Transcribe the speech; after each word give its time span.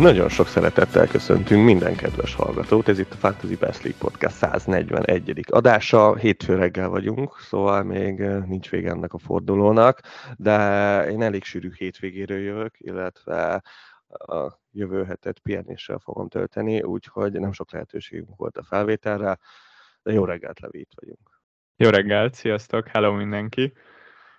Nagyon 0.00 0.28
sok 0.28 0.46
szeretettel 0.46 1.06
köszöntünk 1.06 1.64
minden 1.64 1.96
kedves 1.96 2.34
hallgatót, 2.34 2.88
ez 2.88 2.98
itt 2.98 3.12
a 3.12 3.16
Fantasy 3.16 3.56
Best 3.56 3.82
League 3.82 4.00
Podcast 4.00 4.36
141. 4.36 5.44
adása, 5.50 6.16
hétfő 6.16 6.54
reggel 6.54 6.88
vagyunk, 6.88 7.38
szóval 7.38 7.82
még 7.82 8.18
nincs 8.46 8.70
vége 8.70 8.90
ennek 8.90 9.12
a 9.12 9.18
fordulónak, 9.18 10.00
de 10.36 10.56
én 11.10 11.22
elég 11.22 11.44
sűrű 11.44 11.70
hétvégéről 11.74 12.38
jövök, 12.38 12.74
illetve 12.78 13.62
a 14.08 14.58
jövő 14.70 15.04
hetet 15.04 15.38
pihenéssel 15.38 15.98
fogom 15.98 16.28
tölteni, 16.28 16.82
úgyhogy 16.82 17.32
nem 17.32 17.52
sok 17.52 17.72
lehetőségünk 17.72 18.36
volt 18.36 18.56
a 18.56 18.62
felvételre, 18.62 19.38
de 20.02 20.12
jó 20.12 20.24
reggelt, 20.24 20.60
Levi, 20.60 20.78
itt 20.78 20.92
vagyunk. 20.94 21.40
Jó 21.76 21.88
reggelt, 21.88 22.34
sziasztok, 22.34 22.88
hello 22.88 23.12
mindenki! 23.12 23.72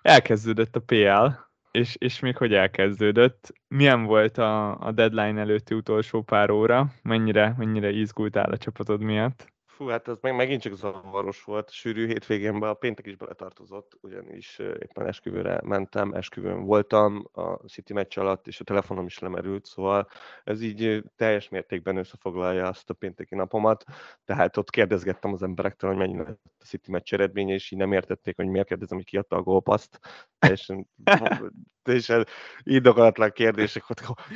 Elkezdődött 0.02 0.76
a 0.76 0.80
PL, 0.80 1.50
és, 1.72 1.96
és 1.98 2.20
még 2.20 2.36
hogy 2.36 2.54
elkezdődött. 2.54 3.52
Milyen 3.68 4.04
volt 4.04 4.38
a, 4.38 4.78
a 4.78 4.92
deadline 4.92 5.40
előtti 5.40 5.74
utolsó 5.74 6.22
pár 6.22 6.50
óra? 6.50 6.92
Mennyire, 7.02 7.54
mennyire 7.58 7.90
izgultál 7.90 8.50
a 8.50 8.56
csapatod 8.56 9.02
miatt? 9.02 9.52
Fú, 9.82 9.88
hát 9.88 10.08
ez 10.08 10.16
meg, 10.20 10.34
megint 10.34 10.62
csak 10.62 10.74
zavaros 10.74 11.44
volt. 11.44 11.70
Sűrű 11.70 12.06
hétvégénben 12.06 12.68
a 12.68 12.74
péntek 12.74 13.06
is 13.06 13.16
beletartozott, 13.16 13.98
ugyanis 14.00 14.58
éppen 14.58 15.06
esküvőre 15.06 15.60
mentem, 15.64 16.12
esküvőn 16.12 16.64
voltam 16.64 17.28
a 17.32 17.52
City 17.52 17.92
meccs 17.92 18.18
alatt, 18.18 18.46
és 18.46 18.60
a 18.60 18.64
telefonom 18.64 19.06
is 19.06 19.18
lemerült, 19.18 19.66
szóval 19.66 20.08
ez 20.44 20.62
így 20.62 21.04
teljes 21.16 21.48
mértékben 21.48 21.96
összefoglalja 21.96 22.66
azt 22.66 22.90
a 22.90 22.94
pénteki 22.94 23.34
napomat. 23.34 23.84
Tehát 24.24 24.56
ott 24.56 24.70
kérdezgettem 24.70 25.32
az 25.32 25.42
emberektől, 25.42 25.90
hogy 25.90 25.98
mennyi 25.98 26.16
lett 26.16 26.40
a 26.58 26.64
City 26.64 26.90
meccs 26.90 27.12
eredménye, 27.12 27.54
és 27.54 27.70
így 27.70 27.78
nem 27.78 27.92
értették, 27.92 28.36
hogy 28.36 28.46
miért 28.46 28.66
kérdezem, 28.66 28.96
hogy 28.96 29.06
kiadta 29.06 29.36
a 29.36 29.42
gólpaszt. 29.42 29.98
Teljesen, 30.38 30.88
teljesen 31.82 32.26
indokolatlan 32.62 33.30
kérdések, 33.30 33.82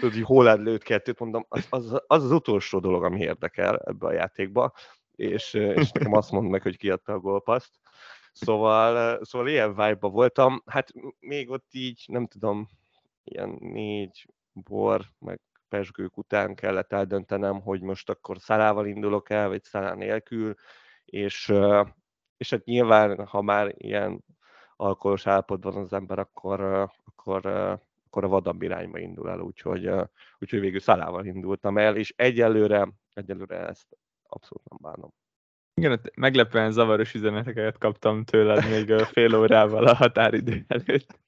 hogy, 0.00 0.20
hol 0.22 0.56
lőtt 0.56 0.82
kettőt, 0.82 1.18
mondom, 1.18 1.46
az, 1.48 1.66
az, 1.70 2.02
az 2.06 2.24
az 2.24 2.30
utolsó 2.30 2.78
dolog, 2.78 3.04
ami 3.04 3.20
érdekel 3.20 3.78
ebbe 3.84 4.06
a 4.06 4.12
játékba 4.12 4.72
és, 5.16 5.54
és 5.54 5.92
nekem 5.92 6.12
azt 6.12 6.30
mondta 6.30 6.50
meg, 6.50 6.62
hogy 6.62 6.76
kiadta 6.76 7.12
a 7.12 7.18
gólpaszt. 7.18 7.70
Szóval, 8.32 9.24
szóval 9.24 9.48
ilyen 9.48 9.68
vibe 9.68 10.08
voltam. 10.08 10.62
Hát 10.66 10.92
még 11.18 11.50
ott 11.50 11.66
így, 11.70 12.04
nem 12.06 12.26
tudom, 12.26 12.68
ilyen 13.24 13.56
négy 13.60 14.26
bor, 14.52 15.04
meg 15.18 15.40
pesgők 15.68 16.16
után 16.16 16.54
kellett 16.54 16.92
eldöntenem, 16.92 17.60
hogy 17.60 17.80
most 17.80 18.10
akkor 18.10 18.38
szalával 18.38 18.86
indulok 18.86 19.30
el, 19.30 19.48
vagy 19.48 19.62
szalá 19.62 19.94
nélkül, 19.94 20.54
és, 21.04 21.52
és 22.36 22.50
hát 22.50 22.64
nyilván, 22.64 23.26
ha 23.26 23.42
már 23.42 23.74
ilyen 23.76 24.24
alkoholos 24.76 25.26
állapotban 25.26 25.76
az 25.76 25.92
ember, 25.92 26.18
akkor, 26.18 26.60
akkor, 27.04 27.46
akkor 28.06 28.24
a 28.24 28.28
vadabb 28.28 28.62
irányba 28.62 28.98
indul 28.98 29.30
el, 29.30 29.40
úgyhogy, 29.40 29.90
úgyhogy 30.38 30.60
végül 30.60 30.80
szalával 30.80 31.26
indultam 31.26 31.78
el, 31.78 31.96
és 31.96 32.14
egyelőre, 32.16 32.88
egyelőre 33.14 33.66
ezt 33.66 33.96
abszolút 34.28 34.68
nem 34.68 34.78
bánom. 34.80 35.12
Igen, 35.74 36.00
meglepően 36.14 36.72
zavaros 36.72 37.14
üzeneteket 37.14 37.78
kaptam 37.78 38.24
tőled 38.24 38.68
még 38.68 39.00
fél 39.04 39.34
órával 39.34 39.86
a 39.86 39.94
határidő 39.94 40.64
előtt. 40.66 41.18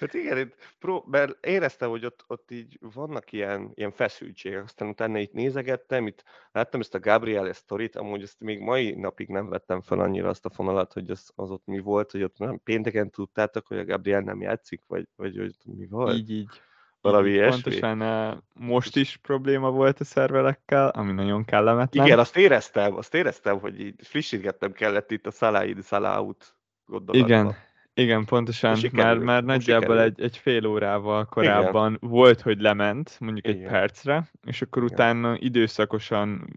Hát 0.00 0.14
igen, 0.14 0.38
itt 0.38 0.54
pró- 0.78 1.04
mert 1.06 1.46
éreztem, 1.46 1.90
hogy 1.90 2.04
ott, 2.04 2.24
ott 2.26 2.50
így 2.50 2.78
vannak 2.94 3.32
ilyen, 3.32 3.70
ilyen 3.74 3.90
feszültségek, 3.92 4.64
aztán 4.64 4.88
utána 4.88 5.18
itt 5.18 5.32
nézegettem, 5.32 6.06
itt 6.06 6.24
láttam 6.52 6.80
ezt 6.80 6.94
a 6.94 7.00
Gabriel 7.00 7.52
sztorit, 7.52 7.96
amúgy 7.96 8.22
ezt 8.22 8.40
még 8.40 8.60
mai 8.60 8.94
napig 8.94 9.28
nem 9.28 9.48
vettem 9.48 9.80
fel 9.80 10.00
annyira 10.00 10.28
azt 10.28 10.44
a 10.44 10.50
fonalat, 10.50 10.92
hogy 10.92 11.10
az, 11.10 11.30
az 11.34 11.50
ott 11.50 11.66
mi 11.66 11.78
volt, 11.78 12.10
hogy 12.10 12.22
ott 12.22 12.38
nem, 12.38 12.60
pénteken 12.62 13.10
tudtátok, 13.10 13.66
hogy 13.66 13.78
a 13.78 13.84
Gabriel 13.84 14.20
nem 14.20 14.40
játszik, 14.40 14.82
vagy, 14.86 15.08
vagy 15.16 15.36
hogy 15.36 15.54
mi 15.64 15.86
volt? 15.86 16.16
Így, 16.16 16.30
így 16.30 16.60
valami 17.00 17.30
ilyesmi. 17.30 17.62
Pontosan 17.62 18.42
most 18.54 18.96
is 18.96 19.16
probléma 19.16 19.70
volt 19.70 20.00
a 20.00 20.04
szervelekkel, 20.04 20.88
ami 20.88 21.12
nagyon 21.12 21.44
kellemetlen. 21.44 22.06
Igen, 22.06 22.18
azt 22.18 22.36
éreztem, 22.36 22.96
azt 22.96 23.14
éreztem, 23.14 23.58
hogy 23.58 23.80
így 23.80 23.94
frissítgetnem 24.02 24.72
kellett 24.72 25.10
itt 25.10 25.26
a 25.26 25.30
Salah 25.30 25.68
Salah 25.82 26.18
out 26.18 26.54
gondolatban. 26.86 27.28
Igen, 27.28 27.56
igen, 27.94 28.24
pontosan, 28.24 28.78
mert 28.92 29.20
már 29.20 29.44
nagyjából 29.44 30.00
egy, 30.00 30.20
egy 30.20 30.36
fél 30.36 30.66
órával 30.66 31.24
korábban 31.24 31.94
Igen. 31.94 32.10
volt, 32.10 32.40
hogy 32.40 32.60
lement, 32.60 33.16
mondjuk 33.20 33.46
Igen. 33.46 33.60
egy 33.60 33.70
percre, 33.70 34.30
és 34.46 34.62
akkor 34.62 34.82
Igen. 34.82 34.94
utána 34.94 35.36
időszakosan 35.38 36.48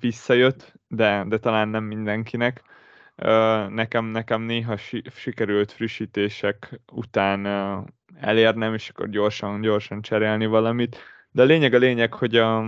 visszajött, 0.00 0.72
de, 0.88 1.24
de 1.28 1.38
talán 1.38 1.68
nem 1.68 1.84
mindenkinek. 1.84 2.62
Nekem, 3.68 4.04
nekem 4.04 4.42
néha 4.42 4.76
sikerült 5.14 5.72
frissítések 5.72 6.80
után 6.92 7.46
elérnem, 8.20 8.74
és 8.74 8.88
akkor 8.88 9.08
gyorsan, 9.08 9.60
gyorsan 9.60 10.02
cserélni 10.02 10.46
valamit. 10.46 10.96
De 11.30 11.42
a 11.42 11.44
lényeg 11.44 11.74
a 11.74 11.78
lényeg, 11.78 12.14
hogy 12.14 12.36
a, 12.36 12.58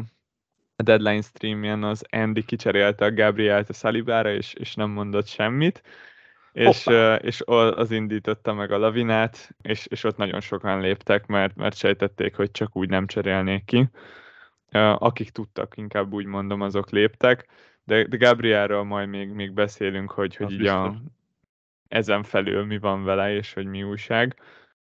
a 0.77 0.83
deadline 0.83 1.23
streamjen 1.23 1.83
az 1.83 2.05
Andy 2.11 2.45
kicserélte 2.45 3.05
a 3.05 3.13
Gabrielt 3.13 3.69
a 3.69 3.73
Salibára, 3.73 4.33
és, 4.33 4.55
és 4.55 4.75
nem 4.75 4.91
mondott 4.91 5.27
semmit, 5.27 5.83
és, 6.53 6.87
és 7.21 7.43
az 7.47 7.91
indította 7.91 8.55
meg 8.55 8.73
a 8.73 8.79
lavinát, 8.79 9.55
és, 9.63 9.87
és 9.87 10.05
ott 10.05 10.17
nagyon 10.17 10.41
sokan 10.41 10.81
léptek, 10.81 11.27
mert, 11.27 11.57
mert 11.57 11.77
sejtették, 11.77 12.37
hogy 12.37 12.51
csak 12.51 12.77
úgy 12.77 12.89
nem 12.89 13.07
cserélnék 13.07 13.65
ki. 13.65 13.89
Akik 14.99 15.31
tudtak, 15.31 15.77
inkább 15.77 16.13
úgy 16.13 16.27
mondom, 16.27 16.61
azok 16.61 16.91
léptek, 16.91 17.47
de, 17.85 18.05
de 18.05 18.17
Gabrielről 18.17 18.83
majd 18.83 19.09
még, 19.09 19.29
még 19.29 19.53
beszélünk, 19.53 20.11
hogy, 20.11 20.37
hogy 20.37 20.53
így 20.53 20.67
a, 20.67 20.95
ezen 21.89 22.23
felül 22.23 22.65
mi 22.65 22.79
van 22.79 23.05
vele, 23.05 23.35
és 23.35 23.53
hogy 23.53 23.67
mi 23.67 23.83
újság. 23.83 24.37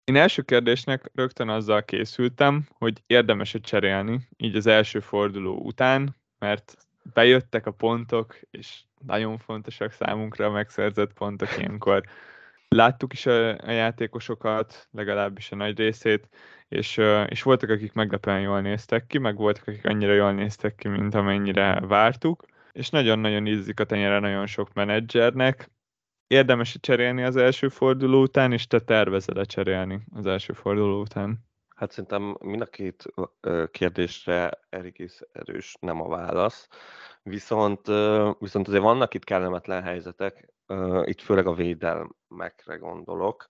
Én 0.04 0.16
első 0.16 0.42
kérdésnek 0.42 1.10
rögtön 1.14 1.48
azzal 1.48 1.84
készültem, 1.84 2.68
hogy 2.78 3.02
érdemes-e 3.06 3.58
cserélni, 3.58 4.28
így 4.36 4.56
az 4.56 4.66
első 4.66 5.00
forduló 5.00 5.60
után, 5.62 6.16
mert 6.38 6.76
bejöttek 7.14 7.66
a 7.66 7.70
pontok, 7.70 8.38
és 8.50 8.82
nagyon 9.06 9.38
fontosak 9.38 9.92
számunkra 9.92 10.46
a 10.46 10.50
megszerzett 10.50 11.12
pontok 11.12 11.58
ilyenkor. 11.58 12.02
Láttuk 12.68 13.12
is 13.12 13.26
a, 13.26 13.58
a 13.58 13.70
játékosokat, 13.70 14.88
legalábbis 14.90 15.52
a 15.52 15.56
nagy 15.56 15.78
részét, 15.78 16.28
és, 16.68 17.00
és 17.26 17.42
voltak, 17.42 17.70
akik 17.70 17.92
meglepően 17.92 18.40
jól 18.40 18.60
néztek 18.60 19.06
ki, 19.06 19.18
meg 19.18 19.36
voltak, 19.36 19.66
akik 19.66 19.86
annyira 19.86 20.12
jól 20.12 20.32
néztek 20.32 20.74
ki, 20.74 20.88
mint 20.88 21.14
amennyire 21.14 21.80
vártuk, 21.80 22.44
és 22.72 22.90
nagyon-nagyon 22.90 23.46
ízik 23.46 23.80
a 23.80 23.84
tenyere 23.84 24.18
nagyon 24.18 24.46
sok 24.46 24.72
menedzsernek, 24.72 25.70
érdemes 26.26 26.76
cserélni 26.80 27.22
az 27.22 27.36
első 27.36 27.68
forduló 27.68 28.22
után, 28.22 28.52
és 28.52 28.66
te 28.66 28.80
tervezel 28.80 29.44
cserélni 29.44 30.00
az 30.14 30.26
első 30.26 30.52
forduló 30.52 31.00
után? 31.00 31.38
Hát 31.76 31.90
szerintem 31.90 32.36
mind 32.40 32.60
a 32.60 32.66
két 32.66 33.04
kérdésre 33.70 34.60
is 34.92 35.20
erős 35.32 35.76
nem 35.80 36.00
a 36.00 36.08
válasz, 36.08 36.68
viszont, 37.22 37.86
viszont 38.38 38.68
azért 38.68 38.82
vannak 38.82 39.14
itt 39.14 39.24
kellemetlen 39.24 39.82
helyzetek, 39.82 40.52
itt 41.04 41.20
főleg 41.20 41.46
a 41.46 41.54
védelmekre 41.54 42.76
gondolok. 42.76 43.48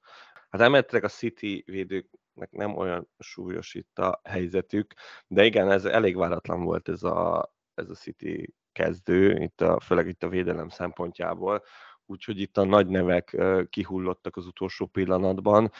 Hát 0.50 0.60
emeletileg 0.60 1.04
a 1.04 1.08
City 1.08 1.62
védőknek 1.66 2.50
nem 2.50 2.76
olyan 2.76 3.08
súlyos 3.18 3.74
itt 3.74 3.98
a 3.98 4.20
helyzetük, 4.24 4.94
de 5.26 5.44
igen, 5.44 5.70
ez 5.70 5.84
elég 5.84 6.16
váratlan 6.16 6.64
volt 6.64 6.88
ez 6.88 7.02
a, 7.02 7.52
ez 7.74 7.90
a 7.90 7.94
City 7.94 8.54
kezdő, 8.72 9.42
itt 9.42 9.60
a, 9.60 9.80
főleg 9.80 10.08
itt 10.08 10.22
a 10.22 10.28
védelem 10.28 10.68
szempontjából 10.68 11.62
úgyhogy 12.06 12.40
itt 12.40 12.56
a 12.56 12.64
nagy 12.64 12.86
nevek 12.86 13.36
kihullottak 13.70 14.36
az 14.36 14.46
utolsó 14.46 14.86
pillanatban. 14.86 15.70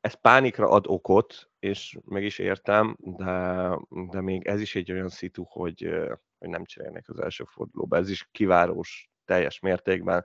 Ez 0.00 0.20
pánikra 0.20 0.68
ad 0.68 0.84
okot, 0.86 1.50
és 1.58 1.98
meg 2.04 2.24
is 2.24 2.38
értem, 2.38 2.96
de, 2.98 3.70
de 4.10 4.20
még 4.20 4.46
ez 4.46 4.60
is 4.60 4.74
egy 4.74 4.92
olyan 4.92 5.08
szitu, 5.08 5.44
hogy, 5.48 5.90
hogy 6.38 6.48
nem 6.48 6.64
cserélnek 6.64 7.08
az 7.08 7.20
első 7.20 7.44
fordulóba. 7.44 7.96
Ez 7.96 8.10
is 8.10 8.28
kivárós 8.32 9.10
teljes 9.24 9.60
mértékben. 9.60 10.24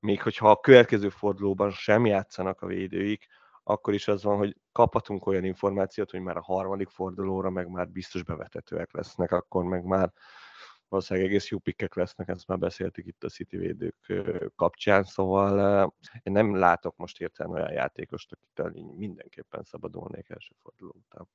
Még 0.00 0.22
hogyha 0.22 0.50
a 0.50 0.60
következő 0.60 1.08
fordulóban 1.08 1.70
sem 1.70 2.06
játszanak 2.06 2.60
a 2.62 2.66
védőik, 2.66 3.26
akkor 3.62 3.94
is 3.94 4.08
az 4.08 4.22
van, 4.22 4.36
hogy 4.36 4.56
kaphatunk 4.72 5.26
olyan 5.26 5.44
információt, 5.44 6.10
hogy 6.10 6.20
már 6.20 6.36
a 6.36 6.42
harmadik 6.42 6.88
fordulóra 6.88 7.50
meg 7.50 7.68
már 7.68 7.88
biztos 7.88 8.22
bevetetőek 8.22 8.92
lesznek, 8.92 9.32
akkor 9.32 9.64
meg 9.64 9.84
már 9.84 10.12
valószínűleg 10.94 11.28
egész 11.28 11.48
jó 11.48 11.58
pikkek 11.58 11.94
lesznek, 11.94 12.28
ezt 12.28 12.46
már 12.46 12.58
beszéltük 12.58 13.06
itt 13.06 13.24
a 13.24 13.28
City 13.28 13.56
védők 13.56 13.94
kapcsán, 14.56 15.04
szóval 15.04 15.94
én 16.22 16.32
nem 16.32 16.54
látok 16.54 16.96
most 16.96 17.18
hirtelen 17.18 17.52
olyan 17.52 17.72
játékost, 17.72 18.32
akitől 18.32 18.94
mindenképpen 18.96 19.62
szabadulnék 19.62 20.28
első 20.28 20.54
forduló 20.62 20.94
után. 20.96 21.28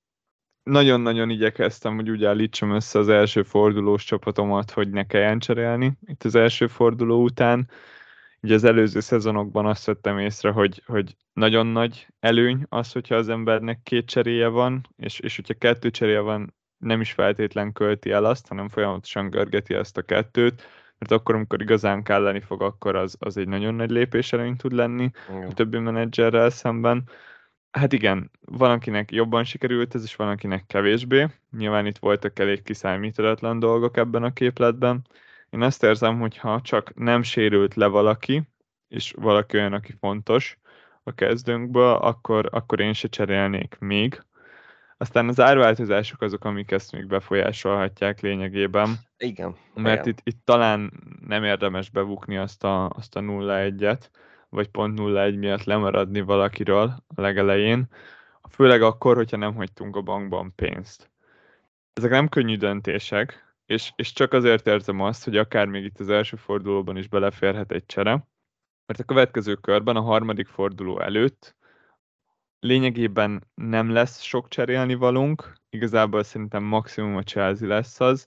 Nagyon-nagyon 0.63 1.29
igyekeztem, 1.29 1.95
hogy 1.95 2.09
úgy 2.09 2.25
állítsam 2.25 2.71
össze 2.71 2.99
az 2.99 3.09
első 3.09 3.43
fordulós 3.43 4.03
csapatomat, 4.03 4.71
hogy 4.71 4.89
ne 4.89 5.05
kelljen 5.05 5.39
cserélni 5.39 5.97
itt 6.05 6.23
az 6.23 6.35
első 6.35 6.67
forduló 6.67 7.23
után. 7.23 7.69
Ugye 8.41 8.53
az 8.53 8.63
előző 8.63 8.99
szezonokban 8.99 9.65
azt 9.65 9.85
vettem 9.85 10.19
észre, 10.19 10.51
hogy, 10.51 10.83
hogy 10.85 11.15
nagyon 11.33 11.67
nagy 11.67 12.07
előny 12.19 12.65
az, 12.69 12.91
hogyha 12.91 13.15
az 13.15 13.29
embernek 13.29 13.81
két 13.83 14.05
cseréje 14.05 14.47
van, 14.47 14.87
és, 14.95 15.19
és 15.19 15.35
hogyha 15.35 15.53
kettő 15.53 15.91
cseréje 15.91 16.19
van, 16.19 16.53
nem 16.79 17.01
is 17.01 17.11
feltétlen 17.11 17.71
költi 17.71 18.11
el 18.11 18.25
azt, 18.25 18.47
hanem 18.47 18.69
folyamatosan 18.69 19.29
görgeti 19.29 19.73
ezt 19.73 19.97
a 19.97 20.01
kettőt, 20.01 20.67
mert 20.97 21.11
akkor, 21.11 21.35
amikor 21.35 21.61
igazán 21.61 22.03
kelleni 22.03 22.39
fog, 22.39 22.61
akkor 22.61 22.95
az, 22.95 23.15
az 23.19 23.37
egy 23.37 23.47
nagyon 23.47 23.75
nagy 23.75 23.89
lépés 23.89 24.33
előny 24.33 24.55
tud 24.55 24.71
lenni 24.71 25.11
Igen. 25.29 25.49
a 25.49 25.53
többi 25.53 25.77
menedzserrel 25.77 26.49
szemben. 26.49 27.09
Hát 27.71 27.93
igen, 27.93 28.31
van, 28.41 28.71
akinek 28.71 29.11
jobban 29.11 29.43
sikerült 29.43 29.95
ez, 29.95 30.03
és 30.03 30.15
van, 30.15 30.27
akinek 30.27 30.65
kevésbé. 30.65 31.27
Nyilván 31.57 31.85
itt 31.85 31.97
voltak 31.97 32.39
elég 32.39 32.63
kiszámíthatatlan 32.63 33.59
dolgok 33.59 33.97
ebben 33.97 34.23
a 34.23 34.33
képletben. 34.33 35.07
Én 35.49 35.61
azt 35.61 35.83
érzem, 35.83 36.19
hogy 36.19 36.37
ha 36.37 36.61
csak 36.61 36.95
nem 36.95 37.23
sérült 37.23 37.75
le 37.75 37.87
valaki, 37.87 38.43
és 38.87 39.13
valaki 39.17 39.57
olyan, 39.57 39.73
aki 39.73 39.93
fontos 39.99 40.57
a 41.03 41.11
kezdőnkből, 41.11 41.93
akkor, 41.93 42.49
akkor 42.51 42.79
én 42.79 42.93
se 42.93 43.07
cserélnék 43.07 43.75
még. 43.79 44.23
Aztán 45.01 45.27
az 45.27 45.39
árváltozások 45.39 46.21
azok, 46.21 46.45
amik 46.45 46.71
ezt 46.71 46.91
még 46.91 47.07
befolyásolhatják 47.07 48.19
lényegében. 48.19 48.89
Igen. 49.17 49.55
Mert 49.73 50.05
igen. 50.05 50.07
Itt, 50.07 50.19
itt 50.23 50.45
talán 50.45 50.91
nem 51.27 51.43
érdemes 51.43 51.89
bebukni 51.89 52.37
azt 52.37 52.63
a, 52.63 52.89
azt 52.89 53.15
a 53.15 53.19
0-1-et, 53.19 54.01
vagy 54.49 54.67
pont 54.67 54.99
0-1 55.01 55.37
miatt 55.37 55.63
lemaradni 55.63 56.21
valakiről 56.21 57.03
a 57.15 57.21
legelején, 57.21 57.87
főleg 58.49 58.81
akkor, 58.81 59.15
hogyha 59.15 59.37
nem 59.37 59.55
hagytunk 59.55 59.95
a 59.95 60.01
bankban 60.01 60.53
pénzt. 60.55 61.11
Ezek 61.93 62.11
nem 62.11 62.29
könnyű 62.29 62.57
döntések, 62.57 63.53
és, 63.65 63.91
és 63.95 64.13
csak 64.13 64.33
azért 64.33 64.67
érzem 64.67 64.99
azt, 64.99 65.23
hogy 65.23 65.37
akár 65.37 65.65
még 65.65 65.83
itt 65.83 65.99
az 65.99 66.09
első 66.09 66.35
fordulóban 66.35 66.97
is 66.97 67.07
beleférhet 67.07 67.71
egy 67.71 67.85
csere, 67.85 68.27
mert 68.85 68.99
a 68.99 69.03
következő 69.03 69.55
körben, 69.55 69.95
a 69.95 70.01
harmadik 70.01 70.47
forduló 70.47 70.99
előtt 70.99 71.55
lényegében 72.59 73.43
nem 73.55 73.89
lesz 73.89 74.21
sok 74.21 74.47
cserélni 74.47 74.93
valunk, 74.93 75.53
igazából 75.69 76.23
szerintem 76.23 76.63
maximum 76.63 77.15
a 77.15 77.23
Chelsea 77.23 77.67
lesz 77.67 77.99
az, 77.99 78.25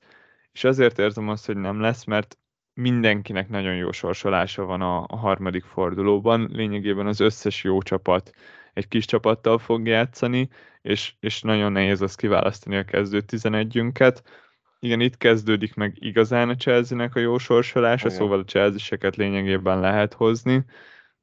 és 0.52 0.64
azért 0.64 0.98
érzem 0.98 1.28
azt, 1.28 1.46
hogy 1.46 1.56
nem 1.56 1.80
lesz, 1.80 2.04
mert 2.04 2.38
mindenkinek 2.74 3.48
nagyon 3.48 3.76
jó 3.76 3.92
sorsolása 3.92 4.64
van 4.64 4.80
a, 4.80 5.04
a 5.06 5.16
harmadik 5.16 5.64
fordulóban. 5.64 6.48
Lényegében 6.52 7.06
az 7.06 7.20
összes 7.20 7.64
jó 7.64 7.82
csapat 7.82 8.30
egy 8.72 8.88
kis 8.88 9.04
csapattal 9.04 9.58
fog 9.58 9.86
játszani, 9.86 10.48
és, 10.82 11.14
és 11.20 11.42
nagyon 11.42 11.72
nehéz 11.72 12.00
az 12.00 12.14
kiválasztani 12.14 12.76
a 12.76 12.84
kezdő 12.84 13.22
11-ünket. 13.26 14.18
Igen, 14.78 15.00
itt 15.00 15.16
kezdődik 15.16 15.74
meg 15.74 15.96
igazán 16.00 16.48
a 16.48 16.54
Chelsea-nek 16.54 17.14
a 17.14 17.20
jó 17.20 17.38
sorsolása, 17.38 18.06
Igen. 18.06 18.18
szóval 18.18 18.38
a 18.38 18.44
Chelsea-seket 18.44 19.16
lényegében 19.16 19.80
lehet 19.80 20.12
hozni 20.12 20.64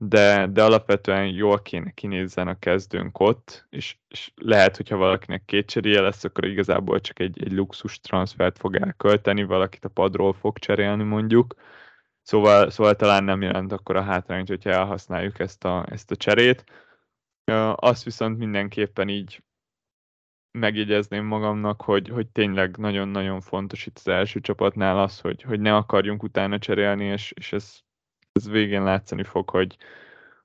de, 0.02 0.48
de 0.48 0.64
alapvetően 0.64 1.26
jól 1.26 1.62
kéne 1.62 1.92
kinézzen 1.92 2.48
a 2.48 2.60
kezdőnk 2.60 3.20
ott, 3.20 3.66
és, 3.70 3.98
és 4.08 4.32
lehet, 4.36 4.76
hogyha 4.76 4.98
valakinek 4.98 5.46
két 5.46 5.70
cseréje 5.70 6.02
lesz, 6.02 6.24
akkor 6.24 6.46
igazából 6.46 7.00
csak 7.00 7.20
egy, 7.20 7.44
egy 7.44 7.52
luxus 7.52 8.00
transfert 8.00 8.58
fog 8.58 8.76
elkölteni, 8.76 9.44
valakit 9.44 9.86
a 9.86 9.90
padról 9.90 10.34
fog 10.34 10.60
cserélni 10.60 11.04
mondjuk, 11.04 11.56
szóval, 12.22 12.70
szóval 12.70 12.96
talán 12.96 13.24
nem 13.24 13.42
jelent 13.42 13.72
akkor 13.72 13.96
a 13.96 14.02
hátrányt, 14.02 14.48
hogyha 14.48 14.70
elhasználjuk 14.70 15.40
ezt 15.40 15.64
a, 15.64 15.86
ezt 15.90 16.12
a 16.12 16.16
cserét. 16.16 16.64
Azt 17.76 18.04
viszont 18.04 18.38
mindenképpen 18.38 19.10
így 19.10 19.44
megjegyezném 20.52 21.26
magamnak, 21.26 21.82
hogy, 21.82 22.10
hogy 22.10 22.28
tényleg 22.28 22.78
nagyon-nagyon 22.78 23.42
fontos 23.42 23.86
itt 23.86 23.98
az 23.98 24.08
első 24.08 24.40
csapatnál 24.40 25.00
az, 25.00 25.20
hogy, 25.20 25.42
hogy 25.42 25.60
ne 25.60 25.76
akarjunk 25.76 26.24
utána 26.24 26.60
cserélni, 26.60 27.06
és, 27.06 27.32
és 27.36 27.54
ez 27.54 27.80
ez 28.40 28.50
végén 28.50 28.84
látszani 28.84 29.24
fog, 29.24 29.50
hogy, 29.50 29.78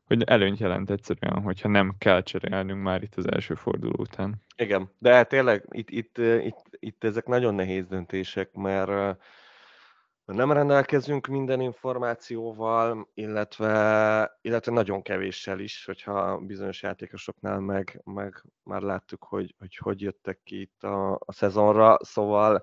hogy 0.07 0.23
előnyt 0.23 0.59
jelent 0.59 0.91
egyszerűen, 0.91 1.43
hogyha 1.43 1.69
nem 1.69 1.95
kell 1.99 2.23
cserélnünk 2.23 2.83
már 2.83 3.03
itt 3.03 3.15
az 3.15 3.31
első 3.31 3.55
forduló 3.55 3.95
után. 3.99 4.43
Igen, 4.57 4.91
de 4.99 5.15
hát 5.15 5.29
tényleg 5.29 5.65
itt, 5.71 5.91
itt, 5.91 6.19
itt, 6.19 6.63
itt 6.71 7.05
ezek 7.05 7.27
nagyon 7.27 7.55
nehéz 7.55 7.87
döntések, 7.87 8.53
mert 8.53 9.19
nem 10.25 10.53
rendelkezünk 10.53 11.27
minden 11.27 11.61
információval, 11.61 13.11
illetve, 13.15 14.39
illetve 14.41 14.73
nagyon 14.73 15.03
kevéssel 15.03 15.59
is, 15.59 15.85
hogyha 15.85 16.39
bizonyos 16.39 16.83
játékosoknál 16.83 17.61
meg, 17.61 18.01
meg 18.05 18.45
már 18.63 18.81
láttuk, 18.81 19.25
hogy, 19.25 19.55
hogy 19.59 19.77
hogy 19.77 20.01
jöttek 20.01 20.41
ki 20.45 20.61
itt 20.61 20.83
a, 20.83 21.13
a 21.13 21.33
szezonra, 21.33 21.97
szóval 22.05 22.63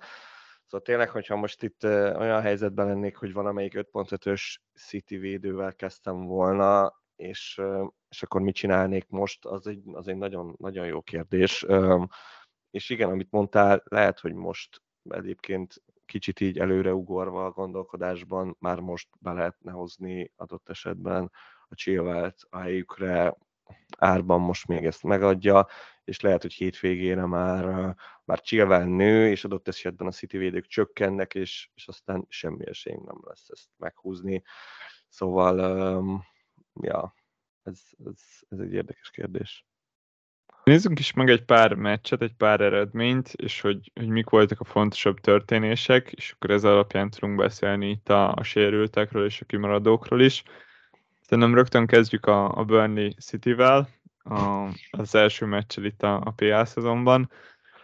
Szóval 0.72 0.86
tényleg, 0.86 1.10
hogyha 1.10 1.36
most 1.36 1.64
itt 1.64 1.84
olyan 1.84 2.42
helyzetben 2.42 2.86
lennék, 2.86 3.16
hogy 3.16 3.34
valamelyik 3.34 3.74
5.5-ös 3.76 4.56
City 4.74 5.18
védővel 5.18 5.76
kezdtem 5.76 6.26
volna, 6.26 6.94
és, 7.16 7.62
és 8.10 8.24
akkor 8.24 8.42
mit 8.42 8.56
csinálnék 8.56 9.08
most, 9.08 9.46
az 9.46 9.68
egy, 9.68 9.82
az 9.94 10.08
egy 10.08 10.16
nagyon, 10.16 10.56
nagyon 10.58 10.86
jó 10.86 11.02
kérdés. 11.02 11.66
És 12.70 12.90
igen, 12.90 13.10
amit 13.10 13.32
mondtál, 13.32 13.84
lehet, 13.86 14.20
hogy 14.20 14.34
most 14.34 14.82
egyébként 15.10 15.84
kicsit 16.06 16.40
így 16.40 16.60
előreugorva 16.60 17.46
a 17.46 17.52
gondolkodásban 17.52 18.56
már 18.60 18.80
most 18.80 19.08
be 19.20 19.32
lehetne 19.32 19.72
hozni 19.72 20.32
adott 20.36 20.70
esetben 20.70 21.32
a 21.68 21.76
Chilwell-t 21.76 22.38
a 22.50 22.58
helyükre, 22.58 23.38
árban 24.02 24.42
most 24.42 24.68
még 24.68 24.86
ezt 24.86 25.04
megadja, 25.04 25.68
és 26.04 26.20
lehet, 26.20 26.42
hogy 26.42 26.54
hétvégére 26.54 27.26
már, 27.26 27.96
már 28.26 28.42
Chilwell 28.42 28.84
nő, 28.84 29.30
és 29.30 29.44
adott 29.44 29.68
esetben 29.68 30.08
a 30.08 30.12
City 30.12 30.38
védők 30.38 30.68
csökkennek, 30.68 31.34
és, 31.34 31.70
és 31.74 31.88
aztán 31.88 32.26
semmi 32.30 32.68
esélyünk 32.68 33.06
nem 33.06 33.20
lesz 33.22 33.50
ezt 33.50 33.70
meghúzni. 33.78 34.44
Szóval, 35.10 35.60
um, 35.98 36.24
ja, 36.82 37.16
ez, 37.64 37.80
ez, 38.06 38.22
ez 38.50 38.60
egy 38.60 38.74
érdekes 38.74 39.10
kérdés. 39.10 39.66
Nézzünk 40.64 41.00
is 41.00 41.14
meg 41.14 41.30
egy 41.30 41.46
pár 41.46 41.74
meccset, 41.74 42.22
egy 42.22 42.36
pár 42.36 42.62
eredményt, 42.62 43.28
és 43.28 43.62
hogy, 43.62 43.92
hogy 43.94 44.08
mik 44.08 44.30
voltak 44.30 44.60
a 44.60 44.64
fontosabb 44.64 45.20
történések, 45.20 46.12
és 46.12 46.32
akkor 46.32 46.50
ez 46.50 46.64
alapján 46.64 47.10
tudunk 47.10 47.38
beszélni 47.38 47.90
itt 47.90 48.10
a, 48.10 48.34
a 48.34 48.44
sérültekről 48.44 49.26
és 49.26 49.42
a 49.42 49.46
kimaradókról 49.46 50.22
is. 50.22 50.44
Szerintem 51.32 51.56
rögtön 51.56 51.88
kezdjük 51.88 52.26
a, 52.26 52.58
a 52.58 52.64
Burnley 52.64 53.10
City-vel, 53.10 53.90
a, 54.24 54.68
az 54.90 55.16
első 55.16 55.46
meccsel 55.46 55.84
itt 55.84 56.04
a, 56.04 56.16
a 56.16 56.32
PA 56.36 56.66
szezonban. 56.66 57.32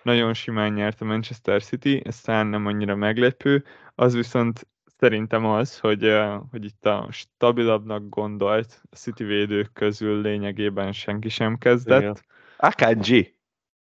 Nagyon 0.03 0.33
simán 0.33 0.73
nyert 0.73 1.01
a 1.01 1.05
Manchester 1.05 1.63
City, 1.63 2.01
ez 2.05 2.21
talán 2.21 2.47
nem 2.47 2.65
annyira 2.65 2.95
meglepő, 2.95 3.63
az 3.95 4.13
viszont 4.13 4.67
szerintem 4.97 5.45
az, 5.45 5.79
hogy, 5.79 6.13
hogy 6.51 6.65
itt 6.65 6.85
a 6.85 7.07
stabilabbnak 7.11 8.09
gondolt 8.09 8.81
a 8.89 8.95
City 8.95 9.23
védők 9.23 9.73
közül 9.73 10.21
lényegében 10.21 10.91
senki 10.91 11.29
sem 11.29 11.57
kezdett. 11.57 12.01
Igen. 12.01 12.17
Akanji. 12.57 13.35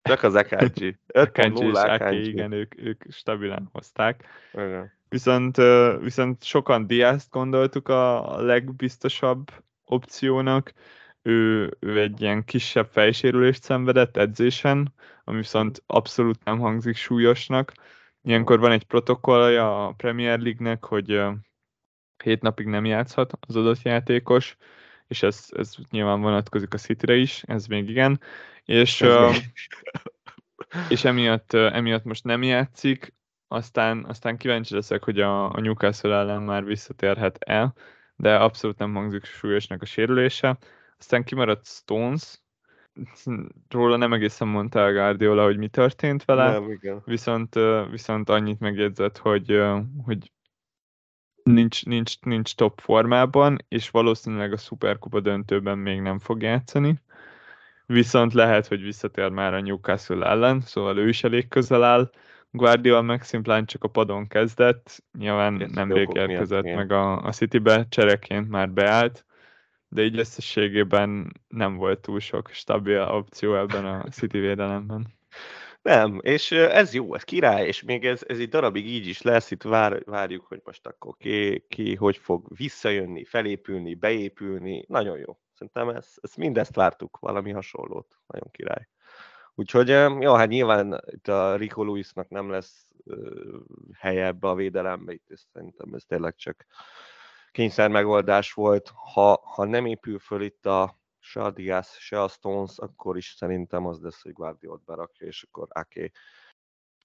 Csak 0.01 0.23
az 0.23 0.35
Akanji. 0.35 0.99
Akanji 1.07 1.65
és 1.65 1.77
Akanji, 1.77 2.27
igen, 2.27 2.51
ők, 2.51 2.81
ők 2.81 3.03
stabilan 3.09 3.69
hozták. 3.71 4.25
Igen. 4.53 4.99
Viszont, 5.11 5.57
viszont 5.99 6.43
sokan 6.43 6.87
Diaz-t 6.87 7.29
gondoltuk 7.29 7.87
a 7.87 8.35
legbiztosabb 8.41 9.51
opciónak, 9.83 10.73
ő, 11.21 11.69
ő 11.79 11.99
egy 11.99 12.21
ilyen 12.21 12.43
kisebb 12.43 12.87
fejsérülést 12.91 13.63
szenvedett 13.63 14.17
edzésen, 14.17 14.93
ami 15.23 15.37
viszont 15.37 15.83
abszolút 15.85 16.43
nem 16.43 16.59
hangzik 16.59 16.95
súlyosnak. 16.95 17.73
Ilyenkor 18.21 18.59
van 18.59 18.71
egy 18.71 18.83
protokollja 18.83 19.87
a 19.87 19.91
Premier 19.91 20.39
League-nek, 20.39 20.85
hogy 20.85 21.21
hét 22.23 22.41
napig 22.41 22.65
nem 22.65 22.85
játszhat 22.85 23.37
az 23.47 23.55
adott 23.55 23.81
játékos, 23.81 24.57
és 25.07 25.23
ez, 25.23 25.45
ez 25.49 25.75
nyilván 25.89 26.21
vonatkozik 26.21 26.73
a 26.73 26.77
city 26.77 27.19
is, 27.19 27.43
ez 27.47 27.65
még 27.65 27.89
igen. 27.89 28.21
És, 28.65 29.01
uh, 29.01 29.35
és 30.89 31.03
emiatt, 31.03 31.53
emiatt 31.53 32.03
most 32.03 32.23
nem 32.23 32.43
játszik, 32.43 33.13
aztán, 33.51 34.05
aztán 34.07 34.37
kíváncsi 34.37 34.73
leszek, 34.73 35.03
hogy 35.03 35.19
a, 35.19 35.53
a 35.53 35.59
Newcastle 35.59 36.15
ellen 36.15 36.41
már 36.41 36.63
visszatérhet 36.63 37.37
el, 37.39 37.73
de 38.15 38.35
abszolút 38.35 38.77
nem 38.77 38.93
hangzik 38.93 39.25
súlyosnak 39.25 39.81
a 39.81 39.85
sérülése. 39.85 40.57
Aztán 40.97 41.23
kimaradt 41.23 41.65
Stones, 41.65 42.41
róla 43.69 43.95
nem 43.95 44.13
egészen 44.13 44.47
mondta 44.47 44.79
el 44.79 44.93
Guardiola, 44.93 45.43
hogy 45.43 45.57
mi 45.57 45.67
történt 45.67 46.25
vele, 46.25 46.51
nem, 46.51 46.71
igen. 46.71 47.01
Viszont, 47.05 47.55
viszont 47.89 48.29
annyit 48.29 48.59
megjegyzett, 48.59 49.17
hogy, 49.17 49.61
hogy 50.05 50.31
nincs, 51.43 51.85
nincs, 51.85 52.19
nincs 52.21 52.55
top 52.55 52.79
formában, 52.79 53.57
és 53.67 53.89
valószínűleg 53.89 54.53
a 54.53 54.57
Superkupa 54.57 55.19
döntőben 55.19 55.77
még 55.77 56.01
nem 56.01 56.19
fog 56.19 56.41
játszani. 56.41 57.01
Viszont 57.85 58.33
lehet, 58.33 58.67
hogy 58.67 58.81
visszatér 58.81 59.29
már 59.29 59.53
a 59.53 59.61
Newcastle 59.61 60.25
ellen, 60.25 60.61
szóval 60.61 60.97
ő 60.97 61.07
is 61.07 61.23
elég 61.23 61.47
közel 61.47 61.83
áll. 61.83 62.09
Guardiola 62.51 63.01
meg 63.01 63.23
szimplán 63.23 63.65
csak 63.65 63.83
a 63.83 63.87
padon 63.87 64.27
kezdett, 64.27 65.03
nyilván 65.17 65.69
nemrég 65.73 66.09
érkezett 66.13 66.63
meg 66.63 66.91
a, 66.91 67.21
a 67.23 67.31
Citybe, 67.31 67.85
csereként 67.89 68.49
már 68.49 68.69
beállt, 68.69 69.25
de 69.87 70.03
így 70.03 70.17
összességében 70.17 71.31
nem 71.47 71.75
volt 71.75 71.99
túl 71.99 72.19
sok 72.19 72.49
stabil 72.49 73.01
opció 73.01 73.55
ebben 73.55 73.85
a 73.85 74.03
City 74.17 74.39
védelemben. 74.39 75.07
Nem, 75.81 76.19
és 76.21 76.51
ez 76.51 76.93
jó, 76.93 77.15
ez 77.15 77.23
király, 77.23 77.67
és 77.67 77.83
még 77.83 78.05
ez, 78.05 78.21
ez 78.27 78.39
egy 78.39 78.49
darabig 78.49 78.87
így 78.87 79.07
is 79.07 79.21
lesz, 79.21 79.51
itt 79.51 79.63
vár, 79.63 80.03
várjuk, 80.05 80.45
hogy 80.45 80.61
most 80.63 80.87
akkor 80.87 81.15
ki, 81.17 81.65
ki 81.69 81.95
hogy 81.95 82.17
fog 82.17 82.57
visszajönni, 82.57 83.23
felépülni, 83.23 83.95
beépülni, 83.95 84.85
nagyon 84.87 85.17
jó. 85.17 85.37
Szerintem 85.53 85.89
ez, 85.89 86.13
ez 86.21 86.33
mindezt 86.35 86.75
vártuk, 86.75 87.19
valami 87.19 87.51
hasonlót, 87.51 88.17
nagyon 88.27 88.47
király. 88.51 88.87
Úgyhogy, 89.55 89.89
jó, 90.19 90.33
hát 90.33 90.47
nyilván 90.47 91.01
itt 91.05 91.27
a 91.27 91.55
Rico 91.55 91.83
Luisnak 91.83 92.29
nem 92.29 92.49
lesz 92.49 92.87
helye 93.97 94.25
ebbe 94.25 94.47
a 94.47 94.55
védelembe, 94.55 95.13
itt 95.13 95.31
ez, 95.31 95.41
szerintem 95.53 95.93
ez 95.93 96.03
tényleg 96.03 96.35
csak 96.35 96.65
kényszer 97.51 97.89
megoldás 97.89 98.53
volt. 98.53 98.91
Ha, 99.13 99.41
ha 99.43 99.65
nem 99.65 99.85
épül 99.85 100.19
föl 100.19 100.41
itt 100.41 100.65
a 100.65 100.99
se 101.19 101.41
a 101.41 101.51
Diaz, 101.51 101.95
se 101.97 102.21
a 102.21 102.27
Stones, 102.27 102.77
akkor 102.77 103.17
is 103.17 103.33
szerintem 103.37 103.85
az 103.85 104.01
lesz, 104.01 104.21
hogy 104.21 104.33
Guardiolt 104.33 104.83
berakja, 104.83 105.27
és 105.27 105.43
akkor 105.43 105.67
Ake 105.69 106.11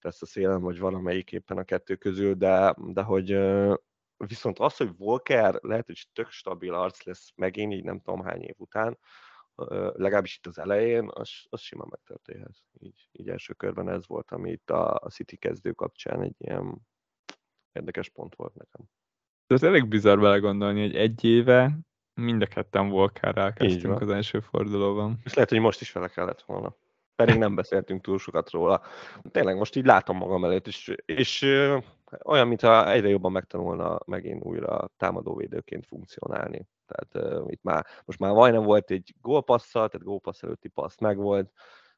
lesz 0.01 0.21
a 0.21 0.25
szélem, 0.25 0.61
vagy 0.61 0.79
valamelyik 0.79 1.31
éppen 1.31 1.57
a 1.57 1.63
kettő 1.63 1.95
közül, 1.95 2.33
de, 2.33 2.75
de 2.77 3.01
hogy 3.01 3.39
viszont 4.17 4.59
az, 4.59 4.77
hogy 4.77 4.97
Volker 4.97 5.59
lehet, 5.61 5.85
hogy 5.85 6.07
tök 6.13 6.29
stabil 6.29 6.73
arc 6.73 7.03
lesz 7.03 7.31
megint, 7.35 7.73
így 7.73 7.83
nem 7.83 8.01
tudom 8.01 8.23
hány 8.23 8.41
év 8.41 8.55
után, 8.57 8.97
legalábbis 9.93 10.37
itt 10.37 10.47
az 10.47 10.59
elején, 10.59 11.09
az, 11.13 11.29
az 11.49 11.61
simán 11.61 11.87
megtörténhet. 11.89 12.55
Így, 12.79 13.09
így 13.11 13.29
első 13.29 13.53
körben 13.53 13.89
ez 13.89 14.07
volt, 14.07 14.31
ami 14.31 14.51
itt 14.51 14.69
a, 14.69 14.93
a 14.93 15.09
City 15.09 15.37
kezdő 15.37 15.71
kapcsán 15.71 16.21
egy 16.21 16.35
ilyen 16.37 16.87
érdekes 17.71 18.09
pont 18.09 18.35
volt 18.35 18.53
nekem. 18.53 18.81
Ez 19.47 19.63
elég 19.63 19.87
bizarr 19.87 20.19
belegondolni, 20.19 20.81
hogy 20.81 20.95
egy 20.95 21.23
éve 21.23 21.79
mind 22.13 22.41
a 22.41 22.45
ketten 22.45 22.89
Volkárral 22.89 23.53
kezdtünk 23.53 24.01
az 24.01 24.09
első 24.09 24.39
fordulóban. 24.39 25.19
És 25.23 25.33
lehet, 25.33 25.49
hogy 25.49 25.59
most 25.59 25.81
is 25.81 25.91
vele 25.91 26.07
kellett 26.07 26.41
volna. 26.41 26.75
Pedig 27.15 27.37
nem 27.37 27.55
beszéltünk 27.55 28.01
túl 28.01 28.19
sokat 28.19 28.49
róla. 28.49 28.81
Tényleg 29.31 29.57
most 29.57 29.75
így 29.75 29.85
látom 29.85 30.17
magam 30.17 30.45
előtt, 30.45 30.67
és, 30.67 30.95
és 31.05 31.41
olyan, 32.23 32.47
mintha 32.47 32.91
egyre 32.91 33.09
jobban 33.09 33.31
megtanulna 33.31 33.99
megint 34.05 34.43
újra 34.43 34.89
támadóvédőként 34.97 35.85
funkcionálni. 35.85 36.67
Tehát 36.87 37.35
uh, 37.35 37.51
itt 37.51 37.63
már, 37.63 37.85
most 38.05 38.19
már 38.19 38.31
majdnem 38.31 38.63
volt 38.63 38.91
egy 38.91 39.13
gólpasszal, 39.21 39.89
tehát 39.89 40.07
gólpassz 40.07 40.43
előtti 40.43 40.67
passz 40.67 40.99
megvolt, 40.99 41.51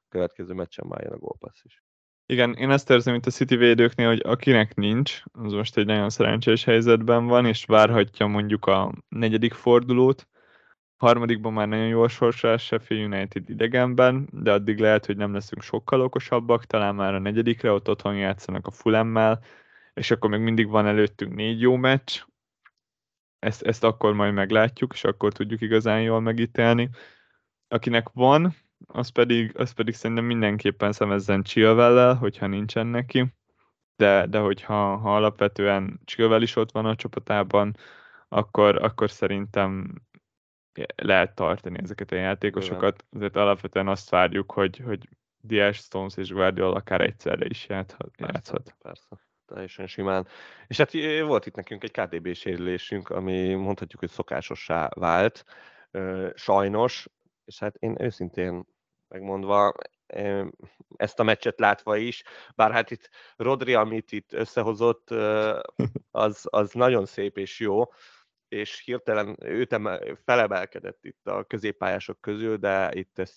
következő 0.09 0.53
meccsen 0.53 0.85
már 0.87 1.01
jön 1.03 1.13
a 1.13 1.17
gólpassz 1.17 1.63
is. 1.63 1.83
Igen, 2.25 2.53
én 2.53 2.69
azt 2.69 2.89
érzem, 2.89 3.13
mint 3.13 3.25
a 3.25 3.31
City 3.31 3.55
védőknél, 3.55 4.07
hogy 4.07 4.21
akinek 4.25 4.75
nincs, 4.75 5.21
az 5.31 5.51
most 5.51 5.77
egy 5.77 5.85
nagyon 5.85 6.09
szerencsés 6.09 6.63
helyzetben 6.63 7.25
van, 7.25 7.45
és 7.45 7.65
várhatja 7.65 8.27
mondjuk 8.27 8.65
a 8.65 8.93
negyedik 9.07 9.53
fordulót. 9.53 10.27
Harmadikban 10.97 11.53
már 11.53 11.67
nagyon 11.67 11.87
jó 11.87 12.01
a 12.01 12.07
sorsás 12.07 12.63
Sheffield 12.63 13.13
United 13.13 13.49
idegenben, 13.49 14.29
de 14.31 14.51
addig 14.51 14.79
lehet, 14.79 15.05
hogy 15.05 15.17
nem 15.17 15.33
leszünk 15.33 15.61
sokkal 15.61 16.01
okosabbak, 16.01 16.65
talán 16.65 16.95
már 16.95 17.13
a 17.13 17.19
negyedikre 17.19 17.71
ott 17.71 17.89
otthon 17.89 18.15
játszanak 18.15 18.67
a 18.67 18.71
Fulemmel, 18.71 19.39
és 19.93 20.11
akkor 20.11 20.29
még 20.29 20.39
mindig 20.39 20.67
van 20.67 20.87
előttünk 20.87 21.35
négy 21.35 21.61
jó 21.61 21.75
meccs, 21.75 22.21
ezt, 23.39 23.61
ezt 23.61 23.83
akkor 23.83 24.13
majd 24.13 24.33
meglátjuk, 24.33 24.93
és 24.93 25.03
akkor 25.03 25.33
tudjuk 25.33 25.61
igazán 25.61 26.01
jól 26.01 26.19
megítélni. 26.19 26.89
Akinek 27.67 28.09
van, 28.13 28.55
az 28.87 29.09
pedig, 29.09 29.57
az 29.57 29.71
pedig 29.71 29.93
szerintem 29.93 30.25
mindenképpen 30.25 30.91
szemezzen 30.91 31.43
Chilwell-lel, 31.43 32.15
hogyha 32.15 32.47
nincsen 32.47 32.87
neki, 32.87 33.33
de, 33.95 34.25
de 34.27 34.39
hogyha 34.39 34.95
ha 34.95 35.15
alapvetően 35.15 35.99
Chilwell 36.05 36.41
is 36.41 36.55
ott 36.55 36.71
van 36.71 36.85
a 36.85 36.95
csapatában, 36.95 37.75
akkor, 38.27 38.83
akkor 38.83 39.09
szerintem 39.09 40.01
lehet 40.95 41.35
tartani 41.35 41.79
ezeket 41.81 42.11
a 42.11 42.15
játékosokat. 42.15 43.05
Azért 43.09 43.35
alapvetően 43.35 43.87
azt 43.87 44.09
várjuk, 44.09 44.51
hogy, 44.51 44.77
hogy 44.77 45.09
Diaz, 45.41 45.75
Stones 45.75 46.17
és 46.17 46.29
Guardiola 46.29 46.75
akár 46.75 47.01
egyszerre 47.01 47.45
is 47.45 47.67
játszhat. 47.67 48.11
Persze, 48.17 48.61
persze 48.77 49.28
teljesen 49.49 49.87
simán. 49.87 50.27
És 50.67 50.77
hát 50.77 50.91
volt 51.21 51.45
itt 51.45 51.55
nekünk 51.55 51.83
egy 51.83 51.91
KDB 51.91 52.33
sérülésünk, 52.33 53.09
ami 53.09 53.53
mondhatjuk, 53.53 53.99
hogy 53.99 54.09
szokásossá 54.09 54.89
vált, 54.93 55.43
sajnos, 56.35 57.07
és 57.45 57.59
hát 57.59 57.75
én 57.75 57.95
őszintén 58.01 58.65
megmondva, 59.07 59.73
ezt 60.95 61.19
a 61.19 61.23
meccset 61.23 61.59
látva 61.59 61.95
is, 61.95 62.23
bár 62.55 62.71
hát 62.71 62.91
itt 62.91 63.09
Rodri, 63.35 63.73
amit 63.73 64.11
itt 64.11 64.33
összehozott, 64.33 65.09
az, 66.11 66.45
az 66.49 66.71
nagyon 66.73 67.05
szép 67.05 67.37
és 67.37 67.59
jó, 67.59 67.83
és 68.47 68.81
hirtelen 68.85 69.35
őt 69.39 69.79
felemelkedett 70.25 71.05
itt 71.05 71.27
a 71.27 71.43
középpályások 71.43 72.21
közül, 72.21 72.57
de 72.57 72.89
itt 72.93 73.19
ez 73.19 73.33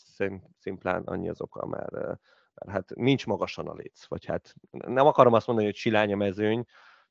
szimplán 0.59 1.03
annyi 1.03 1.29
az 1.29 1.41
oka, 1.41 1.67
mert 1.67 2.21
hát 2.69 2.95
nincs 2.95 3.27
magasan 3.27 3.69
a 3.69 3.75
léc, 3.75 4.05
vagy 4.05 4.25
hát 4.25 4.55
nem 4.71 5.07
akarom 5.07 5.33
azt 5.33 5.47
mondani, 5.47 5.69
hogy 5.69 5.77
silány 5.77 6.13
a 6.13 6.17
mezőny, 6.17 6.65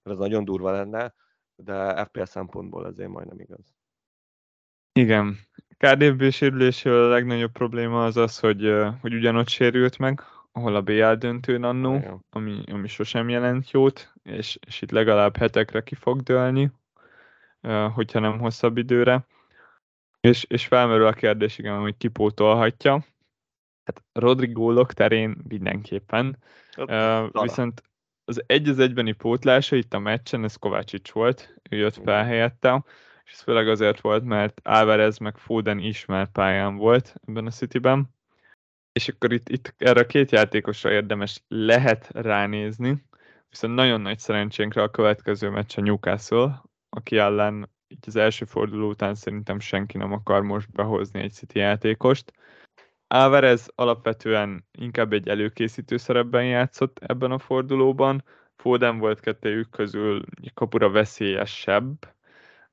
mert 0.03 0.17
az 0.17 0.17
nagyon 0.17 0.45
durva 0.45 0.71
lenne, 0.71 1.13
de 1.55 2.05
FPL 2.05 2.24
szempontból 2.24 2.83
azért 2.86 3.10
majdnem 3.10 3.39
igaz. 3.39 3.74
Igen. 4.93 5.38
KDB 5.77 6.29
sérülésével 6.29 7.03
a 7.03 7.10
legnagyobb 7.10 7.51
probléma 7.51 8.05
az 8.05 8.17
az, 8.17 8.39
hogy, 8.39 8.74
hogy 9.01 9.13
ugyanott 9.13 9.48
sérült 9.48 9.98
meg, 9.98 10.24
ahol 10.51 10.75
a 10.75 10.81
BL 10.81 11.13
döntőn 11.13 11.63
annó, 11.63 12.21
ami, 12.29 12.63
ami 12.71 12.88
sosem 12.88 13.29
jelent 13.29 13.71
jót, 13.71 14.13
és, 14.24 14.57
és 14.67 14.81
itt 14.81 14.91
legalább 14.91 15.38
hetekre 15.38 15.83
ki 15.83 15.95
fog 15.95 16.21
dőlni, 16.21 16.71
hogyha 17.93 18.19
nem 18.19 18.39
hosszabb 18.39 18.77
időre. 18.77 19.25
És, 20.19 20.43
és 20.43 20.65
felmerül 20.65 21.05
a 21.05 21.13
kérdés, 21.13 21.57
igen, 21.57 21.79
hogy 21.79 21.98
kipótolhatja. 21.98 23.05
Hát 23.95 24.24
Rodrigólok 24.24 24.93
terén 24.93 25.38
mindenképpen. 25.48 26.38
Uh, 26.77 27.41
viszont 27.41 27.83
az 28.25 28.43
egy 28.45 28.69
az 28.69 28.79
egybeni 28.79 29.12
pótlása 29.12 29.75
itt 29.75 29.93
a 29.93 30.00
meccsen, 30.00 30.43
ez 30.43 30.55
Kovácsics 30.55 31.12
volt, 31.12 31.62
ő 31.69 31.77
jött 31.77 32.01
fel 32.03 32.24
helyette, 32.24 32.83
és 33.24 33.31
ez 33.31 33.41
főleg 33.41 33.67
azért 33.67 34.01
volt, 34.01 34.24
mert 34.24 34.62
Álvarez 34.63 35.17
meg 35.17 35.38
Foden 35.38 35.79
is 35.79 36.05
már 36.05 36.31
pályán 36.31 36.75
volt 36.75 37.13
ebben 37.27 37.45
a 37.45 37.51
Cityben. 37.51 38.15
És 38.91 39.07
akkor 39.07 39.33
itt, 39.33 39.50
itt 39.50 39.74
erre 39.77 40.00
a 40.00 40.05
két 40.05 40.31
játékosra 40.31 40.91
érdemes 40.91 41.43
lehet 41.48 42.10
ránézni, 42.12 43.05
viszont 43.50 43.75
nagyon 43.75 44.01
nagy 44.01 44.19
szerencsénkre 44.19 44.81
a 44.81 44.91
következő 44.91 45.50
meccs 45.50 45.77
a 45.77 45.81
Newcastle, 45.81 46.63
aki 46.89 47.17
ellen 47.17 47.69
így 47.88 48.03
az 48.07 48.15
első 48.15 48.45
forduló 48.45 48.89
után 48.89 49.15
szerintem 49.15 49.60
senki 49.60 49.98
nem 49.98 50.12
akar 50.12 50.41
most 50.41 50.71
behozni 50.71 51.21
egy 51.21 51.31
City 51.31 51.60
játékost. 51.60 52.33
Álvarez 53.13 53.72
alapvetően 53.75 54.65
inkább 54.72 55.13
egy 55.13 55.27
előkészítő 55.27 55.98
szerepben 55.98 56.46
játszott 56.46 57.00
ebben 57.00 57.32
a 57.32 57.39
fordulóban, 57.39 58.24
Foden 58.56 58.98
volt 59.00 59.20
kettőjük 59.20 59.70
közül 59.70 60.22
kapura 60.53 60.89
veszélyesebb, 60.89 62.15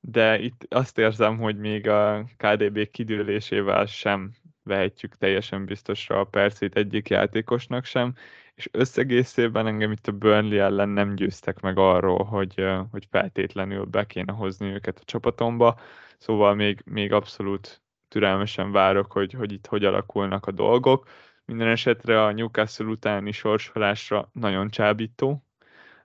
de 0.01 0.39
itt 0.39 0.67
azt 0.69 0.99
érzem, 0.99 1.39
hogy 1.39 1.57
még 1.59 1.89
a 1.89 2.25
KDB 2.37 2.91
kidőlésével 2.91 3.87
sem 3.87 4.33
vehetjük 4.63 5.17
teljesen 5.17 5.65
biztosra 5.65 6.21
a 6.21 6.25
percét 6.25 6.77
egyik 6.77 7.09
játékosnak 7.09 7.85
sem, 7.85 8.15
és 8.55 8.69
összegészében 8.73 9.67
engem 9.67 9.93
itt 9.93 10.07
a 10.07 10.13
Burnley 10.13 10.59
ellen 10.59 10.89
nem 10.89 11.15
győztek 11.15 11.61
meg 11.61 11.79
arról, 11.79 12.25
hogy, 12.25 12.65
hogy 12.91 13.07
feltétlenül 13.11 13.85
be 13.85 14.07
kéne 14.07 14.33
hozni 14.33 14.67
őket 14.73 14.99
a 14.99 15.05
csapatomba, 15.05 15.81
szóval 16.19 16.55
még, 16.55 16.83
még 16.85 17.13
abszolút 17.13 17.83
türelmesen 18.09 18.73
várok, 18.73 19.13
hogy, 19.13 19.33
hogy 19.33 19.53
itt 19.53 19.67
hogy 19.67 19.85
alakulnak 19.85 20.47
a 20.47 20.51
dolgok. 20.51 21.09
Minden 21.45 21.69
esetre 21.69 22.25
a 22.25 22.33
Newcastle 22.33 22.87
utáni 22.87 23.33
sorsolásra 23.33 24.31
nagyon 24.33 24.71
csábító. 24.71 25.43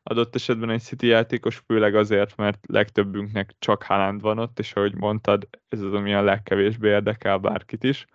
Adott 0.03 0.35
esetben 0.35 0.69
egy 0.69 0.81
City 0.81 1.07
játékos, 1.07 1.63
főleg 1.67 1.95
azért, 1.95 2.35
mert 2.35 2.59
legtöbbünknek 2.67 3.55
csak 3.59 3.83
Haaland 3.83 4.21
van 4.21 4.39
ott, 4.39 4.59
és 4.59 4.73
ahogy 4.73 4.95
mondtad, 4.95 5.47
ez 5.69 5.81
az, 5.81 5.93
ami 5.93 6.13
a 6.13 6.21
legkevésbé 6.21 6.89
érdekel 6.89 7.37
bárkit 7.37 7.83
is. 7.83 8.05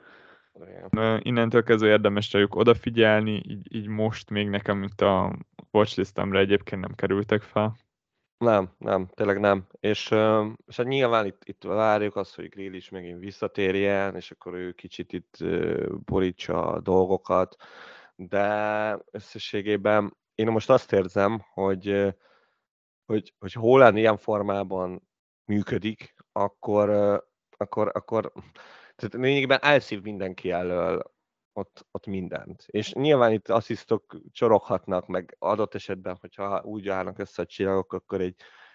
Igen. 0.92 1.20
Innentől 1.22 1.62
kezdve 1.62 1.88
érdemes 1.88 2.32
rájuk 2.32 2.54
odafigyelni, 2.54 3.42
így, 3.46 3.74
így 3.74 3.86
most 3.86 4.30
még 4.30 4.48
nekem 4.48 4.82
itt 4.82 5.00
a 5.00 5.36
watchlistemre 5.70 6.38
egyébként 6.38 6.80
nem 6.80 6.94
kerültek 6.94 7.42
fel. 7.42 7.76
Nem, 8.38 8.70
nem, 8.78 9.06
tényleg 9.14 9.40
nem. 9.40 9.66
És, 9.80 10.10
és 10.66 10.76
hát 10.76 10.86
nyilván 10.86 11.26
itt, 11.26 11.42
itt 11.44 11.62
várjuk 11.62 12.16
azt, 12.16 12.34
hogy 12.34 12.48
Grill 12.48 12.72
is 12.72 12.88
megint 12.88 13.18
visszatérjen, 13.18 14.16
és 14.16 14.30
akkor 14.30 14.54
ő 14.54 14.72
kicsit 14.72 15.12
itt 15.12 15.36
borítsa 16.04 16.66
a 16.66 16.80
dolgokat, 16.80 17.56
de 18.16 18.98
összességében 19.10 20.16
én 20.34 20.46
most 20.46 20.70
azt 20.70 20.92
érzem, 20.92 21.44
hogy, 21.52 22.14
hogy, 23.06 23.34
hogy 23.38 23.52
Holland 23.52 23.96
ilyen 23.96 24.16
formában 24.16 25.08
működik, 25.44 26.14
akkor, 26.32 26.88
akkor, 27.56 27.90
akkor 27.94 28.32
tehát 28.96 29.14
lényegében 29.14 29.58
elszív 29.62 30.02
mindenki 30.02 30.50
elől 30.50 31.02
ott, 31.58 31.86
ott 31.90 32.06
mindent. 32.06 32.64
És 32.66 32.92
nyilván 32.92 33.32
itt 33.32 33.48
asszisztok 33.48 34.20
csoroghatnak, 34.32 35.06
meg 35.06 35.36
adott 35.38 35.74
esetben, 35.74 36.16
hogyha 36.20 36.62
úgy 36.62 36.88
állnak 36.88 37.18
össze 37.18 37.42
a 37.42 37.46
csillagok, 37.46 37.92
akkor 37.92 38.20
egy, 38.20 38.34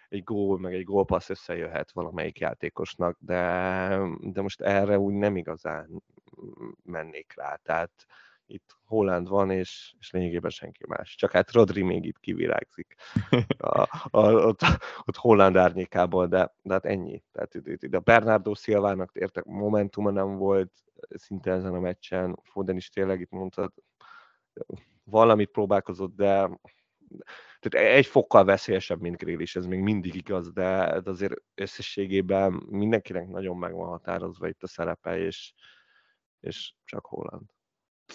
egy 0.09 0.23
gól, 0.23 0.59
meg 0.59 0.73
egy 0.73 0.83
gólpassz 0.83 1.29
összejöhet 1.29 1.91
valamelyik 1.91 2.39
játékosnak, 2.39 3.17
de, 3.19 3.99
de 4.19 4.41
most 4.41 4.61
erre 4.61 4.99
úgy 4.99 5.13
nem 5.13 5.35
igazán 5.35 6.03
mennék 6.83 7.33
rá. 7.35 7.55
Tehát 7.55 8.05
itt 8.45 8.77
Holland 8.85 9.27
van, 9.27 9.51
és, 9.51 9.93
és 9.99 10.11
lényegében 10.11 10.49
senki 10.49 10.83
más. 10.87 11.15
Csak 11.15 11.31
hát 11.31 11.51
Rodri 11.51 11.81
még 11.81 12.05
itt 12.05 12.19
kivirágzik 12.19 12.95
a, 13.57 13.81
a, 14.09 14.31
ott, 14.31 14.61
ott 15.05 15.15
Holland 15.15 15.55
árnyékából, 15.55 16.27
de, 16.27 16.55
de 16.61 16.73
hát 16.73 16.85
ennyi. 16.85 17.23
Tehát 17.31 17.55
itt, 17.55 17.93
a 17.93 17.99
Bernardo 17.99 18.55
Szilvának 18.55 19.11
értek 19.13 19.43
momentuma 19.43 20.11
nem 20.11 20.35
volt 20.35 20.71
szinte 21.09 21.51
ezen 21.51 21.73
a 21.73 21.79
meccsen, 21.79 22.39
Foden 22.43 22.75
is 22.75 22.89
tényleg 22.89 23.19
itt 23.19 23.31
mondtad, 23.31 23.73
valamit 25.03 25.49
próbálkozott, 25.49 26.15
de 26.15 26.49
tehát 27.59 27.95
egy 27.95 28.05
fokkal 28.05 28.43
veszélyesebb, 28.43 29.01
mint 29.01 29.21
is, 29.21 29.55
ez 29.55 29.65
még 29.65 29.79
mindig 29.79 30.15
igaz, 30.15 30.51
de, 30.51 30.99
de 31.03 31.09
azért 31.09 31.33
összességében 31.55 32.63
mindenkinek 32.69 33.27
nagyon 33.27 33.57
meg 33.57 33.73
van 33.73 33.87
határozva 33.87 34.47
itt 34.47 34.63
a 34.63 34.67
szerepe, 34.67 35.17
és, 35.17 35.53
és 36.39 36.73
csak 36.85 37.05
Holland. 37.05 37.43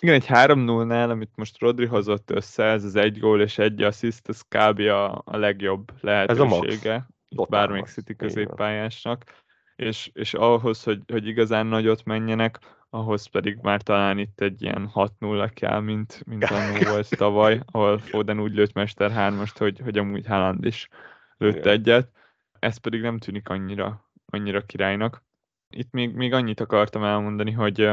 Igen, 0.01 0.15
egy 0.15 0.27
3-0-nál, 0.29 1.11
amit 1.11 1.37
most 1.37 1.59
Rodri 1.59 1.87
hozott 1.87 2.31
össze, 2.31 2.65
ez 2.65 2.85
az 2.85 2.95
egy 2.95 3.19
gól 3.19 3.41
és 3.41 3.59
egy 3.59 3.83
assziszt, 3.83 4.29
ez 4.29 4.41
kb. 4.41 4.79
a, 4.79 5.23
a 5.25 5.37
legjobb 5.37 5.93
lehetősége. 6.01 6.93
Ez 6.93 6.99
a 7.29 7.35
max. 7.37 7.49
bármelyik 7.49 7.87
City 7.87 8.17
középpályásnak. 8.17 9.25
És, 9.77 10.11
és 10.13 10.35
ahhoz, 10.35 10.83
hogy, 10.83 11.03
hogy 11.07 11.27
igazán 11.27 11.67
nagyot 11.67 12.05
menjenek, 12.05 12.59
ahhoz 12.91 13.27
pedig 13.27 13.59
már 13.63 13.83
talán 13.83 14.19
itt 14.19 14.41
egy 14.41 14.63
ilyen 14.63 14.91
6-0 14.95 15.51
kell, 15.55 15.81
mint, 15.81 16.23
mint 16.27 16.45
annó 16.51 16.91
volt 16.91 17.17
tavaly, 17.17 17.61
ahol 17.67 17.99
Foden 17.99 18.41
úgy 18.41 18.55
lőtt 18.55 18.73
Mester 18.73 19.11
3 19.11 19.43
hogy, 19.59 19.79
hogy 19.79 19.99
amúgy 19.99 20.27
Haaland 20.27 20.65
is 20.65 20.89
lőtt 21.37 21.67
egyet. 21.67 22.11
Ez 22.59 22.77
pedig 22.77 23.01
nem 23.01 23.19
tűnik 23.19 23.49
annyira, 23.49 24.11
annyira 24.27 24.67
királynak. 24.67 25.25
Itt 25.69 25.93
még, 25.93 26.15
még 26.15 26.33
annyit 26.33 26.61
akartam 26.61 27.05
elmondani, 27.05 27.51
hogy 27.51 27.91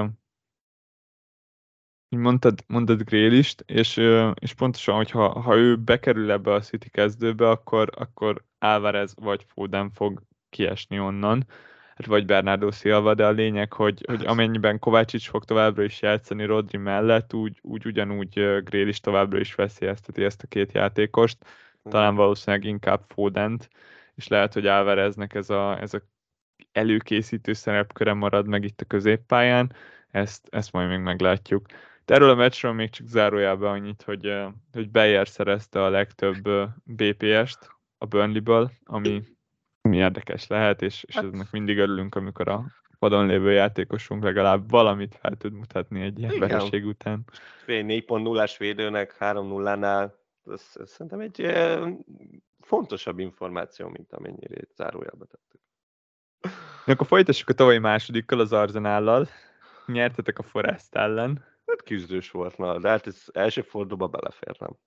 mondtad, 2.09 2.63
mondtad 2.67 3.03
Grélist, 3.03 3.63
és, 3.67 3.97
és 4.33 4.53
pontosan, 4.53 4.95
hogyha 4.95 5.39
ha 5.39 5.55
ő 5.55 5.75
bekerül 5.77 6.31
ebbe 6.31 6.53
a 6.53 6.59
City 6.59 6.89
kezdőbe, 6.89 7.49
akkor, 7.49 7.89
akkor 7.95 8.43
Álvarez 8.59 9.13
vagy 9.15 9.45
Foden 9.47 9.91
fog 9.91 10.21
kiesni 10.49 10.99
onnan, 10.99 11.45
hát 11.95 12.05
vagy 12.05 12.25
Bernardo 12.25 12.71
Silva, 12.71 13.13
de 13.13 13.25
a 13.25 13.31
lényeg, 13.31 13.73
hogy, 13.73 14.03
hogy 14.07 14.17
hát. 14.17 14.27
amennyiben 14.27 14.79
Kovácsics 14.79 15.29
fog 15.29 15.43
továbbra 15.43 15.83
is 15.83 16.01
játszani 16.01 16.45
Rodri 16.45 16.77
mellett, 16.77 17.33
úgy, 17.33 17.59
úgy 17.61 17.85
ugyanúgy 17.85 18.61
Grélis 18.63 18.99
továbbra 18.99 19.39
is 19.39 19.55
veszélyezteti 19.55 20.23
ezt 20.23 20.43
a 20.43 20.47
két 20.47 20.71
játékost, 20.71 21.37
talán 21.89 22.15
valószínűleg 22.15 22.65
inkább 22.65 23.03
Fodent, 23.07 23.69
és 24.15 24.27
lehet, 24.27 24.53
hogy 24.53 24.67
Álvareznek 24.67 25.33
ez 25.33 25.49
a, 25.49 25.81
ez 25.81 25.93
a 25.93 26.01
előkészítő 26.71 27.53
szerepköre 27.53 28.13
marad 28.13 28.47
meg 28.47 28.63
itt 28.63 28.81
a 28.81 28.85
középpályán, 28.85 29.73
ezt, 30.11 30.47
ezt 30.51 30.71
majd 30.71 30.89
még 30.89 30.99
meglátjuk. 30.99 31.65
De 32.05 32.13
erről 32.13 32.29
a 32.29 32.35
meccsről 32.35 32.71
még 32.71 32.89
csak 32.89 33.07
zárójában 33.07 33.71
annyit, 33.71 34.01
hogy, 34.01 34.33
hogy 34.71 34.89
Beyer 34.89 35.27
szerezte 35.27 35.83
a 35.83 35.89
legtöbb 35.89 36.49
BPS-t 36.83 37.69
a 37.97 38.05
Burnley-ből, 38.05 38.71
ami, 38.83 39.23
ami 39.85 39.97
érdekes 39.97 40.47
lehet, 40.47 40.81
és, 40.81 41.03
és 41.03 41.15
hát- 41.15 41.23
ennek 41.23 41.51
mindig 41.51 41.77
örülünk, 41.77 42.15
amikor 42.15 42.47
a 42.47 42.65
padon 42.99 43.27
lévő 43.27 43.51
játékosunk 43.51 44.23
legalább 44.23 44.69
valamit 44.69 45.15
fel 45.15 45.35
tud 45.35 45.53
mutatni 45.53 46.01
egy 46.01 46.19
ilyen 46.19 46.39
vereség 46.39 46.85
után. 46.85 47.23
Fél 47.63 47.83
4.0-ás 47.83 48.57
védőnek 48.57 49.15
3-0-nál, 49.19 50.11
ez, 50.51 50.63
ez 50.73 50.89
szerintem 50.89 51.19
egy 51.19 51.41
e, 51.41 51.79
fontosabb 52.59 53.19
információ, 53.19 53.89
mint 53.89 54.13
amennyire 54.13 54.61
zárójelbe 54.75 55.25
tettük. 55.25 55.61
Akkor 56.85 57.07
folytassuk 57.07 57.49
a 57.49 57.53
tavalyi 57.53 57.77
másodikkal, 57.77 58.39
az 58.39 58.53
Arzenállal. 58.53 59.27
Nyertetek 59.85 60.39
a 60.39 60.43
Forest 60.43 60.95
ellen. 60.95 61.45
Hát 61.65 61.83
küzdős 61.83 62.31
volt, 62.31 62.57
na, 62.57 62.79
de 62.79 62.89
hát 62.89 63.07
ez 63.07 63.23
első 63.33 63.61
fordulóba 63.61 64.07
beleférnem. 64.07 64.77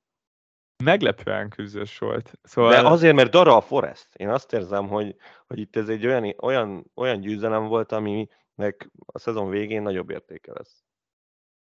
Meglepően 0.85 1.49
küzdős 1.49 1.99
volt. 1.99 2.33
Szóval... 2.43 2.71
De 2.71 2.89
azért, 2.89 3.15
mert 3.15 3.31
Dara 3.31 3.57
a 3.57 3.61
Forest. 3.61 4.09
Én 4.13 4.29
azt 4.29 4.53
érzem, 4.53 4.89
hogy, 4.89 5.17
hogy 5.47 5.59
itt 5.59 5.77
ez 5.77 5.89
egy 5.89 6.07
olyan, 6.07 6.35
olyan, 6.41 6.91
olyan 6.95 7.21
győzelem 7.21 7.67
volt, 7.67 7.93
aminek 7.93 8.91
a 9.07 9.19
szezon 9.19 9.49
végén 9.49 9.83
nagyobb 9.83 10.11
értéke 10.11 10.53
lesz. 10.55 10.83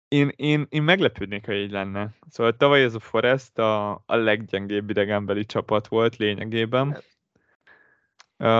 Én, 0.07 0.31
én, 0.35 0.65
én 0.69 0.83
meglepődnék, 0.83 1.45
ha 1.45 1.53
így 1.53 1.71
lenne. 1.71 2.09
Szóval 2.29 2.57
tavaly 2.57 2.83
ez 2.83 2.95
a 2.95 2.99
Forest 2.99 3.57
a, 3.57 3.91
a 3.91 4.15
leggyengébb 4.15 4.89
idegenbeli 4.89 5.45
csapat 5.45 5.87
volt 5.87 6.15
lényegében. 6.15 7.03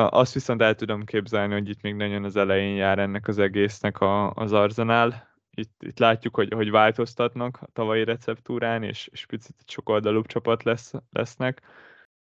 Azt 0.10 0.34
viszont 0.34 0.62
el 0.62 0.76
tudom 0.76 1.06
képzelni, 1.06 1.54
hogy 1.54 1.70
itt 1.70 1.82
még 1.82 1.96
nagyon 1.96 2.24
az 2.24 2.36
elején 2.36 2.76
jár 2.76 3.00
ennek 3.00 3.28
az 3.28 3.40
egésznek 3.40 4.00
a, 4.00 4.32
az 4.34 4.54
arzenál 4.54 5.31
itt, 5.56 5.84
itt 5.84 6.00
látjuk, 6.00 6.36
hogy, 6.36 6.54
hogy 6.54 6.72
változtatnak 6.72 7.58
a 7.62 7.68
tavalyi 7.74 8.04
receptúrán, 8.04 8.84
és, 8.84 9.08
és 9.12 9.26
picit 9.26 9.56
egy 9.60 9.78
oldalúbb 9.84 10.26
csapat 10.26 10.64
lesz, 10.64 10.94
lesznek. 11.10 11.62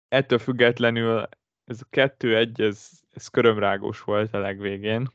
Ettől 0.09 0.39
függetlenül 0.39 1.29
ez 1.65 1.81
a 1.81 1.87
kettő-egy, 1.91 2.61
ez, 2.61 2.91
ez 3.11 3.29
körömrágós 3.29 4.01
volt 4.01 4.35
a 4.35 4.39
legvégén. 4.39 5.09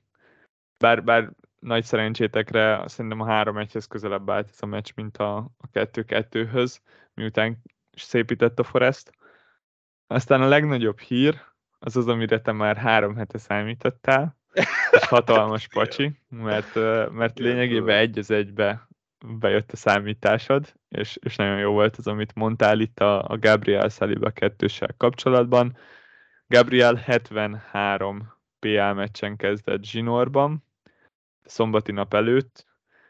Bár, 0.78 1.04
bár 1.04 1.32
nagy 1.60 1.84
szerencsétekre 1.84 2.88
szerintem 2.88 3.22
a 3.22 3.26
3-1-hez 3.26 3.86
közelebb 3.90 4.30
állt 4.30 4.50
ez 4.50 4.62
a 4.62 4.66
meccs, 4.66 4.92
mint 4.96 5.18
a, 5.18 5.38
a 5.38 5.70
2-2-höz, 5.74 6.78
miután 7.14 7.62
szépített 7.92 8.60
a 8.60 8.64
Forest. 8.64 9.12
Aztán 10.08 10.42
a 10.42 10.48
legnagyobb 10.48 11.00
hír, 11.00 11.42
az 11.80 11.98
az, 11.98 12.08
amire 12.08 12.42
te 12.42 12.52
már 12.52 12.78
három 12.78 13.16
hete 13.16 13.38
számítottál, 13.38 14.38
hatalmas 14.92 15.68
pacsi, 15.68 16.20
mert, 16.30 16.76
mert 17.12 17.40
lényegében 17.40 17.98
egy 17.98 18.18
az 18.18 18.32
egybe 18.32 18.88
bejött 19.40 19.72
a 19.72 19.76
számításod, 19.76 20.74
és, 20.90 21.18
és 21.22 21.36
nagyon 21.36 21.58
jó 21.58 21.72
volt 21.72 21.96
az, 21.96 22.08
amit 22.08 22.36
mondtál 22.36 22.80
itt 22.80 23.00
a, 23.00 23.24
a 23.28 23.38
Gabriel 23.38 23.90
Saliba 23.90 24.30
kettőssel 24.30 24.94
kapcsolatban. 24.98 25.78
Gabriel 26.48 26.96
73 26.96 28.34
PL 28.60 28.92
meccsen 28.94 29.36
kezdett 29.36 29.84
zsinórban, 29.84 30.64
szombati 31.44 31.92
nap 31.92 32.14
előtt, 32.14 32.66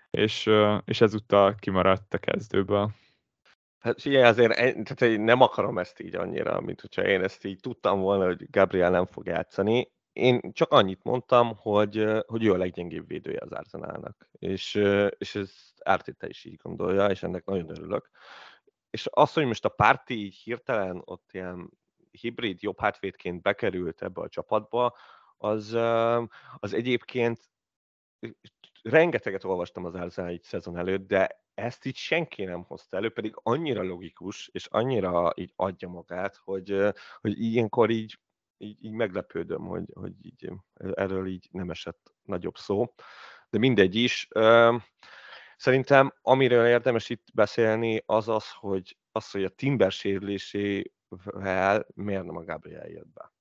és, 0.09 0.49
és 0.85 1.01
ezúttal 1.01 1.55
kimaradt 1.55 2.13
a 2.13 2.17
kezdőből. 2.17 2.91
Hát 3.79 4.01
figyelj, 4.01 4.23
azért 4.23 4.53
tehát 4.53 5.01
én 5.01 5.21
nem 5.21 5.41
akarom 5.41 5.77
ezt 5.77 5.99
így 5.99 6.15
annyira, 6.15 6.61
mint 6.61 6.81
hogyha 6.81 7.07
én 7.07 7.23
ezt 7.23 7.45
így 7.45 7.59
tudtam 7.59 7.99
volna, 7.99 8.25
hogy 8.25 8.49
Gabriel 8.49 8.89
nem 8.89 9.05
fog 9.05 9.25
játszani. 9.25 9.91
Én 10.15 10.51
csak 10.53 10.71
annyit 10.71 11.03
mondtam, 11.03 11.55
hogy, 11.57 12.05
hogy 12.27 12.43
ő 12.45 12.51
a 12.51 12.57
leggyengébb 12.57 13.07
védője 13.07 13.39
az 13.41 13.51
Arsenalnak, 13.51 14.29
és, 14.31 14.75
és 15.17 15.35
ez 15.35 15.51
Ártéte 15.83 16.27
is 16.27 16.45
így 16.45 16.55
gondolja, 16.55 17.09
és 17.09 17.23
ennek 17.23 17.45
nagyon 17.45 17.69
örülök. 17.69 18.09
És 18.89 19.07
az, 19.11 19.33
hogy 19.33 19.45
most 19.45 19.65
a 19.65 19.69
párti 19.69 20.13
így 20.13 20.35
hirtelen 20.35 21.01
ott 21.05 21.29
ilyen 21.31 21.69
hibrid 22.11 22.61
jobb 22.61 22.79
hátvédként 22.79 23.41
bekerült 23.41 24.01
ebbe 24.01 24.21
a 24.21 24.29
csapatba, 24.29 24.95
az, 25.37 25.73
az 26.57 26.73
egyébként 26.73 27.39
rengeteget 28.81 29.43
olvastam 29.43 29.85
az 29.85 29.95
Arsenal 29.95 30.29
egy 30.29 30.43
szezon 30.43 30.77
előtt, 30.77 31.07
de 31.07 31.43
ezt 31.53 31.85
így 31.85 31.95
senki 31.95 32.43
nem 32.43 32.63
hozta 32.63 32.97
elő, 32.97 33.09
pedig 33.09 33.33
annyira 33.35 33.83
logikus, 33.83 34.49
és 34.53 34.65
annyira 34.65 35.33
így 35.35 35.53
adja 35.55 35.87
magát, 35.87 36.35
hogy, 36.35 36.81
hogy 37.21 37.41
ilyenkor 37.41 37.89
így 37.89 38.19
így, 38.57 38.83
így 38.83 38.91
meglepődöm, 38.91 39.65
hogy, 39.65 39.85
hogy 39.93 40.13
így, 40.21 40.51
erről 40.73 41.27
így 41.27 41.47
nem 41.51 41.69
esett 41.69 42.13
nagyobb 42.21 42.57
szó. 42.57 42.93
De 43.49 43.57
mindegy 43.57 43.95
is. 43.95 44.27
Szerintem 45.57 46.13
amiről 46.21 46.65
érdemes 46.65 47.09
itt 47.09 47.27
beszélni, 47.33 48.03
az 48.05 48.29
az, 48.29 48.51
hogy, 48.51 48.97
az, 49.11 49.31
hogy 49.31 49.43
a 49.43 49.49
Timber 49.49 49.91
sérülésével 49.91 51.85
miért 51.93 52.23
nem 52.23 52.37
a 52.37 52.43
Gabriel 52.43 52.87
jött 52.87 53.13
be. 53.13 53.33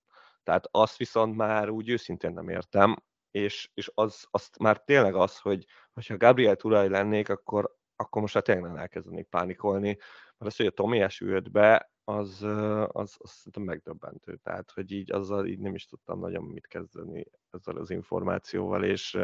Tehát 0.42 0.68
azt 0.70 0.96
viszont 0.96 1.36
már 1.36 1.68
úgy 1.68 1.88
őszintén 1.88 2.32
nem 2.32 2.48
értem, 2.48 2.96
és, 3.30 3.70
és 3.74 3.90
az, 3.94 4.26
azt 4.30 4.58
már 4.58 4.78
tényleg 4.84 5.14
az, 5.14 5.38
hogy 5.38 5.66
ha 6.08 6.16
Gabriel 6.16 6.56
Turai 6.56 6.88
lennék, 6.88 7.28
akkor, 7.28 7.76
akkor 7.96 8.20
most 8.20 8.34
már 8.34 8.42
tényleg 8.42 8.64
nem 8.64 8.76
elkezdenék 8.76 9.26
pánikolni, 9.26 9.96
mert 10.38 10.52
az, 10.52 10.56
hogy 10.56 10.66
a 10.66 10.70
Tomi 10.70 11.06
jött 11.18 11.50
be, 11.50 11.93
az, 12.04 12.42
az, 12.86 13.16
az 13.18 13.30
szerintem 13.30 13.62
megdöbbentő. 13.62 14.36
Tehát, 14.36 14.70
hogy 14.70 14.92
így 14.92 15.12
azzal 15.12 15.46
így 15.46 15.58
nem 15.58 15.74
is 15.74 15.86
tudtam 15.86 16.18
nagyon 16.18 16.44
mit 16.44 16.66
kezdeni 16.66 17.26
ezzel 17.50 17.76
az 17.76 17.90
információval, 17.90 18.84
és, 18.84 19.18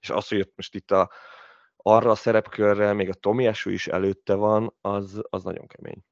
és 0.00 0.10
az, 0.10 0.28
hogy 0.28 0.52
most 0.56 0.74
itt 0.74 0.90
a, 0.90 1.10
arra 1.76 2.10
a 2.10 2.14
szerepkörre 2.14 2.92
még 2.92 3.08
a 3.08 3.14
Tomiású 3.14 3.70
is 3.70 3.86
előtte 3.86 4.34
van, 4.34 4.76
az, 4.80 5.22
az 5.28 5.42
nagyon 5.42 5.66
kemény. 5.66 6.04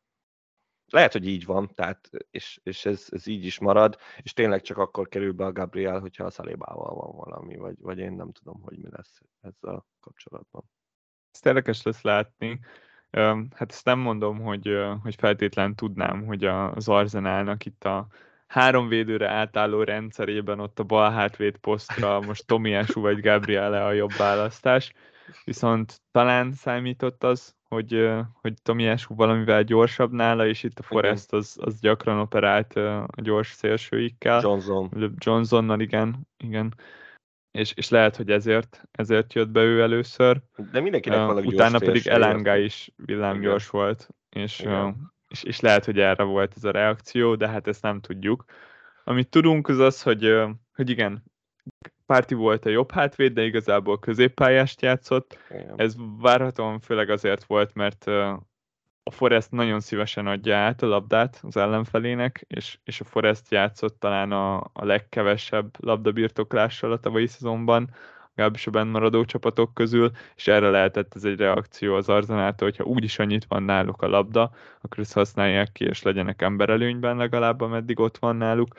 Lehet, 0.90 1.12
hogy 1.12 1.26
így 1.26 1.44
van, 1.44 1.74
tehát, 1.74 2.10
és, 2.30 2.60
és 2.62 2.84
ez, 2.84 3.06
ez 3.10 3.26
így 3.26 3.44
is 3.44 3.58
marad, 3.58 3.96
és 4.22 4.32
tényleg 4.32 4.62
csak 4.62 4.76
akkor 4.76 5.08
kerül 5.08 5.32
be 5.32 5.44
a 5.44 5.52
Gabriel, 5.52 6.00
hogyha 6.00 6.24
a 6.24 6.30
Szalébával 6.30 6.94
van 6.94 7.16
valami, 7.16 7.56
vagy, 7.56 7.76
vagy 7.80 7.98
én 7.98 8.12
nem 8.12 8.32
tudom, 8.32 8.62
hogy 8.62 8.78
mi 8.78 8.88
lesz 8.90 9.20
ezzel 9.40 9.86
kapcsolatban. 10.00 10.70
Ezt 11.32 11.46
érdekes 11.46 11.82
lesz 11.82 12.02
látni. 12.02 12.60
Hát 13.54 13.70
ezt 13.70 13.84
nem 13.84 13.98
mondom, 13.98 14.40
hogy, 14.40 14.76
hogy 15.02 15.14
feltétlen 15.14 15.74
tudnám, 15.74 16.26
hogy 16.26 16.44
az 16.44 16.88
Arzenálnak 16.88 17.64
itt 17.64 17.84
a 17.84 18.06
három 18.46 18.88
védőre 18.88 19.28
átálló 19.28 19.82
rendszerében 19.82 20.60
ott 20.60 20.78
a 20.78 20.84
bal 20.84 21.10
hátvéd 21.10 21.56
posztra 21.56 22.20
most 22.20 22.46
Tomiású 22.46 23.00
vagy 23.00 23.20
Gabriele 23.20 23.84
a 23.84 23.92
jobb 23.92 24.12
választás, 24.18 24.92
viszont 25.44 26.00
talán 26.12 26.52
számított 26.52 27.24
az, 27.24 27.56
hogy, 27.68 28.10
hogy 28.40 28.54
Tomiású 28.62 29.14
valamivel 29.14 29.62
gyorsabb 29.62 30.12
nála, 30.12 30.46
és 30.46 30.62
itt 30.62 30.78
a 30.78 30.82
Forest 30.82 31.32
az, 31.32 31.56
az 31.60 31.80
gyakran 31.80 32.18
operált 32.18 32.76
a 33.06 33.20
gyors 33.22 33.52
szélsőikkel. 33.52 34.40
Johnson. 34.42 35.14
Johnsonnal, 35.18 35.80
igen, 35.80 36.28
igen 36.36 36.74
és, 37.50 37.72
és 37.76 37.88
lehet, 37.88 38.16
hogy 38.16 38.30
ezért, 38.30 38.82
ezért 38.90 39.32
jött 39.32 39.48
be 39.48 39.60
ő 39.60 39.80
először. 39.80 40.40
De 40.72 40.80
mindenkinek 40.80 41.18
uh, 41.18 41.26
valami 41.26 41.46
Utána 41.46 41.78
pedig 41.78 42.06
Elanga 42.06 42.56
is 42.56 42.90
villámgyors 42.96 43.68
Igen. 43.68 43.80
volt, 43.80 44.08
és, 44.28 44.60
uh, 44.60 44.88
és, 45.28 45.42
és 45.42 45.60
lehet, 45.60 45.84
hogy 45.84 45.98
erre 45.98 46.22
volt 46.22 46.52
ez 46.56 46.64
a 46.64 46.70
reakció, 46.70 47.34
de 47.34 47.48
hát 47.48 47.66
ezt 47.66 47.82
nem 47.82 48.00
tudjuk. 48.00 48.44
Amit 49.04 49.28
tudunk, 49.28 49.68
az 49.68 49.78
az, 49.78 50.02
hogy, 50.02 50.26
uh, 50.26 50.50
hogy 50.74 50.90
igen, 50.90 51.24
Párti 52.06 52.34
volt 52.34 52.66
a 52.66 52.68
jobb 52.68 52.90
hátvéd, 52.90 53.32
de 53.32 53.44
igazából 53.44 53.98
középpályást 53.98 54.82
játszott. 54.82 55.38
Igen. 55.50 55.74
Ez 55.76 55.94
várhatóan 56.18 56.80
főleg 56.80 57.10
azért 57.10 57.44
volt, 57.44 57.74
mert 57.74 58.04
a 59.08 59.10
Forest 59.10 59.50
nagyon 59.50 59.80
szívesen 59.80 60.26
adja 60.26 60.56
át 60.56 60.82
a 60.82 60.86
labdát 60.86 61.40
az 61.42 61.56
ellenfelének, 61.56 62.44
és, 62.48 62.78
és 62.84 63.00
a 63.00 63.04
Forest 63.04 63.50
játszott 63.50 64.00
talán 64.00 64.32
a, 64.32 64.56
a 64.56 64.84
legkevesebb 64.84 65.84
labdabirtoklással 65.84 66.92
a 66.92 66.98
tavalyi 66.98 67.26
szezonban, 67.26 67.90
legalábbis 68.34 68.66
a 68.66 68.84
maradó 68.84 69.24
csapatok 69.24 69.74
közül, 69.74 70.10
és 70.36 70.46
erre 70.46 70.70
lehetett 70.70 71.14
ez 71.14 71.24
egy 71.24 71.38
reakció 71.38 71.94
az 71.94 72.08
Arzenától, 72.08 72.68
hogyha 72.68 72.84
úgyis 72.84 73.18
annyit 73.18 73.44
van 73.48 73.62
náluk 73.62 74.02
a 74.02 74.08
labda, 74.08 74.50
akkor 74.80 74.98
ezt 74.98 75.12
használják 75.12 75.72
ki, 75.72 75.84
és 75.84 76.02
legyenek 76.02 76.42
emberelőnyben 76.42 77.16
legalább, 77.16 77.60
ameddig 77.60 78.00
ott 78.00 78.18
van 78.18 78.36
náluk. 78.36 78.74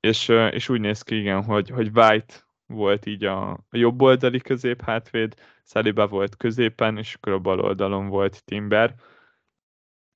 És, 0.00 0.28
és 0.28 0.68
úgy 0.68 0.80
néz 0.80 1.02
ki, 1.02 1.18
igen, 1.18 1.44
hogy, 1.44 1.70
hogy 1.70 1.90
White 1.94 2.34
volt 2.66 3.06
így 3.06 3.24
a, 3.24 3.50
a 3.50 3.76
jobb 3.76 4.02
oldali 4.02 4.40
közép 4.40 4.82
hátvéd, 4.82 5.34
Saliba 5.64 6.06
volt 6.06 6.36
középen, 6.36 6.98
és 6.98 7.14
akkor 7.14 7.32
a 7.32 7.38
bal 7.38 7.60
oldalon 7.60 8.08
volt 8.08 8.44
Timber, 8.44 8.94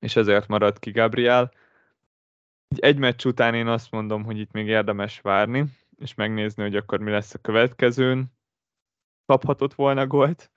és 0.04 0.16
ezért 0.16 0.48
maradt 0.48 0.78
ki 0.78 0.90
Gabriel. 0.90 1.52
Egy 2.76 2.98
meccs 2.98 3.24
után 3.24 3.54
én 3.54 3.66
azt 3.66 3.90
mondom, 3.90 4.24
hogy 4.24 4.38
itt 4.38 4.52
még 4.52 4.66
érdemes 4.66 5.20
várni, 5.20 5.64
és 5.98 6.14
megnézni, 6.14 6.62
hogy 6.62 6.76
akkor 6.76 6.98
mi 6.98 7.10
lesz 7.10 7.34
a 7.34 7.38
következőn. 7.38 8.32
Kaphatott 9.26 9.74
volna 9.74 10.06
gólt 10.06 10.50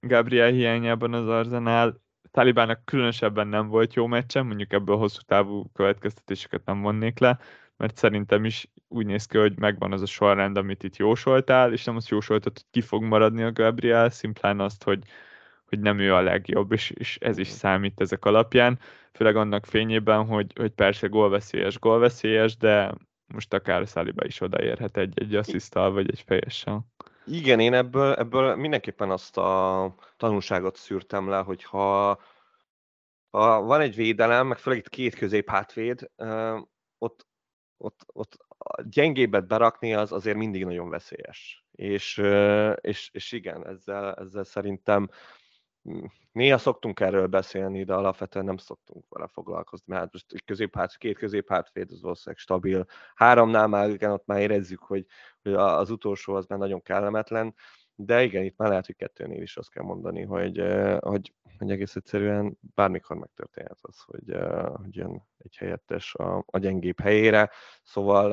Gabriel 0.00 0.50
hiányában 0.50 1.14
az 1.14 1.28
Arzenál. 1.28 2.02
Talibának 2.30 2.84
különösebben 2.84 3.46
nem 3.46 3.68
volt 3.68 3.94
jó 3.94 4.06
meccse, 4.06 4.42
mondjuk 4.42 4.72
ebből 4.72 4.96
hosszú 4.96 5.20
távú 5.26 5.70
következtetéseket 5.72 6.64
nem 6.64 6.80
vonnék 6.80 7.18
le, 7.18 7.38
mert 7.76 7.96
szerintem 7.96 8.44
is 8.44 8.70
úgy 8.88 9.06
néz 9.06 9.26
ki, 9.26 9.38
hogy 9.38 9.58
megvan 9.58 9.92
az 9.92 10.02
a 10.02 10.06
sorrend, 10.06 10.56
amit 10.56 10.82
itt 10.82 10.96
jósoltál, 10.96 11.72
és 11.72 11.84
nem 11.84 11.96
azt 11.96 12.08
jósoltad, 12.08 12.52
hogy 12.52 12.66
ki 12.70 12.80
fog 12.80 13.02
maradni 13.02 13.42
a 13.42 13.52
Gabriel, 13.52 14.10
szimplán 14.10 14.60
azt, 14.60 14.82
hogy, 14.82 15.04
hogy 15.74 15.82
nem 15.82 15.98
ő 15.98 16.14
a 16.14 16.20
legjobb, 16.20 16.72
és, 16.72 16.90
és 16.90 17.18
ez 17.20 17.38
is 17.38 17.48
számít 17.48 18.00
ezek 18.00 18.24
alapján, 18.24 18.78
főleg 19.12 19.36
annak 19.36 19.66
fényében, 19.66 20.26
hogy, 20.26 20.52
hogy 20.54 20.70
persze 20.70 21.06
gólveszélyes, 21.06 21.78
gólveszélyes, 21.78 22.56
de 22.56 22.94
most 23.26 23.52
akár 23.54 23.80
a 23.80 23.86
Száliba 23.86 24.24
is 24.24 24.40
odaérhet 24.40 24.96
egy, 24.96 25.12
egy 25.20 25.34
asszisztal, 25.34 25.92
vagy 25.92 26.10
egy 26.10 26.22
fejessel. 26.26 26.86
Igen, 27.26 27.60
én 27.60 27.74
ebből, 27.74 28.12
ebből 28.12 28.56
mindenképpen 28.56 29.10
azt 29.10 29.36
a 29.36 29.94
tanulságot 30.16 30.76
szűrtem 30.76 31.28
le, 31.28 31.38
hogy 31.38 31.62
ha, 31.62 32.18
van 33.60 33.80
egy 33.80 33.94
védelem, 33.94 34.46
meg 34.46 34.58
főleg 34.58 34.78
itt 34.78 34.88
két 34.88 35.14
közép 35.14 35.50
hátvéd, 35.50 36.10
ott, 36.98 37.26
ott, 37.76 38.00
ott 38.06 38.36
a 38.58 38.82
gyengébet 38.82 39.46
berakni 39.46 39.94
az 39.94 40.12
azért 40.12 40.36
mindig 40.36 40.64
nagyon 40.64 40.88
veszélyes. 40.88 41.64
És, 41.72 42.22
és, 42.80 43.10
és 43.12 43.32
igen, 43.32 43.66
ezzel, 43.66 44.14
ezzel 44.14 44.44
szerintem 44.44 45.08
néha 46.32 46.58
szoktunk 46.58 47.00
erről 47.00 47.26
beszélni, 47.26 47.84
de 47.84 47.94
alapvetően 47.94 48.44
nem 48.44 48.56
szoktunk 48.56 49.04
vele 49.08 49.26
foglalkozni, 49.26 49.84
mert 49.86 50.02
hát 50.02 50.12
most 50.12 50.32
egy 50.32 50.44
középhát, 50.44 50.96
két 50.96 51.18
középhátvéd 51.18 51.90
az 51.90 52.02
valószínűleg 52.02 52.40
stabil. 52.40 52.86
Háromnál 53.14 53.66
már 53.66 53.90
igen, 53.90 54.10
ott 54.10 54.26
már 54.26 54.40
érezzük, 54.40 54.82
hogy, 54.82 55.06
hogy 55.42 55.52
az 55.52 55.90
utolsó 55.90 56.34
az 56.34 56.46
már 56.46 56.58
nagyon 56.58 56.82
kellemetlen, 56.82 57.54
de 57.94 58.22
igen, 58.22 58.44
itt 58.44 58.56
már 58.56 58.68
lehet, 58.68 58.86
hogy 58.86 58.96
kettőnél 58.96 59.42
is 59.42 59.56
azt 59.56 59.70
kell 59.70 59.84
mondani, 59.84 60.22
hogy, 60.22 60.62
hogy, 61.00 61.34
hogy 61.58 61.70
egész 61.70 61.96
egyszerűen 61.96 62.58
bármikor 62.74 63.16
megtörténhet 63.16 63.78
az, 63.80 64.00
hogy, 64.00 64.36
hogy 64.74 64.96
jön 64.96 65.26
egy 65.38 65.56
helyettes 65.56 66.14
a, 66.14 66.44
a 66.46 66.58
gyengébb 66.58 67.00
helyére. 67.00 67.50
Szóval 67.82 68.30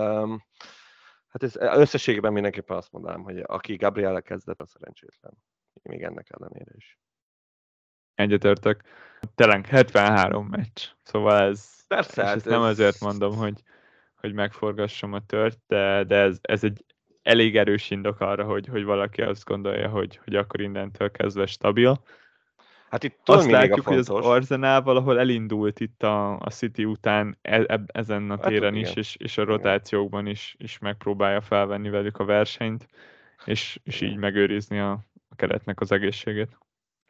hát 1.27 1.43
ez 1.43 1.55
összességében 1.55 2.33
mindenképpen 2.33 2.77
azt 2.77 2.91
mondanám, 2.91 3.23
hogy 3.23 3.39
aki 3.39 3.75
Gabriele 3.75 4.21
kezdett, 4.21 4.61
a 4.61 4.65
szerencsétlen. 4.65 5.33
Még 5.81 6.03
ennek 6.03 6.29
ellenére 6.29 6.71
is. 6.75 6.99
Egyetértek. 8.21 8.83
Tényleg 9.35 9.67
73 9.67 10.47
meccs, 10.47 10.81
szóval 11.03 11.41
ez... 11.41 11.69
Persze, 11.87 12.23
hát 12.23 12.35
ez... 12.35 12.43
nem 12.43 12.61
azért 12.61 12.99
mondom, 12.99 13.35
hogy, 13.35 13.63
hogy 14.15 14.33
megforgassam 14.33 15.13
a 15.13 15.25
tört, 15.25 15.59
de, 15.67 16.03
de 16.03 16.15
ez, 16.15 16.37
ez 16.41 16.63
egy 16.63 16.85
elég 17.21 17.57
erős 17.57 17.89
indok 17.89 18.19
arra, 18.19 18.43
hogy, 18.43 18.67
hogy 18.67 18.83
valaki 18.83 19.21
azt 19.21 19.45
gondolja, 19.45 19.89
hogy, 19.89 20.19
hogy 20.23 20.35
akkor 20.35 20.61
innentől 20.61 21.11
kezdve 21.11 21.45
stabil. 21.45 22.03
Hát 22.89 23.03
itt 23.03 23.29
azt 23.29 23.49
látjuk, 23.49 23.87
hogy 23.87 23.97
az 23.97 24.09
Arzenál 24.09 24.81
valahol 24.81 25.19
elindult 25.19 25.79
itt 25.79 26.03
a, 26.03 26.37
a 26.39 26.49
City 26.49 26.85
után 26.85 27.37
e, 27.41 27.63
e, 27.67 27.81
ezen 27.85 28.31
a 28.31 28.35
hát 28.35 28.45
téren 28.45 28.73
hát, 28.73 28.81
is, 28.81 28.93
és, 28.93 29.15
és 29.19 29.37
a 29.37 29.43
rotációkban 29.43 30.27
is, 30.27 30.55
is 30.57 30.77
megpróbálja 30.77 31.41
felvenni 31.41 31.89
velük 31.89 32.17
a 32.17 32.25
versenyt, 32.25 32.87
és, 33.45 33.79
és 33.83 34.01
így 34.01 34.17
megőrizni 34.17 34.79
a, 34.79 34.91
a 35.29 35.35
keretnek 35.35 35.79
az 35.79 35.91
egészségét. 35.91 36.57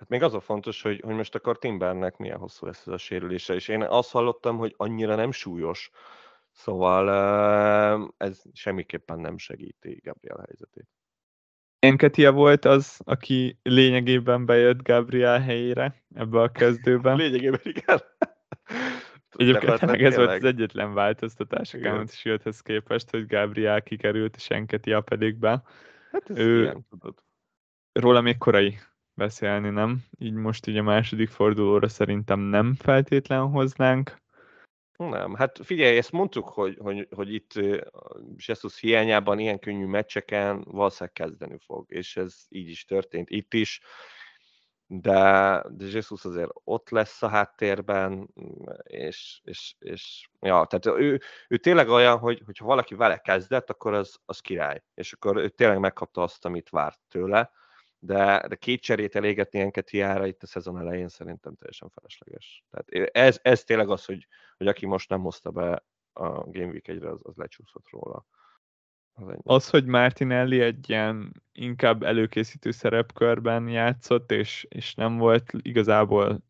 Hát 0.02 0.10
még 0.10 0.24
az 0.24 0.34
a 0.34 0.40
fontos, 0.40 0.82
hogy, 0.82 1.02
hogy 1.06 1.16
most 1.16 1.36
akkor 1.36 1.58
Timbernek 1.58 2.18
milyen 2.18 2.38
hosszú 2.38 2.66
lesz 2.66 2.88
ez 2.88 2.94
a 2.94 2.98
sérülése, 2.98 3.54
és 3.54 3.68
én 3.68 3.82
azt 3.82 4.12
hallottam, 4.12 4.58
hogy 4.58 4.74
annyira 4.78 5.16
nem 5.16 5.32
súlyos, 5.32 5.92
szóval 6.52 7.10
ez 8.18 8.42
semmiképpen 8.54 9.20
nem 9.20 9.38
segíti 9.38 10.02
Gabriel 10.04 10.44
helyzetét. 10.46 10.88
Enketia 11.80 12.32
volt 12.32 12.66
az, 12.66 13.02
aki 13.04 13.60
lényegében 13.64 14.46
bejött 14.46 14.82
Gabriel 14.84 15.40
helyére 15.40 16.04
ebbe 16.16 16.42
a 16.42 16.52
kezdőben. 16.52 17.18
lényegében 17.24 17.62
igen. 17.64 18.02
Egyébként 19.36 19.82
meg 19.82 20.04
ez 20.04 20.16
volt 20.16 20.30
az 20.30 20.44
egyetlen 20.44 20.94
változtatás 20.94 21.74
a 21.74 21.80
Count 21.80 22.62
képest, 22.62 23.10
hogy 23.10 23.26
Gabriel 23.26 23.82
kikerült, 23.82 24.36
és 24.36 24.48
Enketia 24.48 25.02
pedig 25.02 25.36
be. 25.36 25.64
Hát 26.12 26.30
ez 26.30 26.38
ő, 26.38 26.62
ilyen, 26.62 26.86
tudod. 26.90 27.24
Róla 27.92 28.22
még 28.22 28.38
korai 28.38 28.80
beszélni, 29.22 29.70
nem? 29.70 30.04
Így 30.20 30.34
most 30.34 30.68
így 30.68 30.78
a 30.78 30.84
második 30.84 31.30
fordulóra 31.30 31.88
szerintem 31.88 32.40
nem 32.40 32.76
feltétlen 32.76 33.48
hoznánk. 33.48 34.16
Nem, 34.98 35.36
hát 35.36 35.60
figyelj, 35.64 35.98
ezt 35.98 36.12
mondtuk, 36.12 36.50
hogy, 36.50 36.78
hogy, 36.80 37.08
hogy 37.16 37.34
itt 37.34 37.54
Jesus 38.36 38.80
hiányában 38.80 39.40
ilyen 39.40 39.60
könnyű 39.60 39.86
meccseken 39.86 40.64
valószínűleg 40.64 41.14
kezdeni 41.14 41.58
fog, 41.66 41.86
és 41.88 42.18
ez 42.18 42.36
így 42.50 42.70
is 42.70 42.86
történt 42.86 43.30
itt 43.30 43.54
is, 43.54 43.82
de, 44.88 45.64
de 45.70 45.86
Jesus 45.86 46.26
azért 46.26 46.52
ott 46.64 46.90
lesz 46.90 47.24
a 47.24 47.28
háttérben, 47.28 48.34
és, 48.84 49.42
és, 49.44 49.76
és 49.80 50.30
ja, 50.40 50.66
tehát 50.66 51.00
ő, 51.00 51.22
ő 51.48 51.58
tényleg 51.58 51.90
olyan, 51.90 52.18
hogy, 52.18 52.42
hogyha 52.46 52.66
valaki 52.66 52.96
vele 52.96 53.18
kezdett, 53.18 53.70
akkor 53.70 53.94
az, 53.94 54.16
az 54.26 54.40
király, 54.40 54.84
és 54.94 55.14
akkor 55.14 55.38
ő 55.38 55.50
tényleg 55.50 55.80
megkapta 55.80 56.22
azt, 56.22 56.46
amit 56.46 56.70
várt 56.70 57.00
tőle, 57.10 57.52
de, 58.04 58.48
de 58.48 58.56
két 58.56 58.82
cserét 58.82 59.16
elégetni 59.16 59.60
Enketiára 59.60 60.26
itt 60.26 60.44
a 60.44 60.48
szezon 60.48 60.80
elején 60.80 61.08
szerintem 61.08 61.56
teljesen 61.56 61.90
felesleges. 61.90 62.64
Tehát 62.70 63.12
ez, 63.16 63.40
ez 63.42 63.64
tényleg 63.64 63.90
az, 63.90 64.06
hogy, 64.06 64.28
hogy 64.58 64.68
aki 64.68 64.86
most 64.86 65.10
nem 65.10 65.22
hozta 65.22 65.52
be 65.52 65.86
a 66.14 66.30
Game 66.30 66.72
Week 66.72 66.88
egyre, 66.88 67.10
az, 67.10 67.20
az 67.24 67.36
lecsúszott 67.36 67.90
róla. 67.90 68.26
Az, 69.14 69.38
az, 69.44 69.70
hogy 69.70 69.86
Martinelli 69.86 70.62
egy 70.62 70.90
ilyen 70.90 71.44
inkább 71.52 72.04
előkészítő 72.04 72.72
szerepkörben 72.72 73.68
játszott, 73.68 74.32
és, 74.32 74.66
és 74.70 74.94
nem 74.94 75.18
volt 75.18 75.52
igazából 75.62 76.44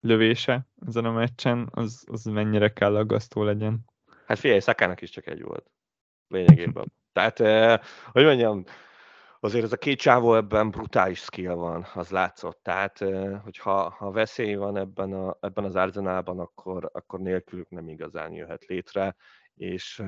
lövése 0.00 0.68
ezen 0.86 1.04
a 1.04 1.12
meccsen, 1.12 1.68
az, 1.70 2.04
az 2.10 2.24
mennyire 2.24 2.72
kell 2.72 2.96
aggasztó 2.96 3.42
legyen. 3.42 3.84
Hát 4.26 4.38
figyelj, 4.38 4.60
Szakának 4.60 5.00
is 5.00 5.10
csak 5.10 5.26
egy 5.26 5.42
volt. 5.42 5.70
Lényegében. 6.28 6.92
Tehát, 7.12 7.40
eh, 7.40 7.80
hogy 8.12 8.24
mondjam, 8.24 8.64
azért 9.40 9.64
ez 9.64 9.72
a 9.72 9.76
két 9.76 9.98
csávó 9.98 10.34
ebben 10.34 10.70
brutális 10.70 11.20
skill 11.20 11.52
van, 11.54 11.86
az 11.94 12.10
látszott. 12.10 12.58
Tehát, 12.62 12.98
hogyha 13.42 13.90
ha 13.90 14.10
veszély 14.10 14.54
van 14.54 14.76
ebben, 14.76 15.12
a, 15.12 15.36
ebben 15.40 15.64
az 15.64 15.76
Arzenálban, 15.76 16.38
akkor, 16.38 16.90
akkor 16.92 17.20
nélkülük 17.20 17.70
nem 17.70 17.88
igazán 17.88 18.32
jöhet 18.32 18.64
létre, 18.64 19.16
és 19.54 20.02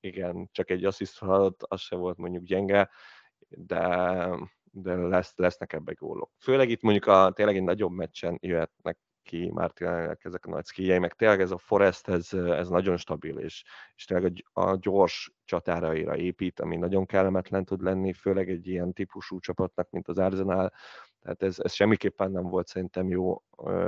igen, 0.00 0.48
csak 0.52 0.70
egy 0.70 0.84
assziszt 0.84 1.22
az 1.58 1.80
se 1.80 1.96
volt 1.96 2.16
mondjuk 2.16 2.44
gyenge, 2.44 2.90
de, 3.48 4.28
de 4.70 4.94
lesz, 4.94 5.32
lesznek 5.36 5.72
ebbe 5.72 5.92
gólok. 5.92 6.30
Főleg 6.38 6.70
itt 6.70 6.82
mondjuk 6.82 7.06
a, 7.06 7.32
tényleg 7.32 7.56
egy 7.56 7.62
nagyobb 7.62 7.92
meccsen 7.92 8.38
jöhetnek 8.40 8.98
ki 9.24 9.50
Martinellinek 9.50 10.24
ezek 10.24 10.46
a 10.46 10.50
nagy 10.50 10.64
skijei, 10.64 10.98
meg 10.98 11.12
tényleg 11.12 11.40
ez 11.40 11.50
a 11.50 11.58
Forest, 11.58 12.08
ez, 12.08 12.32
ez 12.32 12.68
nagyon 12.68 12.96
stabil, 12.96 13.38
és, 13.38 13.64
és 13.94 14.04
tényleg 14.04 14.44
a, 14.52 14.60
a 14.60 14.76
gyors 14.80 15.32
csatáraira 15.44 16.16
épít, 16.16 16.60
ami 16.60 16.76
nagyon 16.76 17.06
kellemetlen 17.06 17.64
tud 17.64 17.82
lenni, 17.82 18.12
főleg 18.12 18.50
egy 18.50 18.66
ilyen 18.66 18.92
típusú 18.92 19.38
csapatnak, 19.38 19.90
mint 19.90 20.08
az 20.08 20.18
Arsenal, 20.18 20.72
tehát 21.20 21.42
ez, 21.42 21.58
ez 21.58 21.72
semmiképpen 21.72 22.30
nem 22.30 22.42
volt 22.42 22.66
szerintem 22.66 23.08
jó 23.08 23.42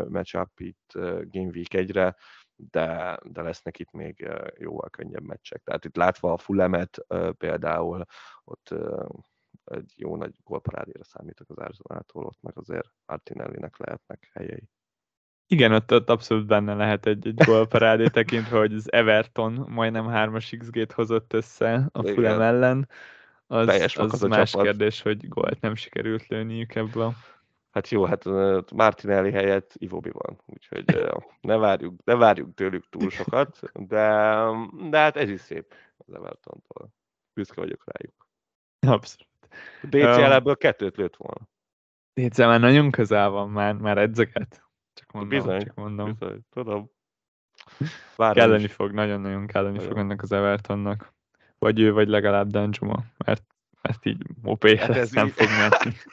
matchup 0.08 0.60
itt 0.60 0.92
Game 1.30 1.50
Week 1.54 1.74
egyre, 1.74 2.16
de, 2.56 3.18
de 3.24 3.42
lesznek 3.42 3.78
itt 3.78 3.92
még 3.92 4.28
jóval 4.58 4.90
könnyebb 4.90 5.22
meccsek. 5.22 5.62
Tehát 5.62 5.84
itt 5.84 5.96
látva 5.96 6.32
a 6.32 6.38
Fullemet 6.38 7.06
például, 7.38 8.04
ott 8.44 8.74
egy 9.64 9.92
jó 9.96 10.16
nagy 10.16 10.34
gólparádéra 10.44 11.04
számítok 11.04 11.50
az 11.50 11.56
Arsenaltól, 11.56 12.24
ott 12.24 12.42
meg 12.42 12.58
azért 12.58 12.88
Martinellinek 13.06 13.76
lehetnek 13.76 14.30
helyei. 14.32 14.68
Igen, 15.48 15.72
ott, 15.72 15.92
ott 15.92 16.10
abszolút 16.10 16.46
benne 16.46 16.74
lehet 16.74 17.06
egy, 17.06 17.26
egy 17.26 17.44
gólparádé 17.44 18.06
tekintve, 18.06 18.58
hogy 18.58 18.72
az 18.72 18.92
Everton 18.92 19.66
majdnem 19.68 20.06
3-as 20.08 20.54
XG-t 20.58 20.92
hozott 20.92 21.32
össze 21.32 21.88
a 21.92 22.02
Fulham 22.02 22.40
ellen, 22.40 22.88
az, 23.46 23.68
az, 23.68 24.12
az 24.12 24.20
más 24.22 24.50
csapat. 24.50 24.66
kérdés, 24.66 25.02
hogy 25.02 25.28
gólt 25.28 25.60
nem 25.60 25.74
sikerült 25.74 26.26
lőniük 26.26 26.74
ebből. 26.74 27.12
Hát 27.70 27.88
jó, 27.88 28.04
hát 28.04 28.24
Martinelli 28.74 29.30
helyett 29.30 29.72
Ivobi 29.74 30.10
van, 30.10 30.40
úgyhogy 30.46 30.84
ne 31.40 31.56
várjuk, 31.56 32.04
ne 32.04 32.14
várjuk 32.14 32.54
tőlük 32.54 32.88
túl 32.88 33.10
sokat, 33.10 33.60
de, 33.72 34.38
de 34.90 34.98
hát 34.98 35.16
ez 35.16 35.30
is 35.30 35.40
szép 35.40 35.74
az 35.96 36.14
Evertontól. 36.14 36.88
Büszke 37.34 37.60
vagyok 37.60 37.84
rájuk. 37.84 38.28
Abszolút. 38.86 39.28
DCL 39.82 40.32
ebből 40.32 40.56
kettőt 40.56 40.96
lőtt 40.96 41.16
volna. 41.16 41.48
DCL 42.14 42.46
már 42.46 42.60
nagyon 42.60 42.90
közel 42.90 43.28
van, 43.28 43.50
már, 43.50 43.74
már 43.74 43.98
edzeket. 43.98 44.65
Mondom, 45.16 45.38
bizony, 45.38 45.60
csak 45.60 45.74
mondom. 45.74 46.12
Bizony, 46.12 46.40
tudom. 46.50 46.90
Várom 48.16 48.34
kelleni 48.34 48.62
is. 48.62 48.72
fog, 48.72 48.92
nagyon-nagyon 48.92 49.46
kelleni 49.46 49.78
fog 49.78 49.96
ennek 49.96 50.22
az 50.22 50.32
Evertonnak. 50.32 51.14
Vagy 51.58 51.80
ő, 51.80 51.92
vagy 51.92 52.08
legalább 52.08 52.48
Danjuma, 52.50 53.04
mert, 53.24 53.44
mert 53.82 54.06
így 54.06 54.22
OP 54.42 54.68
hát 54.68 54.96
ez 54.96 55.10
nem 55.10 55.26
így... 55.26 55.32
fog 55.32 55.48
menni. 55.48 55.96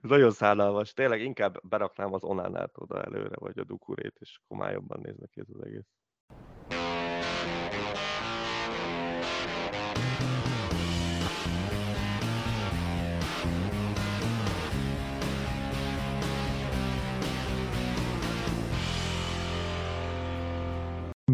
Nagyon 0.00 0.30
szállalmas. 0.30 0.92
Tényleg 0.92 1.20
inkább 1.20 1.68
beraknám 1.68 2.14
az 2.14 2.24
Onánát 2.24 2.70
oda 2.74 3.02
előre, 3.02 3.34
vagy 3.38 3.58
a 3.58 3.64
Dukurét, 3.64 4.16
és 4.20 4.38
akkor 4.46 4.70
jobban 4.72 5.00
néznek 5.02 5.30
ki 5.30 5.40
ez 5.40 5.46
az 5.48 5.64
egész. 5.64 5.88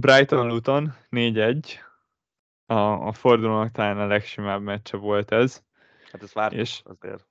Brighton 0.00 0.48
Luton 0.48 0.94
4-1. 1.10 1.84
A, 2.66 2.74
a 2.74 3.12
fordulónak 3.12 3.72
talán 3.72 3.98
a 3.98 4.06
legsimább 4.06 4.62
meccse 4.62 4.96
volt 4.96 5.30
ez. 5.30 5.62
Hát 6.12 6.22
ez 6.22 6.32
vártuk 6.32 6.60
és, 6.60 6.80
azért. 6.84 7.26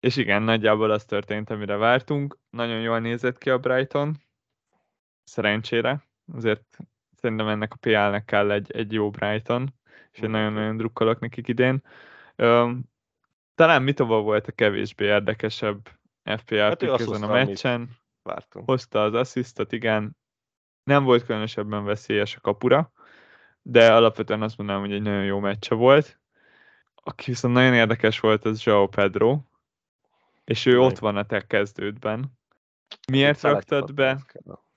És 0.00 0.16
igen, 0.16 0.42
nagyjából 0.42 0.90
az 0.90 1.04
történt, 1.04 1.50
amire 1.50 1.76
vártunk. 1.76 2.38
Nagyon 2.50 2.80
jól 2.80 3.00
nézett 3.00 3.38
ki 3.38 3.50
a 3.50 3.58
Brighton. 3.58 4.16
Szerencsére. 5.24 6.06
Azért 6.32 6.78
szerintem 7.16 7.48
ennek 7.48 7.72
a 7.72 7.76
PL-nek 7.76 8.24
kell 8.24 8.50
egy, 8.50 8.70
egy 8.70 8.92
jó 8.92 9.10
Brighton, 9.10 9.74
és 10.10 10.18
én 10.18 10.30
nagyon-nagyon 10.30 10.76
drukkolok 10.76 11.20
nekik 11.20 11.48
idén. 11.48 11.82
Üm, 12.36 12.84
talán 13.54 13.82
Mitova 13.82 14.20
volt 14.20 14.46
a 14.46 14.52
kevésbé 14.52 15.04
érdekesebb 15.04 15.88
FPL 16.36 16.56
hát 16.56 16.82
ezen 16.82 17.22
a 17.22 17.32
meccsen. 17.32 17.90
Vártunk. 18.22 18.68
Hozta 18.68 19.02
az 19.02 19.14
asszisztot, 19.14 19.72
igen, 19.72 20.16
nem 20.84 21.04
volt 21.04 21.24
különösebben 21.24 21.84
veszélyes 21.84 22.36
a 22.36 22.40
kapura, 22.40 22.92
de 23.62 23.92
alapvetően 23.92 24.42
azt 24.42 24.58
mondanám, 24.58 24.82
hogy 24.82 24.92
egy 24.92 25.02
nagyon 25.02 25.24
jó 25.24 25.38
meccse 25.38 25.74
volt. 25.74 26.20
Aki 26.94 27.30
viszont 27.30 27.54
nagyon 27.54 27.74
érdekes 27.74 28.20
volt, 28.20 28.44
az 28.44 28.62
João 28.64 28.88
Pedro, 28.90 29.40
és 30.44 30.66
ő 30.66 30.80
ott 30.80 30.98
van 30.98 31.16
a 31.16 31.26
te 31.26 31.46
kezdődben. 31.46 32.38
Miért 33.10 33.40
raktad 33.40 33.94
be, 33.94 34.18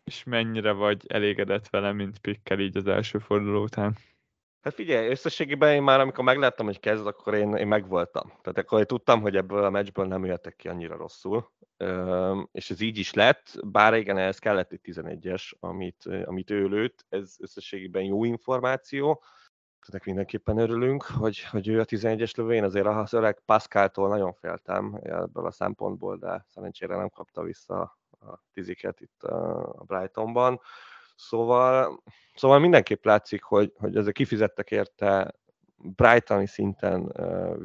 és 0.04 0.24
mennyire 0.24 0.72
vagy 0.72 1.06
elégedett 1.08 1.70
vele, 1.70 1.92
mint 1.92 2.20
pikkel 2.20 2.60
így 2.60 2.78
az 2.78 2.88
első 2.88 3.18
forduló 3.18 3.62
után? 3.62 3.98
Hát 4.62 4.74
figyelj, 4.74 5.10
összességében 5.10 5.74
én 5.74 5.84
már 5.84 6.00
amikor 6.00 6.24
megláttam, 6.24 6.66
hogy 6.66 6.80
kezd, 6.80 7.08
akkor 7.08 7.34
én, 7.34 7.56
én 7.56 7.68
megvoltam. 7.68 8.28
Tehát 8.28 8.58
akkor 8.58 8.80
én 8.80 8.86
tudtam, 8.86 9.22
hogy 9.22 9.36
ebből 9.36 9.64
a 9.64 9.70
meccsből 9.70 10.06
nem 10.06 10.26
jöttek 10.26 10.56
ki 10.56 10.68
annyira 10.68 10.98
rosszul. 10.98 11.52
És 12.52 12.70
ez 12.70 12.82
így 12.82 12.98
is 12.98 13.14
lett, 13.14 13.60
bár 13.66 13.94
igen, 13.94 14.18
ehhez 14.18 14.40
kellett 14.40 14.72
egy 14.72 14.80
11-es, 14.84 15.52
amit, 15.60 16.06
amit 16.26 16.50
ő 16.50 16.68
lőtt, 16.68 17.06
ez 17.10 17.36
összességében 17.40 18.04
jó 18.04 18.24
információ. 18.24 19.24
Ennek 19.88 20.06
mindenképpen 20.06 20.58
örülünk, 20.58 21.04
hogy, 21.04 21.44
hogy 21.44 21.68
ő 21.68 21.80
a 21.80 21.86
11-es 21.86 22.38
lövő. 22.38 22.54
Én 22.54 22.64
azért 22.64 22.86
az 22.86 23.14
öreg 23.14 23.42
Pascaltól 23.46 24.08
nagyon 24.08 24.34
féltem 24.34 25.00
ebből 25.04 25.46
a 25.46 25.52
szempontból, 25.52 26.18
de 26.18 26.46
szerencsére 26.50 26.96
nem 26.96 27.10
kapta 27.10 27.42
vissza 27.42 27.98
a 28.10 28.42
tiziket 28.54 29.00
itt 29.00 29.24
a 29.24 29.84
Brightonban. 29.88 30.62
Szóval, 31.16 32.04
szóval 32.34 32.60
mindenképp 32.60 33.06
látszik, 33.06 33.44
hogy, 33.44 33.74
hogy 33.78 33.96
ezek 33.96 34.14
kifizettek 34.14 34.72
érte 34.72 35.36
Brightoni 35.96 36.48
szinten 36.48 37.12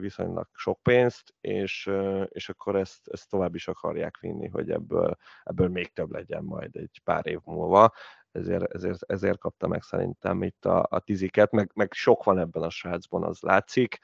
viszonylag 0.00 0.48
sok 0.52 0.82
pénzt, 0.82 1.34
és, 1.40 1.90
és 2.28 2.48
akkor 2.48 2.76
ezt, 2.76 3.08
ezt 3.08 3.30
tovább 3.30 3.54
is 3.54 3.68
akarják 3.68 4.18
vinni, 4.18 4.48
hogy 4.48 4.70
ebből, 4.70 5.16
ebből 5.44 5.68
még 5.68 5.92
több 5.92 6.10
legyen 6.10 6.44
majd 6.44 6.76
egy 6.76 7.00
pár 7.04 7.26
év 7.26 7.38
múlva. 7.44 7.92
Ezért, 8.32 8.74
ezért, 8.74 9.02
ezért 9.06 9.38
kapta 9.38 9.66
meg 9.66 9.82
szerintem 9.82 10.42
itt 10.42 10.64
a, 10.64 10.86
a 10.90 11.00
tiziket, 11.00 11.50
meg, 11.50 11.70
meg 11.74 11.92
sok 11.92 12.24
van 12.24 12.38
ebben 12.38 12.62
a 12.62 12.70
srácban, 12.70 13.22
az 13.22 13.40
látszik 13.40 13.98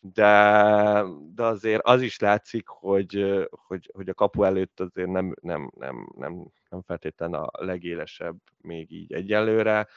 de, 0.00 1.04
de 1.34 1.42
azért 1.42 1.82
az 1.84 2.02
is 2.02 2.18
látszik, 2.18 2.68
hogy, 2.68 3.40
hogy, 3.50 3.90
hogy 3.94 4.08
a 4.08 4.14
kapu 4.14 4.42
előtt 4.42 4.80
azért 4.80 5.08
nem, 5.08 5.34
nem, 5.40 5.70
nem, 5.76 6.12
nem, 6.16 6.46
nem 6.68 6.82
feltétlenül 6.82 7.36
a 7.36 7.64
legélesebb 7.64 8.36
még 8.60 8.92
így 8.92 9.12
egyelőre, 9.12 9.88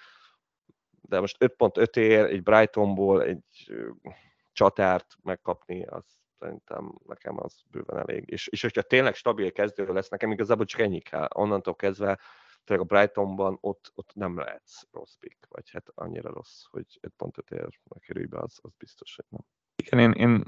de 1.08 1.20
most 1.20 1.38
5.5 1.40 1.96
ér 1.96 2.26
egy 2.26 2.44
Brightonból 2.44 3.24
egy 3.24 3.74
csatárt 4.52 5.16
megkapni, 5.24 5.86
az 5.86 6.06
szerintem 6.40 6.98
nekem 7.06 7.40
az 7.40 7.62
bőven 7.72 7.98
elég. 7.98 8.30
És, 8.30 8.48
és 8.48 8.62
hogyha 8.62 8.82
tényleg 8.82 9.16
stabil 9.16 9.52
kezdő 9.52 9.94
lesz, 9.94 10.10
nekem 10.10 10.32
igazából 10.32 10.66
csak 10.66 10.80
ennyi 10.80 11.00
kell. 11.00 11.28
Onnantól 11.34 11.76
kezdve 11.76 12.20
tényleg 12.64 12.86
a 12.86 12.96
Brightonban 12.96 13.58
ott, 13.62 13.92
ott 13.96 14.14
nem 14.14 14.38
lehetsz 14.38 14.82
rossz 14.92 15.16
pick, 15.20 15.46
vagy 15.50 15.70
hát 15.70 15.86
annyira 15.94 16.32
rossz, 16.32 16.64
hogy 16.70 17.00
5.5 17.18 17.52
ér 17.52 17.80
kerülj 18.00 18.26
be, 18.26 18.40
az, 18.40 18.60
az 18.62 18.72
biztos, 18.78 19.16
hogy 19.16 19.26
nem. 19.30 19.42
Igen, 19.76 20.00
én, 20.00 20.12
én 20.12 20.44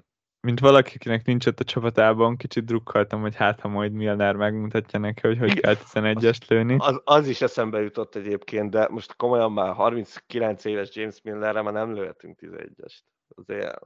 mint 0.45 0.60
valaki, 0.60 0.91
akinek 0.95 1.25
nincs 1.25 1.45
ott 1.45 1.60
a 1.60 1.63
csapatában, 1.63 2.38
kicsit 2.38 2.65
drukkoltam, 2.65 3.21
hogy 3.21 3.36
hát 3.36 3.60
ha 3.60 3.67
majd 3.67 3.91
Milner 3.91 4.36
megmutatja 4.36 4.99
neki, 4.99 5.27
hogy 5.27 5.38
hogy 5.38 5.60
kell 5.60 5.75
11-est 5.75 6.47
lőni. 6.47 6.75
Az, 6.79 7.01
az 7.03 7.27
is 7.27 7.41
eszembe 7.41 7.81
jutott 7.81 8.15
egyébként, 8.15 8.69
de 8.69 8.88
most 8.89 9.15
komolyan 9.15 9.51
már 9.51 9.73
39 9.73 10.65
éves 10.65 10.95
James 10.95 11.21
Millerre 11.21 11.62
már 11.62 11.73
nem 11.73 11.93
lőhetünk 11.93 12.39
11-est. 12.41 12.97
Azért 13.36 13.79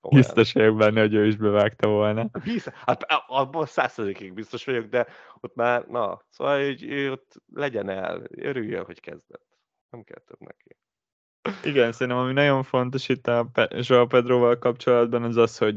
komolyan. 0.00 0.24
Biztos 0.24 0.52
vagyok 0.52 0.76
benne, 0.76 1.00
hogy 1.00 1.14
ő 1.14 1.26
is 1.26 1.36
bevágta 1.36 1.88
volna. 1.88 2.30
Biztos, 2.44 2.72
hát 2.74 3.06
abban 3.26 3.66
százszerzékig 3.66 4.32
biztos 4.32 4.64
vagyok, 4.64 4.86
de 4.86 5.06
ott 5.40 5.54
már, 5.54 5.86
na, 5.86 6.24
szóval 6.28 6.64
hogy 6.64 6.84
ő 6.84 7.10
ott 7.10 7.34
legyen 7.54 7.88
el, 7.88 8.22
örüljön, 8.30 8.84
hogy 8.84 9.00
kezdett. 9.00 9.46
Nem 9.90 10.02
kell 10.02 10.22
több 10.26 10.40
neki. 10.40 10.76
Igen, 11.64 11.92
szerintem 11.92 12.22
ami 12.22 12.32
nagyon 12.32 12.62
fontos 12.62 13.08
itt 13.08 13.26
a 13.26 13.50
Joao 13.70 14.06
Pedroval 14.06 14.58
kapcsolatban 14.58 15.22
az 15.22 15.36
az, 15.36 15.58
hogy 15.58 15.76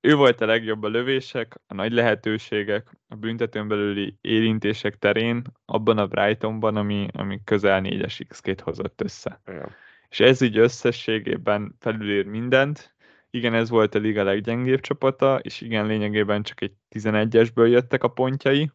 ő 0.00 0.14
volt 0.14 0.40
a 0.40 0.46
legjobb 0.46 0.82
a 0.82 0.88
lövések, 0.88 1.60
a 1.66 1.74
nagy 1.74 1.92
lehetőségek, 1.92 2.90
a 3.08 3.14
büntetőn 3.14 3.68
belüli 3.68 4.16
érintések 4.20 4.98
terén, 4.98 5.42
abban 5.64 5.98
a 5.98 6.06
Brightonban, 6.06 6.76
ami, 6.76 7.06
ami 7.12 7.40
közel 7.44 7.80
4-es 7.84 8.20
x 8.28 8.42
hozott 8.62 9.00
össze. 9.00 9.40
Igen. 9.46 9.74
És 10.08 10.20
ez 10.20 10.40
így 10.40 10.58
összességében 10.58 11.76
felülír 11.78 12.26
mindent. 12.26 12.96
Igen, 13.30 13.54
ez 13.54 13.68
volt 13.68 13.94
a 13.94 13.98
liga 13.98 14.22
leggyengébb 14.22 14.80
csapata, 14.80 15.38
és 15.42 15.60
igen, 15.60 15.86
lényegében 15.86 16.42
csak 16.42 16.60
egy 16.60 16.72
11-esből 16.90 17.70
jöttek 17.70 18.02
a 18.02 18.08
pontjai, 18.08 18.70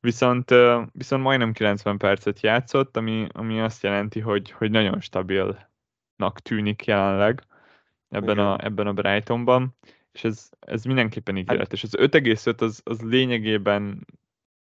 Viszont, 0.00 0.54
viszont 0.92 1.22
majdnem 1.22 1.52
90 1.52 1.98
percet 1.98 2.40
játszott, 2.40 2.96
ami, 2.96 3.26
ami 3.32 3.60
azt 3.60 3.82
jelenti, 3.82 4.20
hogy, 4.20 4.50
hogy 4.50 4.70
nagyon 4.70 5.00
stabilnak 5.00 6.40
tűnik 6.42 6.84
jelenleg 6.84 7.42
ebben 8.08 8.38
a, 8.38 8.64
ebben 8.64 8.86
a 8.86 8.92
Brightonban, 8.92 9.76
és 10.12 10.24
ez, 10.24 10.48
ez 10.60 10.84
mindenképpen 10.84 11.34
hát- 11.34 11.44
ígéretes. 11.44 11.82
Az 11.82 11.94
5,5 11.96 12.60
az, 12.60 12.80
az 12.84 13.00
lényegében 13.00 14.06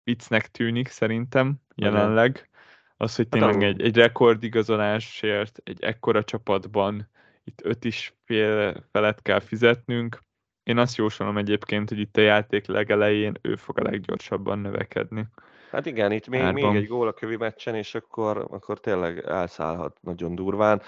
viccnek 0.02 0.50
tűnik 0.50 0.88
szerintem 0.88 1.54
jelenleg. 1.74 2.48
Az, 2.96 3.16
hogy 3.16 3.26
hát 3.30 3.40
tényleg 3.40 3.62
egy, 3.62 3.82
egy 3.82 3.96
rekordigazolásért, 3.96 5.60
egy 5.64 5.82
ekkora 5.82 6.24
csapatban 6.24 7.10
itt 7.44 7.64
öt 7.64 7.84
is 7.84 8.14
fél 8.24 8.84
felett 8.90 9.22
kell 9.22 9.40
fizetnünk, 9.40 10.24
én 10.64 10.78
azt 10.78 10.96
jósolom 10.96 11.36
egyébként, 11.36 11.88
hogy 11.88 11.98
itt 11.98 12.16
a 12.16 12.20
játék 12.20 12.66
legelején 12.66 13.38
ő 13.42 13.56
fog 13.56 13.78
a 13.78 13.82
leggyorsabban 13.82 14.58
növekedni. 14.58 15.26
Hát 15.70 15.86
igen, 15.86 16.12
itt 16.12 16.28
még, 16.28 16.52
még 16.52 16.64
egy 16.64 16.86
gól 16.86 17.08
a 17.08 17.12
kövi 17.12 17.36
meccsen, 17.36 17.74
és 17.74 17.94
akkor, 17.94 18.46
akkor 18.50 18.80
tényleg 18.80 19.18
elszállhat 19.18 19.98
nagyon 20.00 20.34
durván. 20.34 20.82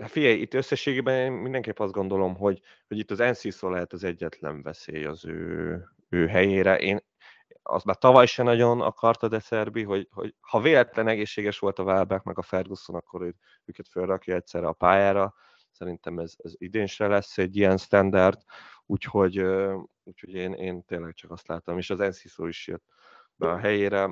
Hát 0.00 0.10
figyelj, 0.10 0.40
itt 0.40 0.54
összességében 0.54 1.14
én 1.14 1.32
mindenképp 1.32 1.78
azt 1.78 1.92
gondolom, 1.92 2.36
hogy, 2.36 2.60
hogy 2.88 2.98
itt 2.98 3.10
az 3.10 3.20
Enciso 3.20 3.70
lehet 3.70 3.92
az 3.92 4.04
egyetlen 4.04 4.62
veszély 4.62 5.04
az 5.04 5.24
ő, 5.24 5.82
ő 6.08 6.26
helyére. 6.26 6.78
Én 6.78 7.00
azt 7.62 7.84
már 7.84 7.96
tavaly 7.96 8.26
se 8.26 8.42
nagyon 8.42 8.80
akarta 8.80 9.28
de 9.28 9.38
Szerbi, 9.38 9.82
hogy, 9.82 10.08
hogy 10.10 10.34
ha 10.40 10.60
véletlen 10.60 11.08
egészséges 11.08 11.58
volt 11.58 11.78
a 11.78 11.82
Welbeck 11.82 12.24
meg 12.24 12.38
a 12.38 12.42
Ferguson, 12.42 12.96
akkor 12.96 13.22
ő, 13.22 13.34
őket 13.64 13.88
felrakja 13.88 14.34
egyszerre 14.34 14.66
a 14.66 14.72
pályára. 14.72 15.34
Szerintem 15.70 16.18
ez, 16.18 16.34
ez 16.36 16.52
idén 16.56 16.86
se 16.86 17.06
lesz 17.06 17.38
egy 17.38 17.56
ilyen 17.56 17.76
standard 17.76 18.38
úgyhogy, 18.86 19.38
úgyhogy 20.02 20.34
én, 20.34 20.52
én 20.52 20.84
tényleg 20.84 21.14
csak 21.14 21.30
azt 21.30 21.48
láttam, 21.48 21.78
és 21.78 21.90
az 21.90 22.00
Enciso 22.00 22.46
is 22.46 22.66
jött 22.66 22.84
be 23.36 23.50
a 23.50 23.58
helyére, 23.58 24.10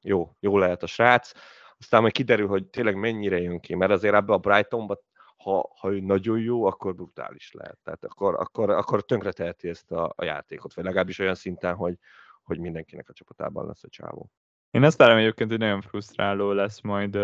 jó, 0.00 0.30
jó 0.40 0.58
lehet 0.58 0.82
a 0.82 0.86
srác, 0.86 1.32
aztán 1.78 2.00
majd 2.00 2.12
kiderül, 2.12 2.46
hogy 2.48 2.66
tényleg 2.66 2.94
mennyire 2.94 3.40
jön 3.40 3.60
ki, 3.60 3.74
mert 3.74 3.92
azért 3.92 4.14
ebbe 4.14 4.32
a 4.32 4.38
Brightonba 4.38 5.00
ha, 5.48 5.70
ha 5.78 5.92
ő 5.92 6.00
nagyon 6.00 6.40
jó, 6.40 6.64
akkor 6.64 6.94
brutális 6.94 7.52
lehet. 7.52 7.78
Tehát 7.82 8.04
akkor, 8.04 8.34
akkor, 8.34 8.70
akkor 8.70 9.04
tönkre 9.04 9.32
teheti 9.32 9.68
ezt 9.68 9.92
a, 9.92 10.12
a 10.16 10.24
játékot, 10.24 10.74
vagy 10.74 10.84
legalábbis 10.84 11.18
olyan 11.18 11.34
szinten, 11.34 11.74
hogy, 11.74 11.98
hogy 12.42 12.58
mindenkinek 12.58 13.08
a 13.08 13.12
csapatában 13.12 13.66
lesz 13.66 13.84
a 13.84 13.88
csávó. 13.88 14.30
Én 14.70 14.82
azt 14.82 14.98
várom 14.98 15.16
egyébként, 15.16 15.50
hogy 15.50 15.58
nagyon 15.58 15.80
frusztráló 15.80 16.52
lesz 16.52 16.80
majd 16.80 17.18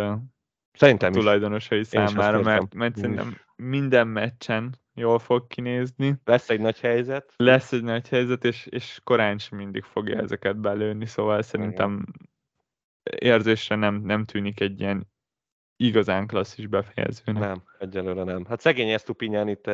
Szerintem 0.72 1.12
a 1.12 1.14
tulajdonosai 1.14 1.78
is. 1.78 1.86
számára, 1.86 2.42
mert, 2.42 2.74
mert 2.74 2.96
szerintem 2.96 3.36
minden 3.56 4.08
meccsen 4.08 4.80
jól 4.94 5.18
fog 5.18 5.46
kinézni. 5.46 6.20
Lesz 6.24 6.50
egy 6.50 6.60
nagy 6.60 6.80
helyzet. 6.80 7.32
Lesz 7.36 7.72
egy 7.72 7.82
nagy 7.82 8.08
helyzet, 8.08 8.44
és, 8.44 8.66
és 8.66 9.00
korán 9.04 9.38
sem 9.38 9.58
mindig 9.58 9.82
fogja 9.82 10.18
ezeket 10.18 10.56
belőni, 10.56 11.06
szóval 11.06 11.42
szerintem 11.42 12.04
érzésre 13.02 13.76
nem, 13.76 13.94
nem 13.94 14.24
tűnik 14.24 14.60
egy 14.60 14.80
ilyen 14.80 15.12
igazán 15.76 16.26
klasszis 16.26 16.66
befejezőnek. 16.66 17.42
Nem, 17.42 17.62
egyelőre 17.78 18.24
nem. 18.24 18.44
Hát 18.44 18.60
szegény 18.60 18.90
Estupinyán 18.90 19.48
itt 19.48 19.66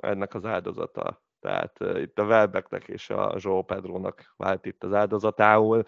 ennek 0.00 0.34
az 0.34 0.44
áldozata. 0.44 1.22
Tehát 1.40 1.80
uh, 1.80 2.00
itt 2.00 2.18
a 2.18 2.24
Welbecknek 2.24 2.88
és 2.88 3.10
a 3.10 3.36
João 3.36 3.62
Pedrónak 3.66 4.34
vált 4.36 4.66
itt 4.66 4.84
az 4.84 4.92
áldozatául. 4.92 5.82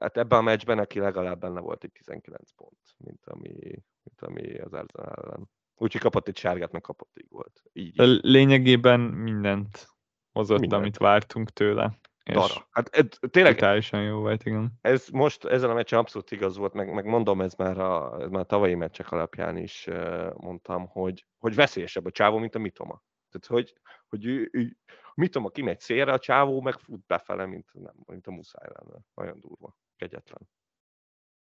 Hát 0.00 0.16
ebben 0.16 0.38
a 0.38 0.42
meccsben 0.42 0.76
neki 0.76 0.98
legalább 0.98 1.40
benne 1.40 1.60
volt 1.60 1.84
egy 1.84 1.92
19 1.92 2.50
pont, 2.56 2.78
mint 2.96 3.26
ami, 3.26 3.54
mint 4.02 4.20
ami 4.20 4.58
az 4.58 4.72
Arsenal 4.72 5.12
ellen. 5.22 5.48
Úgyhogy 5.76 6.00
kapott 6.00 6.28
egy 6.28 6.36
sárgát, 6.36 6.72
meg 6.72 6.80
kapott 6.80 7.10
egy 7.14 7.26
volt. 7.28 7.62
Így. 7.72 7.92
Lényegében 8.22 9.00
mindent 9.00 9.88
hozott, 10.32 10.60
mindent. 10.60 10.82
amit 10.82 10.96
vártunk 10.96 11.50
tőle. 11.50 11.98
Dara. 12.32 12.68
Hát 12.70 12.88
ez, 12.88 13.30
tényleg... 13.30 13.54
Totálisan 13.54 14.02
jó 14.02 14.18
volt, 14.18 14.44
igen. 14.44 14.72
Ez 14.80 15.08
most 15.08 15.44
ezen 15.44 15.70
a 15.70 15.74
meccsen 15.74 15.98
abszolút 15.98 16.30
igaz 16.30 16.56
volt, 16.56 16.72
meg, 16.72 16.94
meg 16.94 17.04
mondom, 17.04 17.40
ez 17.40 17.54
már, 17.54 17.78
a, 17.78 18.20
ez 18.20 18.28
már 18.28 18.40
a 18.40 18.44
tavalyi 18.44 18.74
meccsek 18.74 19.12
alapján 19.12 19.56
is 19.56 19.88
mondtam, 20.36 20.86
hogy, 20.86 21.26
hogy 21.38 21.54
veszélyesebb 21.54 22.04
a 22.04 22.10
csávó, 22.10 22.38
mint 22.38 22.54
a 22.54 22.58
Mitoma. 22.58 23.02
Tehát, 23.30 23.46
hogy, 23.46 23.74
hogy 24.08 24.26
ő, 24.26 24.48
ő, 24.52 24.76
Mitoma 25.14 25.48
kimegy 25.48 25.80
szélre, 25.80 26.12
a 26.12 26.18
csávó 26.18 26.60
meg 26.60 26.78
fut 26.78 27.06
befele, 27.06 27.46
mint, 27.46 27.66
nem, 27.72 27.94
mint 28.06 28.26
a 28.26 28.30
muszáj 28.30 28.68
lenne. 28.74 28.98
Olyan 29.14 29.40
durva, 29.40 29.76
kegyetlen. 29.96 30.48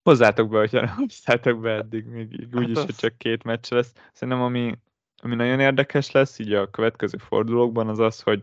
Hozzátok 0.03 0.49
be, 0.49 0.57
hogyha 0.57 0.81
nem 0.81 0.95
hozzátok 0.95 1.59
be 1.59 1.71
eddig, 1.71 2.05
még 2.05 2.33
így, 2.33 2.55
úgyis, 2.55 2.67
hát 2.67 2.77
az... 2.77 2.83
hogy 2.85 2.95
csak 2.95 3.17
két 3.17 3.43
meccs 3.43 3.71
lesz. 3.71 3.93
Szerintem 4.13 4.43
ami, 4.43 4.77
ami 5.21 5.35
nagyon 5.35 5.59
érdekes 5.59 6.11
lesz 6.11 6.39
így 6.39 6.53
a 6.53 6.69
következő 6.69 7.17
fordulókban, 7.17 7.87
az 7.87 7.99
az, 7.99 8.21
hogy 8.21 8.41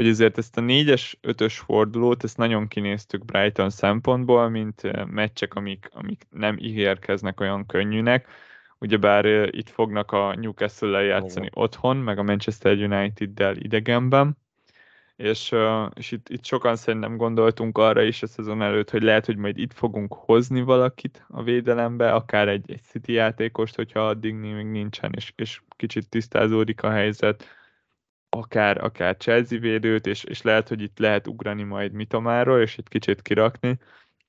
hogy 0.00 0.08
azért 0.08 0.38
ezt 0.38 0.56
a 0.56 0.60
négyes, 0.60 1.18
ötös 1.20 1.58
fordulót, 1.58 2.24
ezt 2.24 2.36
nagyon 2.36 2.68
kinéztük 2.68 3.24
Brighton 3.24 3.70
szempontból, 3.70 4.48
mint 4.48 5.06
meccsek, 5.10 5.54
amik, 5.54 5.90
amik 5.92 6.26
nem 6.30 6.56
ígérkeznek 6.58 7.40
olyan 7.40 7.66
könnyűnek. 7.66 8.26
Ugyebár 8.78 9.24
itt 9.50 9.68
fognak 9.68 10.12
a 10.12 10.34
Newcastle-lel 10.34 11.02
játszani 11.02 11.46
Igen. 11.46 11.62
otthon, 11.62 11.96
meg 11.96 12.18
a 12.18 12.22
Manchester 12.22 12.76
United-del 12.76 13.56
idegenben, 13.56 14.36
és, 15.16 15.54
és 15.94 16.10
itt, 16.12 16.28
itt 16.28 16.44
sokan 16.44 16.76
szerintem 16.76 17.16
gondoltunk 17.16 17.78
arra 17.78 18.02
is 18.02 18.22
a 18.22 18.26
szezon 18.26 18.62
előtt, 18.62 18.90
hogy 18.90 19.02
lehet, 19.02 19.26
hogy 19.26 19.36
majd 19.36 19.58
itt 19.58 19.72
fogunk 19.72 20.14
hozni 20.14 20.62
valakit 20.62 21.24
a 21.28 21.42
védelembe, 21.42 22.12
akár 22.12 22.48
egy, 22.48 22.70
egy 22.70 22.82
City 22.82 23.12
játékost, 23.12 23.76
hogyha 23.76 24.08
addig 24.08 24.34
még 24.34 24.66
nincsen, 24.66 25.12
és, 25.16 25.32
és 25.36 25.60
kicsit 25.76 26.08
tisztázódik 26.08 26.82
a 26.82 26.90
helyzet 26.90 27.59
akár, 28.30 28.84
akár 28.84 29.16
Chelsea 29.16 29.58
védőt, 29.58 30.06
és, 30.06 30.24
és 30.24 30.42
lehet, 30.42 30.68
hogy 30.68 30.82
itt 30.82 30.98
lehet 30.98 31.26
ugrani 31.26 31.62
majd 31.62 31.92
Mitomáról, 31.92 32.60
és 32.60 32.78
egy 32.78 32.88
kicsit 32.88 33.22
kirakni. 33.22 33.78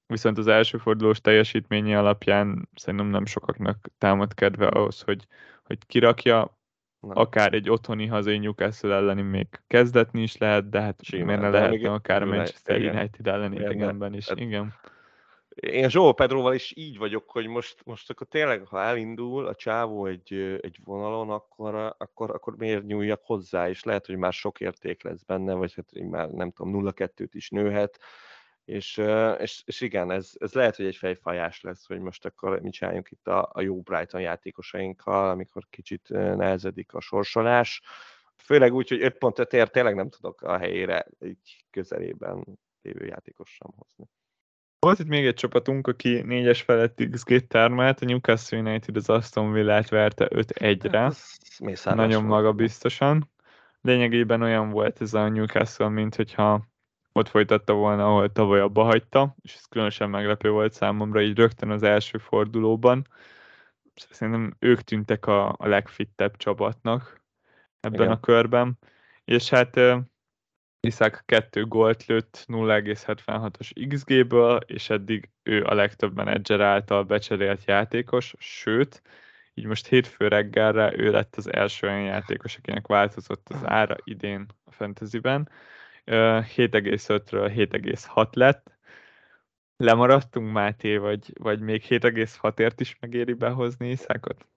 Viszont 0.08 0.38
az 0.38 0.48
első 0.48 0.78
fordulós 0.78 1.22
teljesítménye 1.22 1.98
alapján 1.98 2.70
szerintem 2.76 3.08
nem 3.08 3.26
sokaknak 3.26 3.88
támad 3.98 4.34
kedve 4.34 4.68
ahhoz, 4.68 5.02
hogy, 5.02 5.28
hogy 5.64 5.78
kirakja. 5.88 6.60
Nem. 7.00 7.18
Akár 7.18 7.54
egy 7.54 7.70
otthoni 7.70 8.06
hazai 8.06 8.38
Newcastle 8.38 8.96
elleni 8.96 9.22
még 9.22 9.48
kezdetni 9.68 10.22
is 10.22 10.38
lehet, 10.38 10.70
de 10.70 10.82
hát 10.82 11.04
Simán, 11.04 11.26
miért 11.26 11.42
ne 11.42 11.50
lehetne 11.50 11.92
akár 11.92 12.22
a 12.22 12.26
Manchester 12.26 12.82
United 12.82 13.28
elleni 13.28 13.56
idegenben 13.56 14.14
is. 14.14 14.28
Hát, 14.28 14.40
igen. 14.40 14.74
Én 15.56 15.90
Zsó 15.90 16.14
Pedroval 16.14 16.54
is 16.54 16.74
így 16.76 16.98
vagyok, 16.98 17.30
hogy 17.30 17.48
most, 17.48 17.86
most 17.86 18.10
akkor 18.10 18.28
tényleg, 18.28 18.66
ha 18.66 18.82
elindul 18.82 19.48
a 19.48 19.56
csávó 19.56 20.06
egy, 20.06 20.34
egy 20.62 20.80
vonalon, 20.84 21.30
akkor, 21.30 21.96
akkor, 21.98 22.30
akkor 22.30 22.56
miért 22.58 22.86
nyúljak 22.86 23.22
hozzá, 23.24 23.70
és 23.70 23.84
lehet, 23.84 24.06
hogy 24.06 24.16
már 24.16 24.34
sok 24.34 24.60
érték 24.60 25.04
lesz 25.04 25.24
benne, 25.24 25.54
vagy 25.54 25.74
hát 25.74 26.10
már 26.10 26.30
nem 26.30 26.52
tudom, 26.52 26.94
0-2-t 26.96 27.30
is 27.32 27.50
nőhet, 27.50 28.00
és, 28.66 29.02
és, 29.38 29.62
és 29.66 29.82
igen, 29.82 30.12
ez, 30.12 30.32
ez 30.40 30.54
lehet, 30.54 30.76
hogy 30.76 30.86
egy 30.86 30.96
fejfajás 30.96 31.62
lesz, 31.62 31.88
hogy 31.88 32.00
most 32.00 32.26
akkor 32.26 32.62
mit 32.62 32.74
csináljunk 32.74 33.12
itt 33.12 33.28
a, 33.28 33.50
a 33.54 33.62
jó 33.62 33.82
Brighton 33.82 34.22
játékosainkkal, 34.22 35.30
amikor 35.30 35.68
kicsit 35.70 36.10
nehezedik 36.10 36.94
a 36.94 37.00
sorsolás. 37.02 37.82
Főleg 38.36 38.74
úgy, 38.74 38.90
hogy 38.90 39.02
5 39.02 39.18
pontot 39.18 39.54
ér, 39.54 39.70
tényleg 39.70 39.96
nem 39.96 40.10
tudok 40.10 40.42
a 40.42 40.58
helyére 40.58 41.08
így 41.26 41.66
közelében 41.70 42.60
lévő 42.82 43.06
játékos 43.06 43.50
sem 43.50 43.70
hozni. 43.76 44.10
Volt 44.86 45.00
itt 45.00 45.08
még 45.08 45.26
egy 45.26 45.34
csapatunk, 45.34 45.88
aki 45.88 46.22
négyes 46.22 46.62
felett 46.62 47.04
XG 47.12 47.48
termelt, 47.48 48.02
a 48.02 48.06
Newcastle 48.06 48.58
United 48.58 48.96
az 48.96 49.10
Aston 49.10 49.52
Villát 49.52 49.90
verte 49.90 50.28
5-1-re. 50.30 51.00
Hát, 51.00 51.96
Nagyon 51.96 52.24
magabiztosan. 52.24 53.30
Lényegében 53.82 54.42
olyan 54.42 54.70
volt 54.70 55.02
ez 55.02 55.14
a 55.14 55.30
Newcastle, 55.30 55.90
mint 55.90 56.16
hogyha 56.16 56.68
ott 57.12 57.28
folytatta 57.28 57.74
volna, 57.74 58.06
ahol 58.06 58.32
tavaly 58.32 58.60
abba 58.60 58.84
hagyta, 58.84 59.36
és 59.42 59.56
ez 59.56 59.66
különösen 59.66 60.10
meglepő 60.10 60.50
volt 60.50 60.74
számomra, 60.74 61.22
így 61.22 61.38
rögtön 61.38 61.70
az 61.70 61.84
első 61.84 62.18
fordulóban. 62.18 63.08
Szerintem 63.94 64.56
ők 64.60 64.82
tűntek 64.82 65.26
a, 65.26 65.56
a 65.58 65.68
legfittebb 65.68 66.38
csapatnak 66.38 67.22
ebben 67.80 68.02
Igen. 68.02 68.12
a 68.12 68.20
körben. 68.20 68.80
És 69.26 69.50
hát 69.50 69.80
Iszák 70.84 71.24
kettő 71.26 71.66
gólt 71.66 72.06
lőtt 72.06 72.46
0,76-os 72.48 73.88
XG-ből, 73.90 74.60
és 74.66 74.90
eddig 74.90 75.30
ő 75.44 75.64
a 75.64 75.74
legtöbb 75.74 76.16
menedzser 76.16 76.62
által 76.62 77.04
becserélt 77.04 77.66
játékos, 77.66 78.34
sőt, 78.38 79.02
így 79.54 79.66
most 79.66 79.88
hétfő 79.88 80.28
reggelre 80.28 80.98
ő 80.98 81.12
lett 81.12 81.36
az 81.36 81.54
első 81.54 81.88
olyan 81.88 82.04
játékos, 82.04 82.58
akinek 82.58 82.88
változott 82.88 83.50
az 83.50 83.62
ára 83.66 83.96
idén 84.04 84.46
a 84.64 84.72
fantasyben. 84.72 85.50
7,5-ről 86.06 87.52
7,6 87.56 88.34
lett. 88.34 88.78
Lemaradtunk, 89.78 90.52
Máté, 90.52 90.98
vagy, 90.98 91.34
vagy 91.40 91.60
még 91.60 91.84
7,6-ért 91.90 92.80
is 92.80 92.98
megéri 93.00 93.34
behozni 93.34 93.90
Iszákot? 93.90 94.51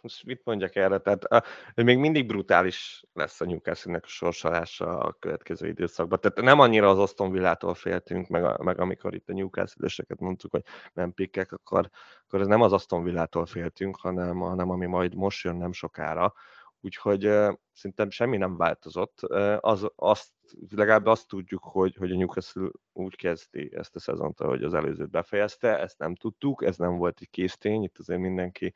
Most 0.00 0.24
mit 0.24 0.44
mondjak 0.44 0.76
erre? 0.76 0.98
Tehát 0.98 1.24
a, 1.24 1.42
még 1.74 1.98
mindig 1.98 2.26
brutális 2.26 3.04
lesz 3.12 3.40
a 3.40 3.44
Newcastle-nek 3.44 4.04
a 4.04 4.08
sorsolása 4.08 4.98
a 4.98 5.12
következő 5.12 5.68
időszakban. 5.68 6.20
Tehát 6.20 6.40
nem 6.40 6.60
annyira 6.60 6.88
az 6.88 6.98
Aston 6.98 7.30
Villától 7.30 7.74
féltünk, 7.74 8.28
meg, 8.28 8.58
meg 8.58 8.80
amikor 8.80 9.14
itt 9.14 9.28
a 9.28 9.32
Newcastle-eseket 9.32 10.20
mondtuk, 10.20 10.50
hogy 10.50 10.64
nem 10.92 11.12
pikkek, 11.12 11.52
akkor, 11.52 11.90
akkor 12.26 12.40
ez 12.40 12.46
nem 12.46 12.60
az 12.60 12.72
Aston 12.72 13.04
Villától 13.04 13.46
féltünk, 13.46 13.96
hanem, 13.96 14.38
hanem 14.38 14.70
ami 14.70 14.86
majd 14.86 15.14
most 15.14 15.44
jön 15.44 15.56
nem 15.56 15.72
sokára. 15.72 16.34
Úgyhogy 16.80 17.26
uh, 17.26 17.54
szerintem 17.72 18.10
semmi 18.10 18.36
nem 18.36 18.56
változott. 18.56 19.18
Uh, 19.22 19.56
az, 19.60 19.90
azt, 19.96 20.30
legalább 20.70 21.06
azt 21.06 21.28
tudjuk, 21.28 21.62
hogy, 21.64 21.96
hogy 21.96 22.12
a 22.12 22.16
Newcastle 22.16 22.70
úgy 22.92 23.16
kezdi 23.16 23.70
ezt 23.76 23.96
a 23.96 24.00
szezont, 24.00 24.40
ahogy 24.40 24.62
az 24.62 24.74
előzőt 24.74 25.10
befejezte. 25.10 25.78
Ezt 25.78 25.98
nem 25.98 26.14
tudtuk, 26.14 26.64
ez 26.64 26.76
nem 26.76 26.96
volt 26.96 27.18
egy 27.20 27.30
késztény, 27.30 27.82
itt 27.82 27.98
azért 27.98 28.20
mindenki 28.20 28.74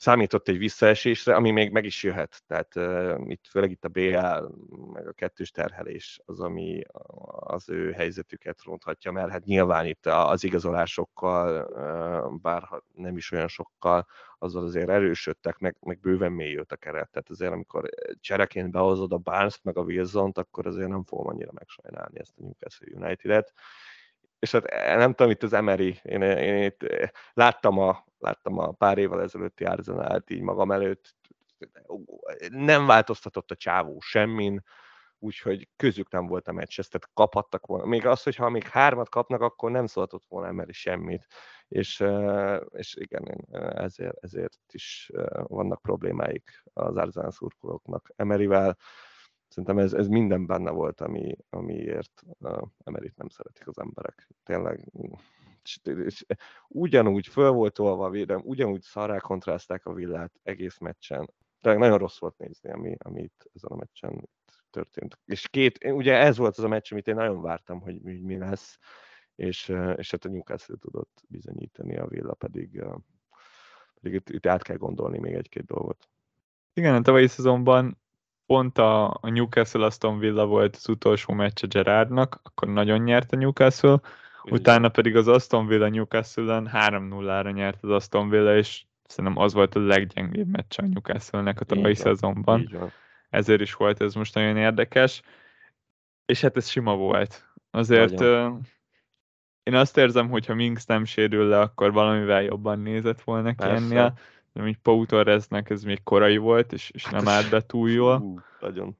számított 0.00 0.48
egy 0.48 0.58
visszaesésre, 0.58 1.34
ami 1.34 1.50
még 1.50 1.70
meg 1.70 1.84
is 1.84 2.02
jöhet. 2.02 2.42
Tehát 2.46 2.76
uh, 2.76 3.20
itt 3.26 3.46
főleg 3.50 3.70
itt 3.70 3.84
a 3.84 3.88
BL, 3.88 4.46
meg 4.92 5.06
a 5.08 5.12
kettős 5.12 5.50
terhelés 5.50 6.20
az, 6.24 6.40
ami 6.40 6.82
az 7.28 7.68
ő 7.68 7.92
helyzetüket 7.92 8.62
ronthatja, 8.62 9.12
mert 9.12 9.30
hát 9.30 9.44
nyilván 9.44 9.86
itt 9.86 10.06
az 10.06 10.44
igazolásokkal, 10.44 11.64
uh, 11.64 12.40
bár 12.40 12.68
nem 12.94 13.16
is 13.16 13.30
olyan 13.30 13.48
sokkal, 13.48 14.06
azzal 14.38 14.64
azért 14.64 14.88
erősödtek, 14.88 15.58
meg, 15.58 15.76
meg 15.80 16.00
bőven 16.00 16.32
mélyült 16.32 16.72
a 16.72 16.76
keret. 16.76 17.10
Tehát 17.10 17.30
azért, 17.30 17.52
amikor 17.52 17.88
csereként 18.20 18.70
behozod 18.70 19.12
a 19.12 19.18
barnes 19.18 19.60
meg 19.62 19.76
a 19.76 19.82
wilson 19.82 20.30
akkor 20.34 20.66
azért 20.66 20.88
nem 20.88 21.04
fogom 21.04 21.26
annyira 21.26 21.50
megsajnálni 21.52 22.18
ezt 22.18 22.38
a 22.38 22.42
Newcastle 22.42 22.88
United-et 22.94 23.52
és 24.40 24.50
hát 24.50 24.64
eh, 24.64 24.96
nem 24.96 25.12
tudom, 25.12 25.32
itt 25.32 25.42
az 25.42 25.52
Emery, 25.52 26.00
én, 26.02 26.22
én 26.22 26.62
itt 26.62 26.82
eh, 26.82 27.08
láttam 27.32 27.78
a, 27.78 28.04
láttam 28.18 28.58
a 28.58 28.72
pár 28.72 28.98
évvel 28.98 29.22
ezelőtti 29.22 29.64
Arsenal-t 29.64 30.30
így 30.30 30.40
magam 30.40 30.72
előtt, 30.72 31.14
nem 32.48 32.86
változtatott 32.86 33.50
a 33.50 33.54
csávó 33.54 34.00
semmin, 34.00 34.62
úgyhogy 35.18 35.68
közük 35.76 36.10
nem 36.10 36.26
volt 36.26 36.48
a 36.48 36.52
meccs, 36.52 36.78
ezt 36.78 36.90
tehát 36.90 37.10
kaphattak 37.14 37.66
volna. 37.66 37.84
Még 37.84 38.06
az, 38.06 38.22
hogyha 38.22 38.48
még 38.48 38.64
hármat 38.64 39.08
kapnak, 39.08 39.40
akkor 39.40 39.70
nem 39.70 39.86
szólhatott 39.86 40.24
volna 40.28 40.48
Emery 40.48 40.72
semmit. 40.72 41.26
És, 41.68 42.00
eh, 42.00 42.60
és 42.70 42.94
igen, 42.96 43.46
ezért, 43.74 44.16
ezért 44.20 44.58
is 44.72 45.10
vannak 45.42 45.82
problémáik 45.82 46.62
az 46.72 46.96
Arsenal 46.96 47.30
szurkolóknak 47.30 48.10
Emeryvel 48.16 48.76
szerintem 49.50 49.78
ez, 49.78 49.92
ez 49.92 50.08
minden 50.08 50.46
benne 50.46 50.70
volt, 50.70 51.00
ami, 51.00 51.36
amiért 51.50 52.22
uh, 52.38 52.62
Emerit 52.84 53.16
nem 53.16 53.28
szeretik 53.28 53.68
az 53.68 53.78
emberek. 53.78 54.28
Tényleg 54.44 54.92
ugyanúgy 56.68 57.26
föl 57.26 57.50
volt 57.50 57.72
tolva 57.72 58.04
a 58.04 58.10
védelem, 58.10 58.42
ugyanúgy 58.44 58.82
szarrá 58.82 59.18
kontraszták 59.18 59.86
a 59.86 59.92
villát 59.92 60.32
egész 60.42 60.78
meccsen. 60.78 61.30
Tehát 61.60 61.78
nagyon 61.78 61.98
rossz 61.98 62.18
volt 62.18 62.38
nézni, 62.38 62.70
ami, 62.70 62.96
ami 62.98 63.22
itt 63.22 63.50
ezen 63.54 63.70
a 63.70 63.76
meccsen 63.76 64.28
történt. 64.70 65.18
És 65.24 65.48
két, 65.48 65.84
ugye 65.84 66.14
ez 66.14 66.36
volt 66.36 66.56
az 66.58 66.64
a 66.64 66.68
meccs, 66.68 66.92
amit 66.92 67.06
én 67.06 67.14
nagyon 67.14 67.42
vártam, 67.42 67.80
hogy 67.80 68.00
mi, 68.00 68.20
mi 68.20 68.38
lesz, 68.38 68.78
és, 69.34 69.68
és 69.96 70.10
hát 70.10 70.24
a 70.24 70.28
Newcastle 70.28 70.76
tudott 70.76 71.22
bizonyítani, 71.28 71.96
a 71.96 72.06
Villa 72.06 72.34
pedig, 72.34 72.84
pedig 73.94 74.14
itt, 74.14 74.28
itt 74.28 74.46
át 74.46 74.62
kell 74.62 74.76
gondolni 74.76 75.18
még 75.18 75.34
egy-két 75.34 75.64
dolgot. 75.64 76.08
Igen, 76.72 76.94
a 76.94 77.00
tavalyi 77.00 77.26
szezonban 77.26 78.00
pont 78.50 78.78
a, 78.78 79.08
a 79.08 79.28
Newcastle 79.28 79.84
Aston 79.84 80.18
Villa 80.18 80.46
volt 80.46 80.76
az 80.76 80.88
utolsó 80.88 81.32
meccse 81.32 81.66
Gerardnak, 81.66 82.40
akkor 82.42 82.68
nagyon 82.68 82.98
nyert 82.98 83.32
a 83.32 83.36
Newcastle, 83.36 84.00
utána 84.44 84.88
pedig 84.88 85.16
az 85.16 85.28
Aston 85.28 85.66
Villa 85.66 85.88
Newcastle-en 85.88 86.70
3-0-ra 86.72 87.54
nyert 87.54 87.82
az 87.82 87.90
Aston 87.90 88.28
Villa, 88.28 88.56
és 88.56 88.84
szerintem 89.06 89.42
az 89.42 89.52
volt 89.52 89.74
a 89.74 89.80
leggyengébb 89.80 90.48
meccs 90.48 90.78
a 90.78 90.86
Newcastle-nek 90.86 91.60
a 91.60 91.64
tavalyi 91.64 91.94
szezonban. 91.94 92.90
Ezért 93.28 93.60
is 93.60 93.74
volt 93.74 94.00
ez 94.00 94.14
most 94.14 94.34
nagyon 94.34 94.56
érdekes. 94.56 95.22
És 96.26 96.40
hát 96.40 96.56
ez 96.56 96.68
sima 96.68 96.96
volt. 96.96 97.44
Azért 97.70 98.20
uh, 98.20 98.52
én 99.62 99.74
azt 99.74 99.96
érzem, 99.96 100.28
hogy 100.28 100.46
ha 100.46 100.54
Minx 100.54 100.86
nem 100.86 101.04
sérül 101.04 101.48
le, 101.48 101.60
akkor 101.60 101.92
valamivel 101.92 102.42
jobban 102.42 102.78
nézett 102.78 103.20
volna 103.20 103.54
ki 103.54 103.68
ennél. 103.68 104.18
De 104.52 104.62
még 104.62 104.76
Pau 104.76 105.06
Torresnek 105.06 105.70
ez 105.70 105.82
még 105.82 106.02
korai 106.02 106.36
volt, 106.36 106.72
és, 106.72 106.90
és 106.90 107.04
nem 107.04 107.28
állt 107.28 107.50
be 107.50 107.60
túl 107.60 107.90
jól. 107.90 108.44
nagyon. 108.60 108.98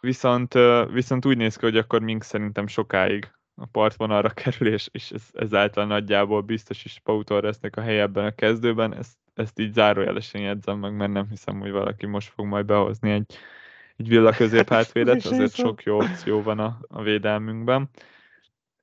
Viszont, 0.00 0.54
viszont 0.92 1.26
úgy 1.26 1.36
néz 1.36 1.56
ki, 1.56 1.64
hogy 1.64 1.76
akkor 1.76 2.00
Minx 2.00 2.26
szerintem 2.26 2.66
sokáig 2.66 3.32
a 3.54 3.66
partvonalra 3.66 4.28
kerül, 4.42 4.72
és, 4.72 4.88
és 4.92 5.10
ez, 5.10 5.22
ezáltal 5.32 5.86
nagyjából 5.86 6.40
biztos 6.40 6.84
is 6.84 7.00
Pau 7.04 7.24
Torresnek 7.24 7.76
a 7.76 7.80
helye 7.80 8.02
ebben 8.02 8.24
a 8.24 8.34
kezdőben. 8.34 8.94
Ezt, 8.94 9.18
ezt 9.34 9.58
így 9.58 9.72
zárójelesen 9.72 10.40
jegyzem 10.40 10.78
meg, 10.78 10.96
mert 10.96 11.12
nem 11.12 11.28
hiszem, 11.28 11.60
hogy 11.60 11.70
valaki 11.70 12.06
most 12.06 12.32
fog 12.32 12.46
majd 12.46 12.66
behozni 12.66 13.10
egy, 13.10 13.34
egy 13.96 14.08
villa 14.08 14.32
középhátvédet, 14.32 15.24
azért 15.24 15.54
sok 15.54 15.82
jó 15.82 15.96
opció 15.96 16.42
van 16.42 16.58
a, 16.58 16.78
a 16.88 17.02
védelmünkben. 17.02 17.90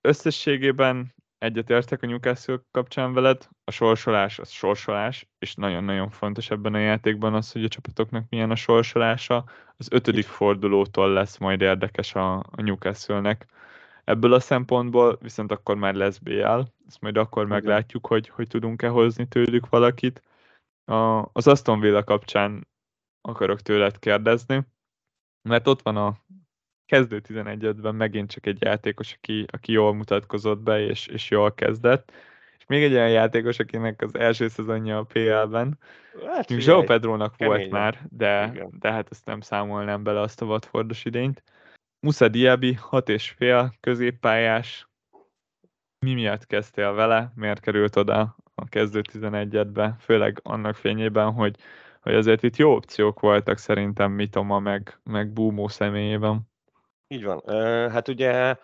Összességében 0.02 1.14
egyetértek 1.40 2.04
a 2.04 2.06
Newcastle 2.06 2.62
kapcsán 2.72 3.14
veled, 3.14 3.48
a 3.64 3.72
sorsolás 3.72 4.40
az 4.40 4.50
sorsolás, 4.50 5.28
és 5.40 5.56
nagyon-nagyon 5.56 6.10
fontos 6.10 6.50
ebben 6.50 6.74
a 6.74 6.80
játékban 6.80 7.34
az, 7.34 7.52
hogy 7.52 7.64
a 7.64 7.68
csapatoknak 7.68 8.26
milyen 8.30 8.52
a 8.52 8.56
sorsolása. 8.56 9.46
Az 9.78 9.88
ötödik 9.92 10.26
fordulótól 10.26 11.14
lesz 11.14 11.38
majd 11.38 11.62
érdekes 11.62 12.16
a, 12.16 12.38
a 12.38 12.62
Newcastle-nek 12.62 13.48
Ebből 14.10 14.34
a 14.34 14.40
szempontból 14.40 15.18
viszont 15.22 15.52
akkor 15.52 15.76
már 15.76 15.94
lesz 15.94 16.18
BL, 16.18 16.60
ezt 16.88 17.02
majd 17.02 17.18
akkor 17.18 17.46
Igen. 17.46 17.56
meglátjuk, 17.56 18.08
hogy, 18.08 18.30
hogy 18.30 18.48
tudunk-e 18.48 18.88
hozni 18.88 19.28
tőlük 19.28 19.70
valakit. 19.70 20.22
A, 20.86 21.30
az 21.32 21.48
Aston 21.48 21.80
Villa 21.80 22.04
kapcsán 22.04 22.68
akarok 23.22 23.62
tőled 23.62 24.00
kérdezni, 24.00 24.66
mert 25.50 25.68
ott 25.68 25.82
van 25.82 25.98
a 25.98 26.18
kezdő 26.90 27.22
11-ben 27.28 27.96
megint 27.96 28.32
csak 28.32 28.46
egy 28.46 28.62
játékos, 28.62 29.14
aki, 29.14 29.46
aki 29.52 29.72
jól 29.72 29.94
mutatkozott 29.94 30.60
be, 30.60 30.80
és, 30.80 31.08
és 31.08 31.30
jól 31.30 31.54
kezdett. 31.54 32.12
És 32.58 32.66
még 32.68 32.84
egy 32.84 32.94
olyan 32.94 33.10
játékos, 33.10 33.60
akinek 33.60 34.02
az 34.02 34.16
első 34.16 34.48
szezonja 34.48 34.98
a 34.98 35.04
PL-ben. 35.04 35.78
Hát, 36.26 36.50
Zsó 36.50 36.84
Pedrónak 36.84 37.34
volt 37.38 37.70
már, 37.70 38.00
de, 38.12 38.54
de 38.80 38.92
hát 38.92 39.08
ezt 39.12 39.26
nem 39.26 39.42
számolnám 39.42 40.04
bele 40.04 40.20
azt 40.20 40.42
a 40.42 40.46
Watfordos 40.46 41.06
idényt. 41.06 41.44
Musa 42.00 42.28
Diaby, 42.28 42.74
6 42.74 43.10
és 43.10 43.30
fél, 43.30 43.74
középpályás. 43.80 44.88
Mi 46.06 46.14
miatt 46.14 46.46
kezdtél 46.46 46.94
vele? 46.94 47.32
Miért 47.36 47.60
került 47.60 47.96
oda 47.96 48.36
a 48.56 48.66
kezdő 48.70 49.02
11-be? 49.12 49.96
Főleg 50.00 50.40
annak 50.44 50.76
fényében, 50.76 51.32
hogy, 51.32 51.56
hogy 52.02 52.14
azért 52.14 52.44
itt 52.44 52.56
jó 52.56 52.76
opciók 52.76 53.20
voltak 53.20 53.58
szerintem 53.58 54.12
Mitoma 54.12 54.60
meg, 54.60 55.00
meg 55.04 55.30
Búmó 55.34 55.68
személyében. 55.68 56.48
Így 57.12 57.24
van. 57.24 57.42
Hát 57.92 58.08
ugye 58.08 58.58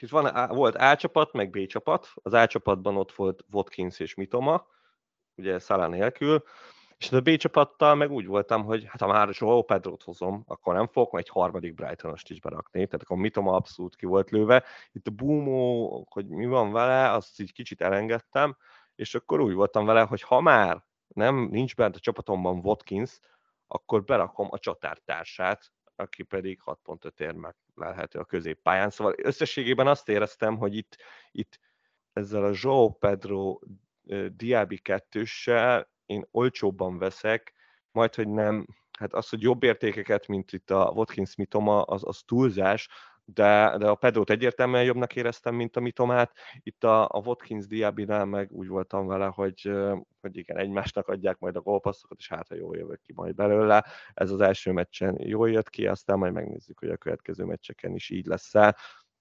itt 0.00 0.10
van, 0.10 0.48
volt 0.48 0.74
A 0.74 0.96
csapat, 0.96 1.32
meg 1.32 1.50
B 1.50 1.66
csapat. 1.66 2.08
Az 2.14 2.32
A 2.32 2.46
csapatban 2.46 2.96
ott 2.96 3.12
volt 3.12 3.44
Watkins 3.50 3.98
és 3.98 4.14
Mitoma, 4.14 4.66
ugye 5.34 5.58
Szalá 5.58 5.86
nélkül. 5.86 6.42
És 6.96 7.12
a 7.12 7.20
B 7.20 7.36
csapattal 7.36 7.94
meg 7.94 8.10
úgy 8.10 8.26
voltam, 8.26 8.64
hogy 8.64 8.84
hát 8.88 9.00
ha 9.00 9.06
már 9.06 9.28
Joao 9.32 9.62
Pedrot 9.62 10.02
hozom, 10.02 10.44
akkor 10.46 10.74
nem 10.74 10.86
fogok 10.86 11.18
egy 11.18 11.28
harmadik 11.28 11.74
Brightonost 11.74 12.30
is 12.30 12.40
berakni, 12.40 12.86
tehát 12.86 13.02
akkor 13.02 13.16
Mitoma 13.16 13.54
abszolút 13.54 13.96
ki 13.96 14.06
volt 14.06 14.30
lőve. 14.30 14.64
Itt 14.92 15.06
a 15.06 15.10
Boomo, 15.10 16.02
hogy 16.10 16.26
mi 16.26 16.46
van 16.46 16.72
vele, 16.72 17.10
azt 17.10 17.40
így 17.40 17.52
kicsit 17.52 17.80
elengedtem, 17.80 18.56
és 18.94 19.14
akkor 19.14 19.40
úgy 19.40 19.54
voltam 19.54 19.84
vele, 19.84 20.00
hogy 20.00 20.22
ha 20.22 20.40
már 20.40 20.84
nem 21.08 21.48
nincs 21.50 21.76
bent 21.76 21.96
a 21.96 22.00
csapatomban 22.00 22.60
Watkins, 22.62 23.18
akkor 23.66 24.04
berakom 24.04 24.48
a 24.50 24.58
csatártársát, 24.58 25.72
aki 25.96 26.22
pedig 26.22 26.60
6 26.60 26.78
pontot 26.82 27.20
ér 27.20 27.32
meg 27.32 27.54
lehető 27.74 28.18
a 28.18 28.24
középpályán. 28.24 28.90
Szóval 28.90 29.14
összességében 29.16 29.86
azt 29.86 30.08
éreztem, 30.08 30.56
hogy 30.56 30.76
itt, 30.76 30.96
itt 31.30 31.58
ezzel 32.12 32.44
a 32.44 32.52
Joao 32.54 32.90
Pedro 32.90 33.58
Diaby 34.36 34.78
kettőssel 34.78 35.88
én 36.06 36.26
olcsóbban 36.30 36.98
veszek, 36.98 37.52
majd, 37.90 38.14
hogy 38.14 38.28
nem, 38.28 38.66
hát 38.98 39.12
az, 39.12 39.28
hogy 39.28 39.42
jobb 39.42 39.62
értékeket, 39.62 40.26
mint 40.26 40.52
itt 40.52 40.70
a 40.70 40.92
Watkins 40.94 41.34
Mitoma, 41.34 41.82
az, 41.82 42.02
az 42.04 42.22
túlzás, 42.26 42.88
de, 43.24 43.74
de 43.78 43.88
a 43.88 43.94
Pedrót 43.94 44.30
egyértelműen 44.30 44.84
jobbnak 44.84 45.16
éreztem, 45.16 45.54
mint 45.54 45.76
a 45.76 45.80
Mitomát. 45.80 46.32
Itt 46.62 46.84
a, 46.84 47.02
a 47.04 47.22
Watkins 47.24 47.66
Diabinál 47.66 48.24
meg 48.24 48.52
úgy 48.52 48.68
voltam 48.68 49.06
vele, 49.06 49.26
hogy, 49.26 49.72
hogy 50.20 50.36
igen, 50.36 50.58
egymásnak 50.58 51.08
adják 51.08 51.38
majd 51.38 51.56
a 51.56 51.60
gólpasszokat, 51.60 52.18
és 52.18 52.28
hát 52.28 52.48
ha 52.48 52.54
jól 52.54 52.76
jövök 52.76 53.00
ki 53.00 53.12
majd 53.12 53.34
belőle. 53.34 53.84
Ez 54.14 54.30
az 54.30 54.40
első 54.40 54.72
meccsen 54.72 55.16
jól 55.18 55.50
jött 55.50 55.70
ki, 55.70 55.86
aztán 55.86 56.18
majd 56.18 56.32
megnézzük, 56.32 56.78
hogy 56.78 56.90
a 56.90 56.96
következő 56.96 57.44
meccseken 57.44 57.94
is 57.94 58.10
így 58.10 58.26
lesz-e. 58.26 58.76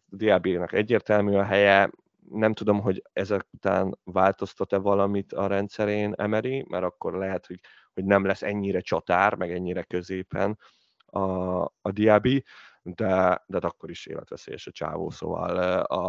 Diabinak 0.06 0.74
egyértelmű 0.74 1.36
a 1.36 1.44
helye, 1.44 1.90
nem 2.30 2.54
tudom, 2.54 2.82
hogy 2.82 3.02
ezek 3.14 3.46
után 3.52 3.98
változtat-e 4.04 4.78
valamit 4.78 5.34
a 5.34 5.48
rendszerén 5.48 6.14
Emery, 6.18 6.66
mert 6.70 6.84
akkor 6.84 7.14
lehet, 7.14 7.46
hogy, 7.46 7.60
hogy 7.94 8.06
nem 8.06 8.26
lesz 8.26 8.42
ennyire 8.42 8.80
csatár, 8.80 9.36
meg 9.36 9.52
ennyire 9.52 9.84
középen 9.84 10.58
a, 11.06 11.20
a 11.62 11.92
Diaby, 11.92 12.44
de, 12.84 13.44
de 13.48 13.58
akkor 13.58 13.90
is 13.90 14.06
életveszélyes 14.06 14.68
a 14.68 14.72
csávó, 14.72 15.10
szóval 15.10 15.58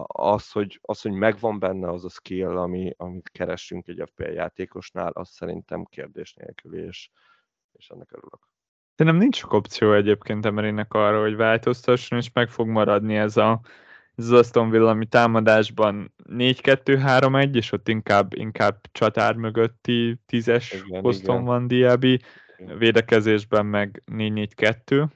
az, 0.07 0.51
hogy, 0.51 0.79
az, 0.83 1.01
hogy 1.01 1.13
megvan 1.13 1.59
benne 1.59 1.91
az 1.91 2.05
a 2.05 2.09
skill, 2.09 2.57
ami, 2.57 2.95
amit 2.97 3.31
keressünk 3.31 3.89
egy 3.89 4.03
FPL 4.07 4.31
játékosnál, 4.31 5.11
az 5.11 5.29
szerintem 5.29 5.85
kérdés 5.85 6.35
nélkül, 6.35 6.79
és, 6.79 7.11
és 7.73 7.89
ennek 7.89 8.13
örülök. 8.13 8.49
Szerintem 8.97 9.21
nincs 9.21 9.37
sok 9.37 9.53
opció 9.53 9.93
egyébként 9.93 10.47
Emerynek 10.47 10.95
arra, 10.95 11.21
hogy 11.21 11.37
változtasson, 11.37 12.19
és 12.19 12.31
meg 12.33 12.51
fog 12.51 12.69
maradni 12.69 13.17
ez 13.17 13.37
a 13.37 13.61
az 14.17 14.31
Aston 14.31 14.71
Villa, 14.71 14.91
ami 14.91 15.07
támadásban 15.07 16.15
4-2-3-1, 16.29 17.55
és 17.55 17.73
ott 17.73 17.89
inkább, 17.89 18.35
inkább 18.35 18.81
csatár 18.93 19.35
mögötti 19.35 20.21
tízes 20.27 20.73
igen, 20.87 21.03
poszton 21.03 21.35
igen. 21.35 21.47
van 21.47 21.67
Diaby, 21.67 22.21
védekezésben 22.79 23.67
meg 23.67 24.03
4-4-2. 24.07 25.09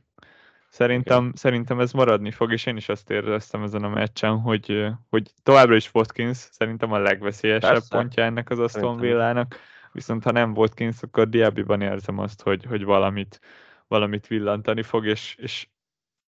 Szerintem, 0.70 1.18
okay. 1.18 1.30
szerintem 1.34 1.80
ez 1.80 1.92
maradni 1.92 2.30
fog, 2.30 2.52
és 2.52 2.66
én 2.66 2.76
is 2.76 2.88
azt 2.88 3.10
éreztem 3.10 3.62
ezen 3.62 3.84
a 3.84 3.88
meccsen, 3.88 4.38
hogy, 4.38 4.86
hogy 5.10 5.32
továbbra 5.42 5.74
is 5.74 5.90
Watkins 5.94 6.36
szerintem 6.36 6.92
a 6.92 6.98
legveszélyesebb 6.98 7.72
Persze. 7.72 7.96
pontja 7.96 8.22
ennek 8.22 8.50
az 8.50 8.58
Aston 8.58 8.98
Villának, 8.98 9.56
viszont 9.92 10.24
ha 10.24 10.30
nem 10.30 10.56
Watkins, 10.56 11.02
akkor 11.02 11.28
Diaby-ban 11.28 11.80
érzem 11.80 12.18
azt, 12.18 12.42
hogy, 12.42 12.64
hogy 12.64 12.84
valamit, 12.84 13.40
valamit 13.86 14.26
villantani 14.26 14.82
fog, 14.82 15.06
és, 15.06 15.34
és 15.38 15.66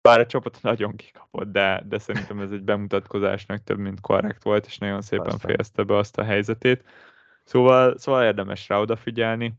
bár 0.01 0.21
a 0.21 0.27
csapat 0.27 0.59
nagyon 0.63 0.97
kikapott, 0.97 1.53
de, 1.53 1.83
de 1.89 1.99
szerintem 1.99 2.41
ez 2.41 2.51
egy 2.51 2.63
bemutatkozásnak 2.63 3.63
több, 3.65 3.79
mint 3.79 4.01
korrekt 4.01 4.43
volt, 4.43 4.67
és 4.67 4.79
nagyon 4.79 5.03
szépen 5.03 5.27
Aztán. 5.27 5.51
fejezte 5.51 5.83
be 5.83 5.97
azt 5.97 6.19
a 6.19 6.25
helyzetét. 6.25 6.85
Szóval, 7.45 7.99
szóval 7.99 8.25
érdemes 8.25 8.69
rá 8.69 8.79
odafigyelni. 8.79 9.55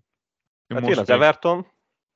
Hát 0.68 0.82
Most 0.82 0.94
jön 0.94 1.02
az 1.02 1.10
Everton, 1.10 1.66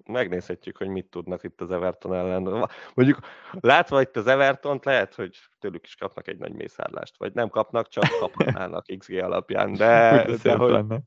megnézhetjük, 0.09 0.77
hogy 0.77 0.87
mit 0.87 1.09
tudnak 1.09 1.43
itt 1.43 1.61
az 1.61 1.71
Everton 1.71 2.13
ellen. 2.13 2.69
Mondjuk 2.93 3.19
látva 3.51 4.01
itt 4.01 4.15
az 4.15 4.27
Evertont, 4.27 4.85
lehet, 4.85 5.15
hogy 5.15 5.39
tőlük 5.59 5.85
is 5.85 5.95
kapnak 5.95 6.27
egy 6.27 6.37
nagy 6.37 6.53
mészárlást, 6.53 7.17
vagy 7.17 7.33
nem 7.33 7.49
kapnak, 7.49 7.87
csak 7.87 8.03
kapnának 8.19 8.85
XG 8.97 9.13
alapján, 9.17 9.73
de, 9.73 10.23
de, 10.25 10.35
de 10.43 10.55
hogy, 10.55 10.71
lenne. 10.71 10.99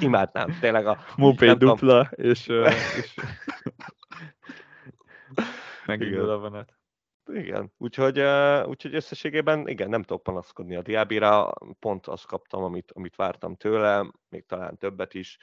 imádnám, 0.00 0.58
tényleg 0.60 0.86
a... 0.86 0.98
Mopé 1.16 1.52
dupla, 1.52 2.10
és, 2.14 2.46
és 3.02 3.14
Megindul 5.86 6.30
a 6.30 6.38
vonat. 6.38 6.78
Igen, 7.32 7.72
úgyhogy, 7.78 8.20
úgyhogy 8.68 8.94
összességében 8.94 9.68
igen, 9.68 9.88
nem 9.88 10.02
tudok 10.02 10.22
panaszkodni 10.22 10.76
a 10.76 10.82
Diabira, 10.82 11.52
pont 11.78 12.06
azt 12.06 12.26
kaptam, 12.26 12.62
amit, 12.62 12.92
amit 12.92 13.16
vártam 13.16 13.56
tőle, 13.56 14.10
még 14.28 14.46
talán 14.46 14.76
többet 14.76 15.14
is. 15.14 15.38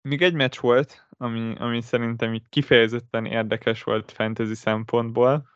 Még 0.00 0.22
egy 0.22 0.34
meccs 0.34 0.60
volt, 0.60 1.03
ami, 1.18 1.54
ami 1.58 1.80
szerintem 1.80 2.34
így 2.34 2.48
kifejezetten 2.48 3.24
érdekes 3.24 3.82
volt 3.82 4.10
fantasy 4.10 4.54
szempontból, 4.54 5.48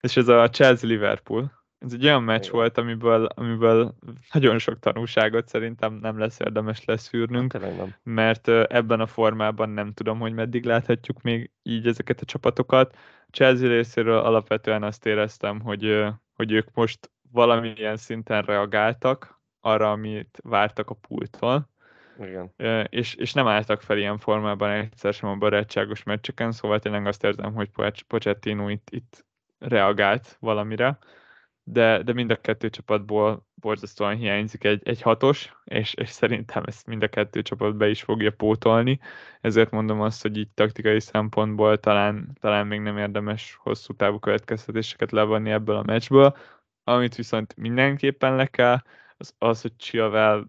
és 0.00 0.16
ez 0.16 0.28
a 0.28 0.48
Chelsea-Liverpool. 0.48 1.64
ez 1.78 1.92
egy 1.92 2.04
olyan 2.04 2.22
meccs 2.22 2.50
volt, 2.50 2.78
amiből, 2.78 3.24
amiből 3.24 3.94
nagyon 4.32 4.58
sok 4.58 4.78
tanulságot 4.78 5.48
szerintem 5.48 5.94
nem 5.94 6.18
lesz 6.18 6.40
érdemes 6.40 6.84
leszűrnünk, 6.84 7.52
hát, 7.52 7.98
mert 8.02 8.48
ebben 8.48 9.00
a 9.00 9.06
formában 9.06 9.68
nem 9.68 9.92
tudom, 9.92 10.18
hogy 10.18 10.32
meddig 10.32 10.64
láthatjuk 10.64 11.22
még 11.22 11.50
így 11.62 11.86
ezeket 11.86 12.20
a 12.20 12.24
csapatokat. 12.24 12.96
Chelsea 13.30 13.68
részéről 13.68 14.18
alapvetően 14.18 14.82
azt 14.82 15.06
éreztem, 15.06 15.60
hogy, 15.60 16.04
hogy 16.34 16.52
ők 16.52 16.74
most 16.74 17.10
valamilyen 17.32 17.96
szinten 17.96 18.42
reagáltak 18.42 19.40
arra, 19.60 19.90
amit 19.90 20.38
vártak 20.42 20.90
a 20.90 20.94
pulttól. 20.94 21.68
Igen. 22.18 22.52
És, 22.88 23.14
és 23.14 23.32
nem 23.32 23.46
álltak 23.46 23.80
fel 23.80 23.98
ilyen 23.98 24.18
formában 24.18 24.70
egyszer 24.70 25.14
sem 25.14 25.28
a 25.28 25.36
barátságos 25.36 26.02
meccseken, 26.02 26.52
szóval 26.52 26.78
tényleg 26.78 27.06
azt 27.06 27.24
érzem, 27.24 27.54
hogy 27.54 27.70
Pochettino 28.06 28.68
itt, 28.68 28.88
itt 28.90 29.24
reagált 29.58 30.36
valamire 30.40 30.98
de, 31.68 32.02
de 32.02 32.12
mind 32.12 32.30
a 32.30 32.40
kettő 32.40 32.70
csapatból 32.70 33.46
borzasztóan 33.54 34.16
hiányzik 34.16 34.64
egy, 34.64 34.88
egy 34.88 35.02
hatos, 35.02 35.56
és, 35.64 35.94
és 35.94 36.08
szerintem 36.08 36.62
ezt 36.66 36.86
mind 36.86 37.02
a 37.02 37.08
kettő 37.08 37.42
csapat 37.42 37.76
be 37.76 37.88
is 37.88 38.02
fogja 38.02 38.30
pótolni, 38.30 39.00
ezért 39.40 39.70
mondom 39.70 40.00
azt, 40.00 40.22
hogy 40.22 40.36
így 40.36 40.48
taktikai 40.54 41.00
szempontból 41.00 41.78
talán, 41.78 42.36
talán 42.40 42.66
még 42.66 42.80
nem 42.80 42.98
érdemes 42.98 43.58
hosszú 43.62 43.92
távú 43.92 44.18
következtetéseket 44.18 45.12
levonni 45.12 45.50
ebből 45.50 45.76
a 45.76 45.82
meccsből, 45.82 46.36
amit 46.84 47.14
viszont 47.14 47.56
mindenképpen 47.56 48.36
le 48.36 48.46
kell, 48.46 48.82
az 49.16 49.34
az, 49.38 49.62
hogy 49.62 49.76
Chilwell 49.76 50.44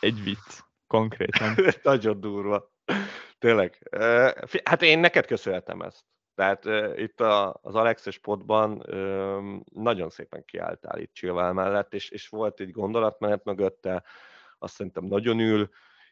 egy 0.00 0.22
vicc, 0.22 0.60
konkrétan. 0.86 1.54
Nagyon 1.82 2.20
durva. 2.20 2.72
Tényleg. 3.38 3.90
Hát 4.64 4.82
én 4.82 4.98
neked 4.98 5.26
köszönhetem 5.26 5.80
ezt. 5.80 6.04
Tehát 6.36 6.64
uh, 6.64 6.92
itt 6.96 7.20
a, 7.20 7.58
az 7.62 7.74
Alexes 7.74 8.18
potban 8.18 8.72
uh, 8.72 9.60
nagyon 9.72 10.10
szépen 10.10 10.44
kiálltál 10.44 10.98
itt 10.98 11.12
Csillvál 11.12 11.52
mellett, 11.52 11.94
és, 11.94 12.10
és 12.10 12.28
volt 12.28 12.60
egy 12.60 12.70
gondolatmenet 12.70 13.44
mögötte, 13.44 14.04
azt 14.58 14.74
szerintem 14.74 15.04
nagyon 15.04 15.40
ül, 15.40 15.68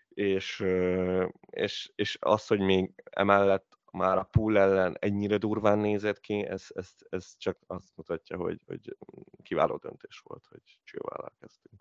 és, 0.08 0.60
uh, 0.60 1.28
és, 1.50 1.92
és 1.94 2.16
az, 2.20 2.46
hogy 2.46 2.60
még 2.60 2.92
emellett 3.10 3.78
már 3.92 4.18
a 4.18 4.22
pool 4.22 4.58
ellen 4.58 4.96
ennyire 5.00 5.36
durván 5.36 5.78
nézett 5.78 6.20
ki, 6.20 6.46
ez, 6.46 6.66
ez, 6.74 6.90
ez 7.08 7.36
csak 7.36 7.58
azt 7.66 7.96
mutatja, 7.96 8.36
hogy, 8.36 8.62
hogy 8.66 8.96
kiváló 9.42 9.76
döntés 9.76 10.18
volt, 10.24 10.46
hogy 10.46 10.80
Csillvállal 10.84 11.32
kezdtünk. 11.40 11.80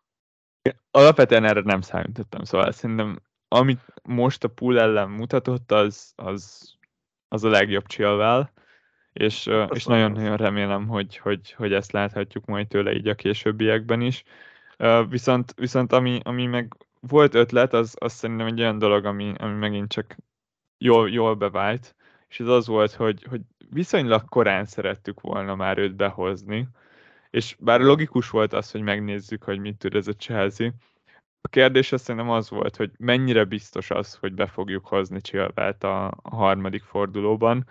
Alapvetően 0.91 1.43
erre 1.45 1.61
nem 1.61 1.81
számítottam, 1.81 2.43
szóval 2.43 2.71
szerintem 2.71 3.19
amit 3.47 3.79
most 4.03 4.43
a 4.43 4.47
pool 4.47 4.79
ellen 4.79 5.09
mutatott, 5.09 5.71
az, 5.71 6.13
az 6.15 6.73
az 7.33 7.43
a 7.43 7.49
legjobb 7.49 7.87
chillvel, 7.87 8.51
és, 9.13 9.49
és 9.69 9.85
nagyon-nagyon 9.85 10.37
remélem, 10.37 10.87
hogy, 10.87 11.17
hogy, 11.17 11.51
hogy 11.51 11.73
ezt 11.73 11.91
láthatjuk 11.91 12.45
majd 12.45 12.67
tőle 12.67 12.93
így 12.93 13.07
a 13.07 13.15
későbbiekben 13.15 14.01
is. 14.01 14.23
Viszont, 15.09 15.53
viszont 15.55 15.91
ami, 15.91 16.19
ami 16.23 16.45
meg 16.45 16.73
volt 16.99 17.33
ötlet, 17.33 17.73
az, 17.73 17.95
az 17.99 18.13
szerintem 18.13 18.47
egy 18.47 18.59
olyan 18.59 18.77
dolog, 18.77 19.05
ami, 19.05 19.33
ami 19.37 19.53
megint 19.53 19.91
csak 19.91 20.15
jól, 20.77 21.09
jól 21.09 21.35
bevált, 21.35 21.95
és 22.27 22.39
ez 22.39 22.47
az 22.47 22.67
volt, 22.67 22.91
hogy, 22.91 23.25
hogy 23.29 23.41
viszonylag 23.69 24.29
korán 24.29 24.65
szerettük 24.65 25.21
volna 25.21 25.55
már 25.55 25.77
őt 25.77 25.95
behozni, 25.95 26.67
és 27.33 27.55
bár 27.59 27.81
logikus 27.81 28.29
volt 28.29 28.53
az, 28.53 28.71
hogy 28.71 28.81
megnézzük, 28.81 29.43
hogy 29.43 29.59
mit 29.59 29.77
tud 29.77 29.95
ez 29.95 30.07
a 30.07 30.13
Chelsea, 30.13 30.71
a 31.41 31.47
kérdés 31.47 31.91
azt 31.91 32.03
szerintem 32.03 32.29
az 32.29 32.49
volt, 32.49 32.75
hogy 32.75 32.91
mennyire 32.97 33.43
biztos 33.43 33.89
az, 33.89 34.15
hogy 34.15 34.33
be 34.33 34.47
fogjuk 34.47 34.85
hozni 34.85 35.21
Chilvelt 35.21 35.83
a, 35.83 36.05
a 36.05 36.35
harmadik 36.35 36.83
fordulóban, 36.83 37.65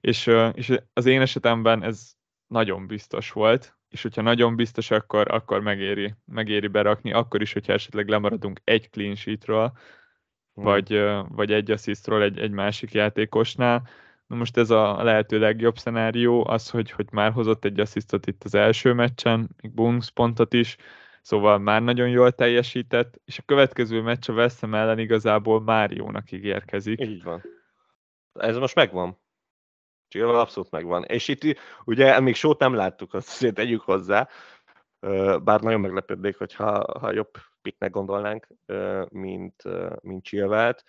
és, 0.00 0.30
és 0.52 0.78
az 0.92 1.06
én 1.06 1.20
esetemben 1.20 1.82
ez 1.82 2.12
nagyon 2.46 2.86
biztos 2.86 3.32
volt, 3.32 3.76
és 3.88 4.02
hogyha 4.02 4.22
nagyon 4.22 4.56
biztos, 4.56 4.90
akkor, 4.90 5.32
akkor 5.32 5.60
megéri, 5.60 6.14
megéri 6.24 6.66
berakni, 6.66 7.12
akkor 7.12 7.42
is, 7.42 7.52
hogyha 7.52 7.72
esetleg 7.72 8.08
lemaradunk 8.08 8.60
egy 8.64 8.90
clean 8.90 9.14
sheetről, 9.14 9.72
hmm. 10.54 10.64
vagy, 10.64 11.04
vagy 11.28 11.52
egy 11.52 11.70
assistról 11.70 12.22
egy, 12.22 12.38
egy 12.38 12.50
másik 12.50 12.92
játékosnál. 12.92 13.88
Na 14.26 14.36
most 14.36 14.56
ez 14.56 14.70
a 14.70 15.02
lehető 15.02 15.38
legjobb 15.38 15.78
szenárió, 15.78 16.46
az, 16.48 16.70
hogy, 16.70 16.90
hogy 16.90 17.06
már 17.12 17.32
hozott 17.32 17.64
egy 17.64 17.80
assistot 17.80 18.26
itt 18.26 18.44
az 18.44 18.54
első 18.54 18.92
meccsen, 18.92 19.48
még 19.62 19.74
bonus 19.74 20.10
pontot 20.10 20.52
is, 20.52 20.76
Szóval 21.26 21.58
már 21.58 21.82
nagyon 21.82 22.08
jól 22.08 22.32
teljesített, 22.32 23.20
és 23.24 23.38
a 23.38 23.42
következő 23.46 24.00
meccs 24.00 24.30
a 24.30 24.32
West 24.32 24.62
ellen 24.62 24.98
igazából 24.98 25.60
már 25.60 25.90
jónak 25.90 26.32
ígérkezik. 26.32 27.00
Így 27.00 27.22
van. 27.22 27.42
Ez 28.32 28.56
most 28.56 28.74
megvan. 28.74 29.18
Csillval 30.08 30.38
abszolút 30.40 30.70
megvan. 30.70 31.04
És 31.04 31.28
itt 31.28 31.58
ugye 31.84 32.20
még 32.20 32.34
sót 32.34 32.58
nem 32.58 32.74
láttuk, 32.74 33.14
azt 33.14 33.28
azért 33.28 33.54
tegyük 33.54 33.80
hozzá, 33.80 34.28
bár 35.42 35.60
nagyon 35.60 35.80
meglepődnék, 35.80 36.36
hogyha 36.36 36.98
ha 36.98 37.12
jobb 37.12 37.30
piknek 37.62 37.90
gondolnánk, 37.90 38.46
mint, 39.10 39.62
mint 40.00 40.24
Chilvelt. 40.24 40.84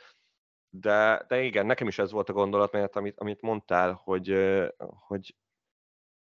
De, 0.69 1.25
de 1.27 1.41
igen, 1.41 1.65
nekem 1.65 1.87
is 1.87 1.99
ez 1.99 2.11
volt 2.11 2.29
a 2.29 2.33
gondolat, 2.33 2.71
mert 2.71 2.95
amit, 2.95 3.19
amit 3.19 3.41
mondtál, 3.41 4.01
hogy, 4.03 4.37
hogy 5.07 5.35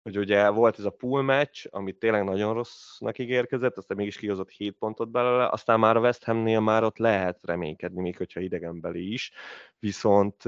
hogy 0.03 0.19
ugye 0.19 0.49
volt 0.49 0.79
ez 0.79 0.85
a 0.85 0.91
pool 0.91 1.23
match, 1.23 1.67
ami 1.71 1.93
tényleg 1.93 2.25
nagyon 2.25 2.55
rossznak 2.55 3.19
ígérkezett, 3.19 3.77
aztán 3.77 3.97
mégis 3.97 4.17
kihozott 4.17 4.51
7 4.51 4.77
pontot 4.79 5.11
belőle, 5.11 5.49
aztán 5.49 5.79
már 5.79 5.97
a 5.97 6.01
West 6.01 6.25
Hamnél 6.25 6.61
már 6.61 6.85
ott 6.85 6.99
lehet 6.99 7.39
reménykedni, 7.43 8.01
még 8.01 8.17
hogyha 8.17 8.41
idegenbeli 8.41 9.13
is, 9.13 9.33
viszont 9.79 10.43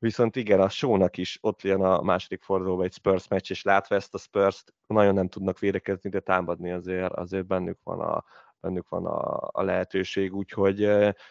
Viszont 0.00 0.36
igen, 0.36 0.60
a 0.60 0.68
show 0.68 1.06
is 1.12 1.38
ott 1.40 1.62
jön 1.62 1.82
a 1.82 2.02
második 2.02 2.42
fordulóban 2.42 2.84
egy 2.84 2.92
Spurs 2.92 3.28
meccs, 3.28 3.50
és 3.50 3.62
látva 3.62 3.94
ezt 3.94 4.14
a 4.14 4.18
spurs 4.18 4.64
nagyon 4.86 5.14
nem 5.14 5.28
tudnak 5.28 5.58
védekezni, 5.58 6.10
de 6.10 6.20
támadni 6.20 6.72
azért, 6.72 7.12
azért 7.12 7.46
bennük 7.46 7.78
van 7.82 8.00
a, 8.00 8.24
bennük 8.60 8.88
van 8.88 9.06
a, 9.06 9.48
a 9.52 9.62
lehetőség, 9.62 10.34
úgyhogy, 10.34 10.84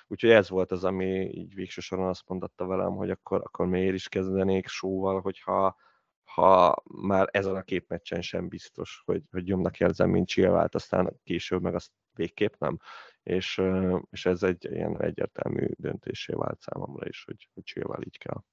úgyhogy 0.08 0.30
ez 0.30 0.50
volt 0.50 0.72
az, 0.72 0.84
ami 0.84 1.30
így 1.34 1.54
végső 1.54 1.82
soron 1.82 2.08
azt 2.08 2.28
mondatta 2.28 2.66
velem, 2.66 2.96
hogy 2.96 3.10
akkor, 3.10 3.42
akkor 3.44 3.66
miért 3.66 3.94
is 3.94 4.10
kezdenék 4.10 4.68
sóval, 4.68 5.22
hogyha, 5.22 5.76
ha 6.24 6.84
már 6.84 7.28
ezen 7.32 7.56
a 7.56 7.62
két 7.62 7.88
meccsen 7.88 8.22
sem 8.22 8.48
biztos, 8.48 9.02
hogy, 9.06 9.24
hogy 9.32 9.48
jobbnak 9.48 9.80
érzem, 9.80 10.10
mint 10.10 10.28
Csillvált, 10.28 10.76
aztán 10.76 11.20
később 11.24 11.62
meg 11.62 11.76
azt 11.76 11.92
végképp 12.14 12.54
nem. 12.58 12.78
És, 13.24 13.62
és 14.10 14.26
ez 14.26 14.44
egy 14.44 14.68
ilyen 14.72 15.02
egyértelmű 15.02 15.68
döntésé 15.78 16.34
vált 16.34 16.62
számomra 16.62 17.08
is, 17.08 17.24
hogy, 17.24 17.50
hogy 17.54 17.64
Csillvál 17.64 18.02
így 18.02 18.18
kell. 18.18 18.44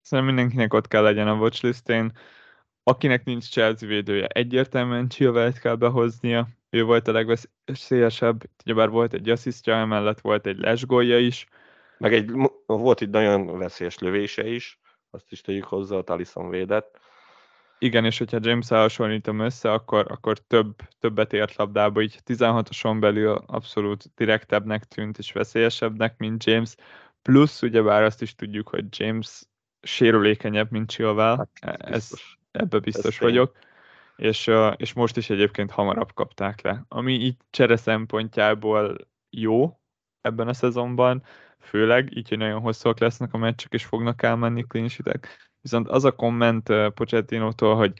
Szerintem 0.00 0.34
mindenkinek 0.34 0.74
ott 0.74 0.88
kell 0.88 1.02
legyen 1.02 1.28
a 1.28 1.38
watchlistén. 1.38 2.12
Akinek 2.88 3.24
nincs 3.24 3.50
Chelsea 3.50 3.88
védője, 3.88 4.26
egyértelműen 4.26 5.08
Chilwell-t 5.08 5.58
kell 5.58 5.74
behoznia. 5.74 6.48
Ő 6.70 6.84
volt 6.84 7.08
a 7.08 7.12
legveszélyesebb, 7.12 8.42
ugyebár 8.64 8.88
volt 8.88 9.12
egy 9.12 9.28
asszisztja, 9.28 9.74
emellett 9.74 10.20
volt 10.20 10.46
egy 10.46 10.58
lesgolja 10.58 11.18
is. 11.18 11.46
Meg 11.98 12.14
egy, 12.14 12.30
volt 12.66 13.00
itt 13.00 13.10
nagyon 13.10 13.58
veszélyes 13.58 13.98
lövése 13.98 14.46
is 14.48 14.78
azt 15.16 15.32
is 15.32 15.40
tegyük 15.40 15.64
hozzá, 15.64 15.96
a 15.96 16.02
Talisson 16.02 16.48
védett. 16.48 16.98
Igen, 17.78 18.04
és 18.04 18.18
hogyha 18.18 18.38
james 18.40 18.68
hasonlítom 18.68 19.38
össze, 19.38 19.72
akkor, 19.72 20.06
akkor 20.08 20.38
több, 20.38 20.74
többet 20.98 21.32
ért 21.32 21.56
labdába, 21.56 22.00
így 22.00 22.20
16-oson 22.26 22.96
belül 23.00 23.42
abszolút 23.46 24.04
direktebbnek 24.14 24.84
tűnt 24.84 25.18
és 25.18 25.32
veszélyesebbnek, 25.32 26.18
mint 26.18 26.44
James. 26.44 26.74
Plusz 27.22 27.62
ugyebár 27.62 28.02
azt 28.02 28.22
is 28.22 28.34
tudjuk, 28.34 28.68
hogy 28.68 28.84
James 28.90 29.42
sérülékenyebb, 29.82 30.70
mint 30.70 30.90
Chilwell. 30.90 31.36
Hát, 31.36 31.82
Ez, 31.82 32.10
ebbe 32.56 32.78
biztos 32.78 33.14
Ez 33.14 33.20
vagyok. 33.20 33.56
És, 34.16 34.50
és 34.76 34.92
most 34.92 35.16
is 35.16 35.30
egyébként 35.30 35.70
hamarabb 35.70 36.12
kapták 36.14 36.62
le. 36.62 36.84
Ami 36.88 37.12
így 37.12 37.36
csere 37.50 37.76
szempontjából 37.76 38.96
jó 39.30 39.78
ebben 40.20 40.48
a 40.48 40.52
szezonban, 40.52 41.22
főleg, 41.60 42.16
így, 42.16 42.28
hogy 42.28 42.38
nagyon 42.38 42.60
hosszúak 42.60 42.98
lesznek 42.98 43.34
a 43.34 43.38
meccsek, 43.38 43.72
és 43.72 43.84
fognak 43.84 44.22
elmenni 44.22 44.62
clean 44.62 44.88
Viszont 45.60 45.88
az 45.88 46.04
a 46.04 46.12
komment 46.12 46.72
Pochettino-tól, 46.94 47.76
hogy 47.76 47.92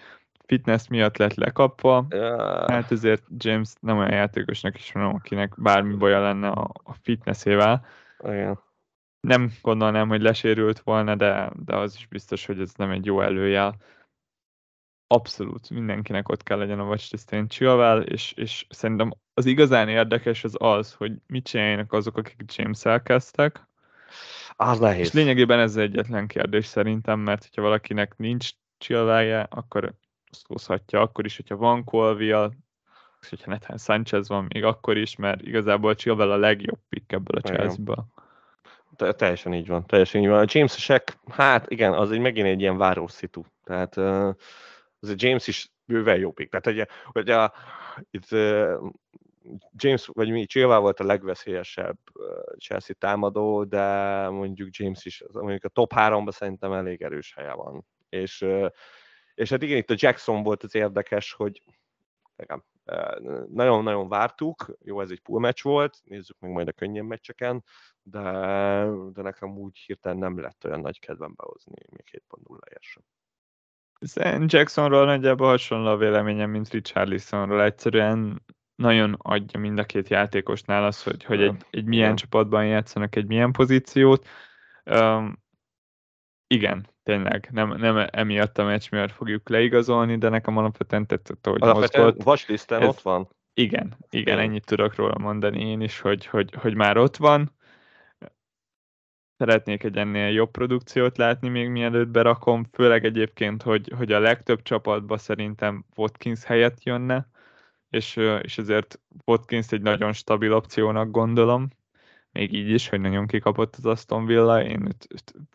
fitness 0.46 0.88
miatt 0.88 1.16
lett 1.16 1.34
lekapva, 1.34 2.06
yeah. 2.10 2.70
hát 2.70 2.92
ezért 2.92 3.22
James 3.36 3.72
nem 3.80 3.98
olyan 3.98 4.12
játékosnak 4.12 4.78
is 4.78 4.92
van, 4.92 5.14
akinek 5.14 5.52
bármi 5.56 5.94
baja 5.94 6.20
lenne 6.20 6.48
a, 6.48 6.70
a 6.82 6.92
fitnessével. 7.02 7.86
Yeah. 8.24 8.56
Nem 9.20 9.50
gondolnám, 9.62 10.08
hogy 10.08 10.22
lesérült 10.22 10.80
volna, 10.80 11.14
de, 11.14 11.50
de 11.64 11.76
az 11.76 11.94
is 11.94 12.06
biztos, 12.06 12.46
hogy 12.46 12.60
ez 12.60 12.72
nem 12.76 12.90
egy 12.90 13.04
jó 13.04 13.20
előjel. 13.20 13.76
Abszolút, 15.08 15.70
mindenkinek 15.70 16.28
ott 16.28 16.42
kell 16.42 16.58
legyen 16.58 16.80
a 16.80 16.84
watchlistén 16.84 17.48
Chilwell, 17.48 18.00
és, 18.00 18.32
és 18.32 18.66
szerintem 18.68 19.12
az 19.34 19.46
igazán 19.46 19.88
érdekes 19.88 20.44
az 20.44 20.54
az, 20.58 20.92
hogy 20.92 21.12
mit 21.26 21.46
csináljanak 21.46 21.92
azok, 21.92 22.16
akik 22.16 22.42
James-el 22.54 23.02
kezdtek. 23.02 23.66
Az 24.56 24.78
nehéz. 24.78 25.06
És 25.06 25.12
lényegében 25.12 25.58
ez 25.58 25.76
egyetlen 25.76 26.26
kérdés 26.26 26.66
szerintem, 26.66 27.20
mert 27.20 27.42
hogyha 27.42 27.62
valakinek 27.62 28.16
nincs 28.16 28.50
chilwell 28.78 29.46
akkor 29.50 29.94
azt 30.30 30.46
hozhatja, 30.46 31.00
akkor 31.00 31.24
is, 31.24 31.36
hogyha 31.36 31.56
van 31.56 31.84
Colville, 31.84 32.50
és 33.20 33.28
hogyha 33.28 33.50
Nathan 33.50 33.78
Sanchez 33.78 34.28
van, 34.28 34.46
még 34.48 34.64
akkor 34.64 34.96
is, 34.96 35.16
mert 35.16 35.42
igazából 35.42 35.94
Chilwell 35.94 36.30
a 36.30 36.36
legjobb 36.36 36.78
pick 36.88 37.12
ebből 37.12 37.40
a 37.42 37.48
Chelsea-ből. 37.48 38.06
Te, 38.96 39.12
teljesen 39.12 39.54
így 39.54 39.66
van, 39.66 39.86
teljesen 39.86 40.20
így 40.20 40.28
van. 40.28 40.38
A 40.38 40.46
James 40.48 40.90
hát 41.28 41.70
igen, 41.70 41.92
az 41.92 42.10
egy 42.10 42.20
megint 42.20 42.46
egy 42.46 42.60
ilyen 42.60 42.76
várószitu. 42.76 43.42
Tehát 43.64 43.96
uh, 43.96 44.34
az 45.00 45.08
a 45.08 45.14
James 45.16 45.46
is 45.46 45.70
bőven 45.84 46.18
jobbik. 46.18 46.50
Tehát, 46.50 46.64
hogy, 46.64 46.88
hogy 47.12 47.30
a, 47.30 47.52
itt 48.10 48.28
James, 49.74 50.06
vagy 50.06 50.30
mi, 50.30 50.46
Chilwell 50.46 50.78
volt 50.78 51.00
a 51.00 51.04
legveszélyesebb 51.04 51.98
Chelsea 52.58 52.96
támadó, 52.98 53.64
de 53.64 54.28
mondjuk 54.28 54.76
James 54.76 55.04
is, 55.04 55.24
mondjuk 55.32 55.64
a 55.64 55.68
top 55.68 55.92
3-ban 55.96 56.30
szerintem 56.30 56.72
elég 56.72 57.02
erős 57.02 57.34
helye 57.34 57.52
van. 57.52 57.86
És, 58.08 58.46
és 59.34 59.50
hát 59.50 59.62
igen, 59.62 59.76
itt 59.76 59.90
a 59.90 59.94
Jackson 59.96 60.42
volt 60.42 60.62
az 60.62 60.74
érdekes, 60.74 61.32
hogy 61.32 61.62
nagyon-nagyon 63.48 64.08
vártuk, 64.08 64.76
jó, 64.84 65.00
ez 65.00 65.10
egy 65.10 65.20
pool 65.20 65.40
meccs 65.40 65.62
volt, 65.62 66.00
nézzük 66.04 66.38
meg 66.38 66.50
majd 66.50 66.68
a 66.68 66.72
könnyen 66.72 67.04
meccseken, 67.04 67.64
de, 68.02 68.20
de 69.12 69.22
nekem 69.22 69.58
úgy 69.58 69.78
hirtelen 69.78 70.18
nem 70.18 70.40
lett 70.40 70.64
olyan 70.64 70.80
nagy 70.80 70.98
kedvem 70.98 71.34
behozni 71.36 71.74
még 71.90 72.04
7.0-ért 72.10 72.82
sem. 72.82 73.02
Szent 74.00 74.52
Jacksonról 74.52 75.04
nagyjából 75.04 75.48
hasonló 75.48 75.88
a 75.88 75.96
véleményem, 75.96 76.50
mint 76.50 76.70
Richarlisonról. 76.70 77.62
Egyszerűen 77.62 78.42
nagyon 78.74 79.16
adja 79.18 79.60
mind 79.60 79.78
a 79.78 79.84
két 79.84 80.08
játékosnál 80.08 80.84
az, 80.84 81.02
hogy, 81.02 81.24
hogy 81.24 81.42
egy, 81.42 81.66
egy 81.70 81.84
milyen 81.84 82.08
ja. 82.08 82.14
csapatban 82.14 82.66
játszanak, 82.66 83.16
egy 83.16 83.26
milyen 83.26 83.52
pozíciót. 83.52 84.28
Um, 84.84 85.44
igen, 86.46 86.88
tényleg, 87.02 87.48
nem, 87.52 87.74
nem 87.76 88.06
emiatt 88.10 88.58
a 88.58 88.64
meccs 88.64 88.90
miatt 88.90 89.12
fogjuk 89.12 89.48
leigazolni, 89.48 90.18
de 90.18 90.28
nekem 90.28 90.56
alapvetően 90.56 91.06
tetszett, 91.06 91.46
hogy 91.46 91.60
mozgott. 91.60 92.22
Vaslisten 92.22 92.82
ott 92.82 93.00
van? 93.00 93.28
Igen, 93.54 93.96
igen, 94.10 94.38
ennyit 94.38 94.66
tudok 94.66 94.94
róla 94.94 95.18
mondani 95.18 95.68
én 95.70 95.80
is, 95.80 96.00
hogy, 96.00 96.26
hogy, 96.26 96.54
hogy 96.54 96.74
már 96.74 96.96
ott 96.96 97.16
van. 97.16 97.55
Szeretnék 99.38 99.82
egy 99.82 99.96
ennél 99.96 100.28
jobb 100.28 100.50
produkciót 100.50 101.16
látni 101.16 101.48
még 101.48 101.68
mielőtt 101.68 102.08
berakom, 102.08 102.64
főleg 102.72 103.04
egyébként, 103.04 103.62
hogy, 103.62 103.92
hogy 103.96 104.12
a 104.12 104.18
legtöbb 104.18 104.62
csapatba 104.62 105.18
szerintem 105.18 105.84
Watkins 105.96 106.44
helyett 106.44 106.82
jönne, 106.82 107.28
és, 107.90 108.16
és 108.40 108.58
ezért 108.58 109.00
Watkins 109.24 109.72
egy 109.72 109.82
nagyon 109.82 110.12
stabil 110.12 110.52
opciónak 110.52 111.10
gondolom, 111.10 111.68
még 112.36 112.52
így 112.52 112.70
is, 112.70 112.88
hogy 112.88 113.00
nagyon 113.00 113.26
kikapott 113.26 113.76
az 113.76 113.86
Aston 113.86 114.26
Villa, 114.26 114.62
én 114.62 114.88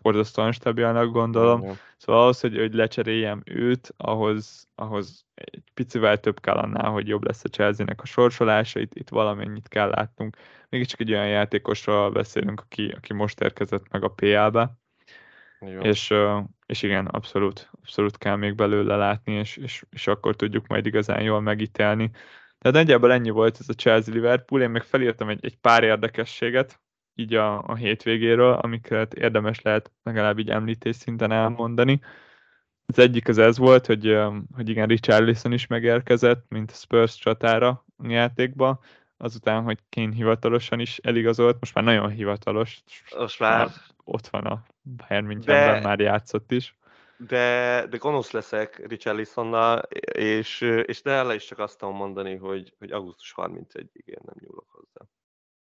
borzasztóan 0.02 0.52
stabilnak 0.52 1.12
gondolom. 1.12 1.66
Mm, 1.66 1.72
szóval 1.98 2.22
ahhoz, 2.22 2.40
hogy, 2.40 2.58
hogy 2.58 2.74
lecseréljem 2.74 3.42
őt, 3.46 3.94
ahhoz, 3.98 4.68
ahhoz 4.76 5.26
egy 5.34 5.64
picivel 5.74 6.20
több 6.20 6.40
kell 6.40 6.56
annál, 6.56 6.92
hogy 6.92 7.08
jobb 7.08 7.24
lesz 7.24 7.44
a 7.44 7.50
Chelsea-nek 7.50 8.02
a 8.02 8.06
sorsolása, 8.06 8.80
itt, 8.80 8.96
itt 8.96 9.10
valamennyit 9.10 9.68
kell 9.68 9.90
látnunk. 9.90 10.38
Mégiscsak 10.70 11.00
egy 11.00 11.12
olyan 11.12 11.28
játékosról 11.28 12.12
beszélünk, 12.12 12.60
aki, 12.60 12.94
aki 12.96 13.14
most 13.14 13.42
érkezett 13.42 13.92
meg 13.92 14.04
a 14.04 14.10
PL-be, 14.10 14.80
és, 15.82 16.14
és 16.66 16.82
igen, 16.82 17.06
abszolút, 17.06 17.70
abszolút 17.82 18.18
kell 18.18 18.36
még 18.36 18.56
belőle 18.56 18.96
látni, 18.96 19.34
és, 19.34 19.58
és, 19.58 19.86
és 19.90 20.08
akkor 20.08 20.36
tudjuk 20.36 20.68
majd 20.68 20.86
igazán 20.86 21.22
jól 21.22 21.42
megítelni. 21.42 22.12
Tehát 22.62 22.78
nagyjából 22.78 23.12
ennyi 23.12 23.30
volt 23.30 23.57
ez 23.59 23.70
a 23.70 23.74
Chelsea-Liverpool, 23.74 24.62
én 24.62 24.70
meg 24.70 24.84
felírtam 24.84 25.30
egy, 25.30 25.45
egy 25.45 25.57
pár 25.57 25.84
érdekességet, 25.84 26.82
így 27.16 27.34
a, 27.34 27.62
a 27.62 27.76
hétvégéről, 27.76 28.53
amiket 28.53 29.14
érdemes 29.14 29.62
lehet 29.62 29.91
legalább 30.03 30.39
így 30.39 30.49
említés 30.49 30.95
szinten 30.95 31.32
elmondani. 31.32 32.01
Az 32.86 32.99
egyik 32.99 33.28
az 33.28 33.38
ez 33.38 33.57
volt, 33.57 33.86
hogy, 33.86 34.18
hogy 34.55 34.70
igen, 34.70 34.88
Richarlison 34.88 35.51
is 35.51 35.68
megérkezett, 35.68 36.45
mint 36.49 36.72
a 36.72 36.74
Spurs 36.74 37.16
csatára 37.16 37.86
a 37.97 38.07
játékba, 38.07 38.80
azután, 39.18 39.64
hogy 39.64 39.80
Kane 39.89 40.14
hivatalosan 40.14 40.80
is 40.80 40.97
eligazolt, 40.97 41.59
most 41.59 41.74
már 41.74 41.84
nagyon 41.84 42.09
hivatalos. 42.09 42.84
Most 43.18 43.39
már. 43.39 43.57
már 43.57 43.70
ott 44.03 44.28
van 44.28 44.45
a 44.45 44.64
Bayern 44.82 45.26
Münchenben, 45.26 45.82
de, 45.82 45.88
már 45.88 45.99
játszott 45.99 46.51
is. 46.51 46.76
De, 47.28 47.86
de 47.90 47.98
gonosz 47.98 48.32
leszek 48.32 48.88
Richarlisonnal, 48.88 49.80
és, 50.14 50.62
és 50.62 51.02
de 51.02 51.12
el 51.12 51.34
is 51.34 51.46
csak 51.46 51.60
azt 51.60 51.78
tudom 51.78 51.96
mondani, 51.96 52.36
hogy, 52.36 52.74
hogy 52.80 52.92
augusztus 52.92 53.34
31-ig 53.36 54.06
én 54.06 54.20
nem 54.26 54.36
nyúlok 54.40 54.68
hozzá. 54.70 55.10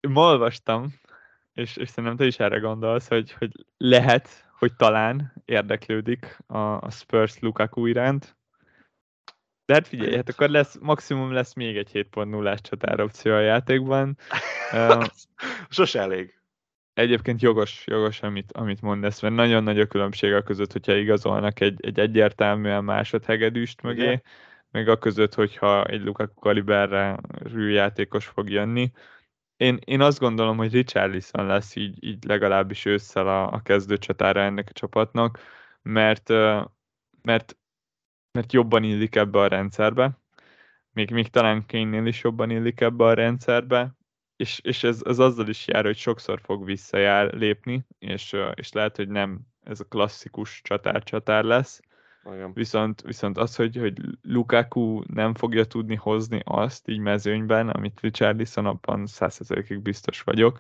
Ma 0.09 0.31
olvastam, 0.31 0.95
és, 1.53 1.77
és 1.77 1.89
szerintem 1.89 2.17
te 2.17 2.27
is 2.27 2.39
erre 2.39 2.59
gondolsz, 2.59 3.09
hogy, 3.09 3.33
hogy 3.33 3.53
lehet, 3.77 4.29
hogy 4.59 4.77
talán 4.77 5.33
érdeklődik 5.45 6.39
a, 6.47 6.59
a 6.59 6.91
Spurs 6.91 7.39
Lukaku 7.39 7.87
iránt, 7.87 8.39
de 9.71 9.77
hát 9.77 9.89
figyelj, 9.89 10.17
hát 10.17 10.29
akkor 10.29 10.49
lesz, 10.49 10.79
maximum 10.81 11.33
lesz 11.33 11.55
még 11.55 11.77
egy 11.77 11.91
7.0-ás 11.93 12.61
csatár 12.61 13.01
opció 13.01 13.33
a 13.33 13.41
játékban. 13.41 14.19
Sose 15.69 16.01
elég. 16.01 16.40
Egyébként 16.95 17.43
jogos, 17.43 17.87
jogos 17.87 18.23
amit, 18.23 18.53
amit 18.53 18.81
mondasz, 18.81 19.21
mert 19.21 19.35
nagyon 19.35 19.63
nagy 19.63 19.81
a 19.81 19.87
különbség 19.87 20.33
a 20.33 20.43
között, 20.43 20.73
hogyha 20.73 20.95
igazolnak 20.95 21.61
egy, 21.61 21.87
egy 21.87 21.99
egyértelműen 21.99 22.85
másodhegedűst 22.85 23.83
mögé, 23.83 24.03
Igen. 24.03 24.23
meg 24.71 24.89
a 24.89 24.99
között, 24.99 25.35
hogyha 25.35 25.85
egy 25.85 26.03
Lukaku 26.03 26.35
kaliberre 26.35 27.21
játékos 27.55 28.27
fog 28.27 28.51
jönni. 28.51 28.93
Én, 29.57 29.79
én 29.85 30.01
azt 30.01 30.19
gondolom, 30.19 30.57
hogy 30.57 30.73
Richarlison 30.73 31.47
lesz 31.47 31.77
így, 31.77 32.05
így 32.05 32.25
legalábbis 32.25 32.85
ősszel 32.85 33.29
a, 33.29 33.53
a 33.53 33.61
kezdőcsatára 33.63 34.41
ennek 34.41 34.69
a 34.69 34.73
csapatnak, 34.73 35.39
mert, 35.83 36.29
mert 37.23 37.55
mert 38.33 38.53
jobban 38.53 38.83
illik 38.83 39.15
ebbe 39.15 39.39
a 39.39 39.47
rendszerbe, 39.47 40.19
még, 40.93 41.11
még 41.11 41.29
talán 41.29 41.67
kénynél 41.67 42.07
is 42.07 42.23
jobban 42.23 42.51
illik 42.51 42.81
ebbe 42.81 43.05
a 43.05 43.15
rendszerbe, 43.15 43.95
és, 44.41 44.61
és 44.63 44.85
ez, 44.85 45.01
ez 45.05 45.19
azzal 45.19 45.49
is 45.49 45.67
jár, 45.67 45.85
hogy 45.85 45.97
sokszor 45.97 46.41
fog 46.43 46.65
visszajár 46.65 47.33
lépni, 47.33 47.87
és, 47.99 48.37
és 48.55 48.73
lehet, 48.73 48.97
hogy 48.97 49.09
nem 49.09 49.41
ez 49.65 49.81
a 49.81 49.85
klasszikus 49.85 50.61
csatár-csatár 50.63 51.45
lesz, 51.45 51.81
Igen. 52.25 52.53
Viszont, 52.53 53.03
viszont 53.03 53.39
az, 53.39 53.57
hogy, 53.57 53.77
hogy 53.77 54.01
Lukaku 54.23 55.03
nem 55.07 55.35
fogja 55.35 55.65
tudni 55.65 55.95
hozni 55.95 56.41
azt 56.45 56.89
így 56.89 56.99
mezőnyben, 56.99 57.69
amit 57.69 58.01
Richarlison 58.01 58.67
abban 58.67 59.05
100%-ig 59.07 59.81
biztos 59.81 60.23
vagyok, 60.23 60.59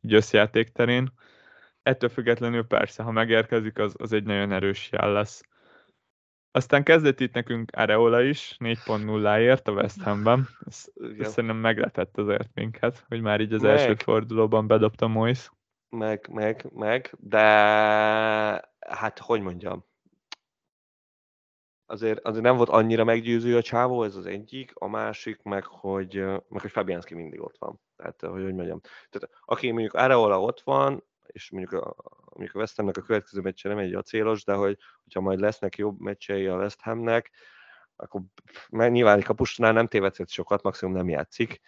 így 0.00 0.14
összjáték 0.14 0.68
terén. 0.68 1.12
Ettől 1.82 2.08
függetlenül 2.08 2.64
persze, 2.66 3.02
ha 3.02 3.10
megérkezik, 3.10 3.78
az, 3.78 3.94
az 3.98 4.12
egy 4.12 4.24
nagyon 4.24 4.52
erős 4.52 4.88
jel 4.92 5.12
lesz. 5.12 5.42
Aztán 6.56 6.82
kezdett 6.82 7.20
itt 7.20 7.34
nekünk 7.34 7.70
Areola 7.74 8.22
is, 8.22 8.56
4.0-ért 8.58 9.68
a 9.68 9.72
West 9.72 10.02
Hamben. 10.02 10.48
Ez, 10.66 10.84
ez 11.18 11.32
szerintem 11.32 11.58
meglepett 11.58 12.18
azért 12.18 12.50
minket, 12.54 13.04
hogy 13.08 13.20
már 13.20 13.40
így 13.40 13.52
az 13.52 13.62
meg, 13.62 13.70
első 13.70 13.94
fordulóban 13.94 14.66
bedobta 14.66 15.06
Mois. 15.06 15.50
Meg, 15.88 16.28
meg, 16.32 16.70
meg, 16.74 17.14
de 17.18 17.46
hát 18.80 19.18
hogy 19.18 19.40
mondjam, 19.40 19.84
azért, 21.86 22.24
azért 22.24 22.44
nem 22.44 22.56
volt 22.56 22.68
annyira 22.68 23.04
meggyőző 23.04 23.56
a 23.56 23.62
csávó, 23.62 24.02
ez 24.02 24.16
az 24.16 24.26
egyik, 24.26 24.72
a 24.74 24.88
másik 24.88 25.42
meg, 25.42 25.64
hogy, 25.64 26.14
meg, 26.48 26.60
hogy 26.60 26.70
Fabianski 26.70 27.14
mindig 27.14 27.40
ott 27.40 27.56
van. 27.58 27.80
Tehát, 27.96 28.20
hogy, 28.20 28.42
hogy 28.42 28.54
mondjam. 28.54 28.80
Tehát, 29.10 29.30
aki 29.44 29.70
mondjuk 29.70 29.94
Areola 29.94 30.40
ott 30.40 30.60
van, 30.60 31.04
és 31.36 31.50
mondjuk 31.50 31.72
a, 31.72 31.94
mondjuk 32.34 32.54
a 32.54 32.58
West 32.58 32.76
Hamnek 32.76 32.96
a 32.96 33.02
következő 33.02 33.40
meccse 33.40 33.68
nem 33.68 33.78
egy 33.78 33.94
a 33.94 34.02
célos, 34.02 34.44
de 34.44 34.54
hogy, 34.54 34.78
hogyha 35.02 35.20
majd 35.20 35.40
lesznek 35.40 35.76
jobb 35.76 36.00
meccsei 36.00 36.46
a 36.46 36.56
West 36.56 36.80
Hamnek, 36.80 37.30
akkor 37.96 38.22
mert 38.68 38.92
nyilván 38.92 39.18
egy 39.18 39.24
kapusnál 39.24 39.72
nem 39.72 39.86
tévedhet 39.86 40.28
sokat, 40.28 40.62
maximum 40.62 40.94
nem 40.94 41.08
játszik. 41.08 41.60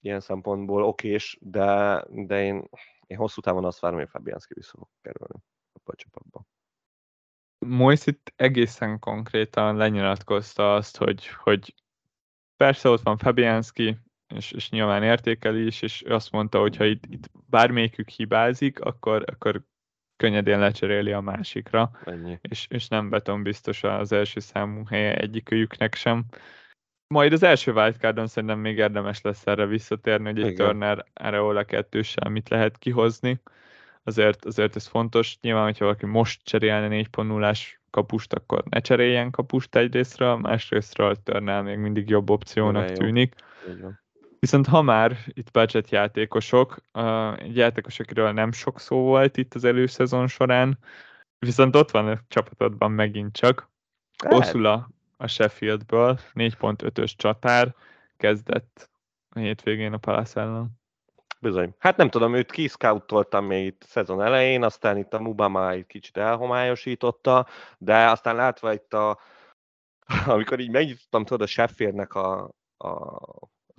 Ilyen 0.00 0.20
szempontból 0.20 0.82
okés, 0.82 1.38
de, 1.40 2.04
de 2.08 2.42
én, 2.42 2.68
én 3.06 3.16
hosszú 3.16 3.40
távon 3.40 3.64
azt 3.64 3.80
várom, 3.80 3.98
hogy 3.98 4.08
Fabianski 4.08 4.54
vissza 4.54 4.76
fog 4.76 4.88
kerülni 5.00 5.42
a 5.84 5.94
csapatba. 5.94 6.44
Mois 7.58 8.06
itt 8.06 8.32
egészen 8.36 8.98
konkrétan 8.98 9.76
lenyilatkozta 9.76 10.74
azt, 10.74 10.96
hogy, 10.96 11.26
hogy 11.26 11.74
persze 12.56 12.88
ott 12.88 13.02
van 13.02 13.16
Fabianski, 13.16 13.98
és, 14.34 14.52
és 14.52 14.70
nyilván 14.70 15.02
értékeli 15.02 15.66
is, 15.66 15.82
és 15.82 16.02
azt 16.02 16.30
mondta, 16.30 16.60
hogy 16.60 16.76
ha 16.76 16.84
itt, 16.84 17.04
itt 17.08 17.30
bármelyikük 17.50 18.08
hibázik, 18.08 18.80
akkor, 18.80 19.24
akkor 19.26 19.62
könnyedén 20.16 20.58
lecseréli 20.58 21.12
a 21.12 21.20
másikra, 21.20 21.90
Ennyi. 22.04 22.38
És, 22.40 22.66
és 22.70 22.88
nem 22.88 23.08
beton 23.08 23.42
biztos 23.42 23.82
az 23.82 24.12
első 24.12 24.40
számú 24.40 24.84
helye 24.84 25.16
egyikőjüknek 25.16 25.94
sem. 25.94 26.24
Majd 27.14 27.32
az 27.32 27.42
első 27.42 27.72
wildcardon 27.72 28.26
szerintem 28.26 28.58
még 28.58 28.76
érdemes 28.76 29.20
lesz 29.20 29.46
erre 29.46 29.66
visszatérni, 29.66 30.24
hogy 30.30 30.40
egy 30.40 30.50
Igen. 30.50 30.66
Turner 30.66 31.04
Areola 31.14 31.64
kettőssel 31.64 32.30
mit 32.30 32.48
lehet 32.48 32.78
kihozni. 32.78 33.40
Azért, 34.02 34.44
azért 34.44 34.76
ez 34.76 34.86
fontos. 34.86 35.38
Nyilván, 35.40 35.64
hogyha 35.64 35.84
valaki 35.84 36.06
most 36.06 36.44
cserélne 36.44 36.88
4.0-ás 36.88 37.80
kapust, 37.90 38.32
akkor 38.32 38.64
ne 38.70 38.80
cseréljen 38.80 39.30
kapust 39.30 39.76
egyrésztről, 39.76 40.36
másrésztről 40.36 41.16
Turner 41.22 41.62
még 41.62 41.78
mindig 41.78 42.08
jobb 42.08 42.30
opciónak 42.30 42.90
tűnik. 42.90 43.34
Igen. 43.76 44.00
Viszont 44.38 44.66
ha 44.66 44.82
már 44.82 45.16
itt 45.26 45.50
budget 45.50 45.90
játékosok, 45.90 46.78
egy 47.36 47.56
játékos, 47.56 47.98
akiről 47.98 48.32
nem 48.32 48.52
sok 48.52 48.80
szó 48.80 49.00
volt 49.00 49.36
itt 49.36 49.54
az 49.54 49.64
előszezon 49.64 50.26
során, 50.26 50.78
viszont 51.38 51.76
ott 51.76 51.90
van 51.90 52.08
a 52.08 52.18
csapatodban 52.28 52.90
megint 52.90 53.36
csak. 53.36 53.70
Oszula 54.28 54.88
a 55.16 55.26
Sheffieldből, 55.26 56.18
4.5-ös 56.34 57.16
csatár, 57.16 57.74
kezdett 58.16 58.90
a 59.28 59.38
hétvégén 59.38 59.92
a 59.92 59.98
Palace 59.98 60.40
ellen. 60.40 60.70
Bizony. 61.40 61.74
Hát 61.78 61.96
nem 61.96 62.10
tudom, 62.10 62.34
őt 62.34 62.50
kiszkáutoltam 62.50 63.44
még 63.44 63.66
itt 63.66 63.82
szezon 63.82 64.22
elején, 64.22 64.62
aztán 64.62 64.96
itt 64.96 65.14
a 65.14 65.20
Mubama 65.20 65.70
egy 65.70 65.86
kicsit 65.86 66.16
elhomályosította, 66.16 67.46
de 67.78 68.10
aztán 68.10 68.36
látva 68.36 68.72
itt 68.72 68.94
a 68.94 69.18
amikor 70.26 70.60
így 70.60 70.70
megnyitottam 70.70 71.24
tudod 71.24 71.42
a 71.42 71.46
Sheffieldnek 71.46 72.14
a, 72.14 72.50
a, 72.76 73.18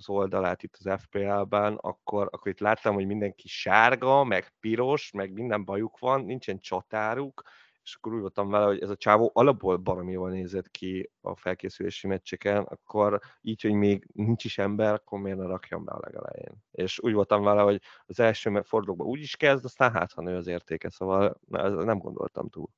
az 0.00 0.08
oldalát 0.08 0.62
itt 0.62 0.76
az 0.78 1.02
FPL-ben, 1.02 1.74
akkor, 1.74 2.28
akkor 2.30 2.52
itt 2.52 2.60
láttam, 2.60 2.94
hogy 2.94 3.06
mindenki 3.06 3.48
sárga, 3.48 4.24
meg 4.24 4.52
piros, 4.60 5.10
meg 5.10 5.32
minden 5.32 5.64
bajuk 5.64 5.98
van, 5.98 6.24
nincsen 6.24 6.58
csatáruk, 6.58 7.42
és 7.82 7.94
akkor 7.94 8.14
úgy 8.14 8.20
voltam 8.20 8.50
vele, 8.50 8.64
hogy 8.64 8.80
ez 8.82 8.90
a 8.90 8.96
csávó 8.96 9.30
alapból 9.34 9.76
baromi 9.76 10.12
jól 10.12 10.30
nézett 10.30 10.70
ki 10.70 11.10
a 11.20 11.36
felkészülési 11.36 12.06
meccseken, 12.06 12.62
akkor 12.62 13.20
így, 13.40 13.62
hogy 13.62 13.72
még 13.72 14.06
nincs 14.12 14.44
is 14.44 14.58
ember, 14.58 14.92
akkor 14.94 15.20
miért 15.20 15.38
ne 15.38 15.46
rakjam 15.46 15.84
be 15.84 15.92
a 15.92 16.00
legelején. 16.00 16.64
És 16.70 17.00
úgy 17.00 17.12
voltam 17.12 17.42
vele, 17.42 17.62
hogy 17.62 17.80
az 18.06 18.20
első 18.20 18.60
fordulókban 18.62 19.06
úgy 19.06 19.20
is 19.20 19.36
kezd, 19.36 19.64
aztán 19.64 19.92
hát, 19.92 20.12
ha 20.12 20.22
nő 20.22 20.36
az 20.36 20.46
értéke, 20.46 20.90
szóval 20.90 21.40
nem 21.84 21.98
gondoltam 21.98 22.48
túl. 22.48 22.68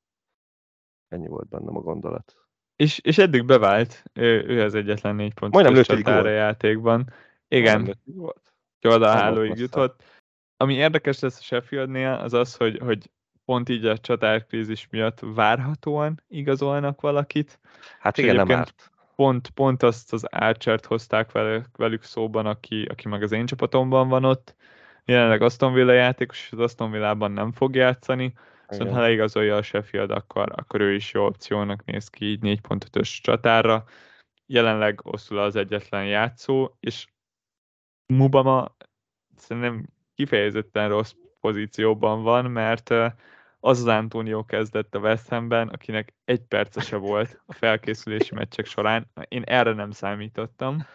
Ennyi 1.09 1.29
volt 1.29 1.49
bennem 1.49 1.77
a 1.77 1.81
gondolat. 1.81 2.42
És, 2.83 2.99
és 2.99 3.19
eddig 3.19 3.45
bevált, 3.45 4.03
ő, 4.13 4.45
ő 4.47 4.63
az 4.63 4.75
egyetlen 4.75 5.15
négy 5.15 5.35
pont. 5.35 5.53
Majdnem 5.53 5.75
lőtt 5.75 6.07
a 6.07 6.29
játékban. 6.29 7.13
Igen, 7.49 7.99
hálóig 8.83 9.59
jutott. 9.59 10.03
Ami 10.57 10.75
érdekes 10.75 11.19
lesz 11.19 11.39
a 11.39 11.43
Sheffieldnél, 11.43 12.13
az 12.13 12.33
az, 12.33 12.57
hogy, 12.57 12.79
hogy 12.79 13.11
pont 13.45 13.69
így 13.69 13.87
a 13.87 13.99
csatárkrízis 13.99 14.89
miatt 14.91 15.19
várhatóan 15.21 16.23
igazolnak 16.29 17.01
valakit. 17.01 17.59
Hát 18.01 18.19
igen, 18.19 18.37
nem 18.37 18.51
árt. 18.51 18.91
Pont, 19.17 19.51
pont 19.51 19.83
azt 19.83 20.13
az 20.13 20.25
Archert 20.25 20.87
hozták 20.87 21.33
velük, 21.33 21.67
velük 21.77 22.03
szóban, 22.03 22.47
aki, 22.47 22.85
aki 22.91 23.09
meg 23.09 23.23
az 23.23 23.33
én 23.33 23.47
csapatomban 23.47 24.09
van 24.09 24.25
ott. 24.25 24.55
Jelenleg 25.05 25.43
Aston 25.43 25.73
Villa 25.73 25.93
játékos, 25.93 26.39
és 26.39 26.53
az 26.53 26.59
Aston 26.59 26.91
Villában 26.91 27.33
nem 27.33 27.53
fog 27.53 27.75
játszani. 27.75 28.33
Szóval 28.73 28.93
ha 28.93 29.01
leigazolja 29.01 29.57
a 29.57 29.63
Sheffield, 29.63 30.11
akkor, 30.11 30.53
akkor 30.57 30.81
ő 30.81 30.95
is 30.95 31.13
jó 31.13 31.25
opciónak 31.25 31.85
néz 31.85 32.09
ki 32.09 32.25
így 32.25 32.41
4.5-ös 32.43 33.21
csatára. 33.23 33.85
Jelenleg 34.47 35.01
oszul 35.03 35.39
az 35.39 35.57
egyetlen 35.57 36.07
játszó, 36.07 36.77
és 36.81 37.07
Mubama 38.07 38.77
szerintem 39.37 39.87
kifejezetten 40.15 40.89
rossz 40.89 41.13
pozícióban 41.41 42.23
van, 42.23 42.51
mert 42.51 42.91
az 43.61 43.79
az 43.79 43.87
Antonio 43.87 44.45
kezdett 44.45 44.95
a 44.95 44.99
West 44.99 45.29
Hamben, 45.29 45.69
akinek 45.69 46.15
egy 46.25 46.41
percese 46.41 46.97
volt 46.97 47.43
a 47.47 47.53
felkészülési 47.53 48.35
meccsek 48.35 48.67
során. 48.67 49.11
Én 49.29 49.43
erre 49.43 49.73
nem 49.73 49.91
számítottam, 49.91 50.87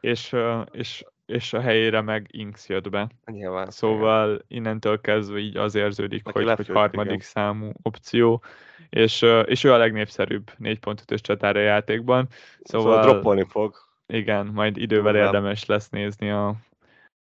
és, 0.00 0.36
és, 0.70 1.04
és 1.26 1.52
a 1.52 1.60
helyére 1.60 2.00
meg 2.00 2.26
Inks 2.30 2.68
jött 2.68 2.90
be. 2.90 3.08
Nyilván. 3.24 3.70
Szóval 3.70 4.28
igen. 4.28 4.44
innentől 4.48 5.00
kezdve 5.00 5.38
így 5.38 5.56
az 5.56 5.74
érződik, 5.74 6.26
Aki 6.26 6.44
hogy, 6.44 6.56
hogy 6.56 6.68
harmadik 6.68 7.12
igen. 7.12 7.26
számú 7.26 7.72
opció, 7.82 8.42
és, 8.88 9.22
és 9.44 9.64
ő 9.64 9.72
a 9.72 9.76
legnépszerűbb 9.76 10.50
4.5-ös 10.58 11.20
csatára 11.20 11.60
játékban. 11.60 12.28
Szóval, 12.62 12.92
szóval 12.92 13.10
droppolni 13.10 13.44
fog. 13.48 13.76
Igen, 14.06 14.46
majd 14.46 14.76
idővel 14.76 15.16
érdemes 15.16 15.66
lesz 15.66 15.88
nézni 15.88 16.30
a, 16.30 16.56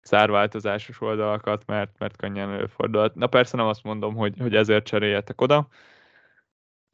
szárváltozásos 0.00 1.00
oldalakat, 1.00 1.66
mert, 1.66 1.98
mert 1.98 2.16
könnyen 2.16 2.50
előfordulhat. 2.50 3.14
Na 3.14 3.26
persze 3.26 3.56
nem 3.56 3.66
azt 3.66 3.82
mondom, 3.82 4.14
hogy, 4.14 4.34
hogy 4.38 4.54
ezért 4.54 4.84
cseréljetek 4.84 5.40
oda, 5.40 5.68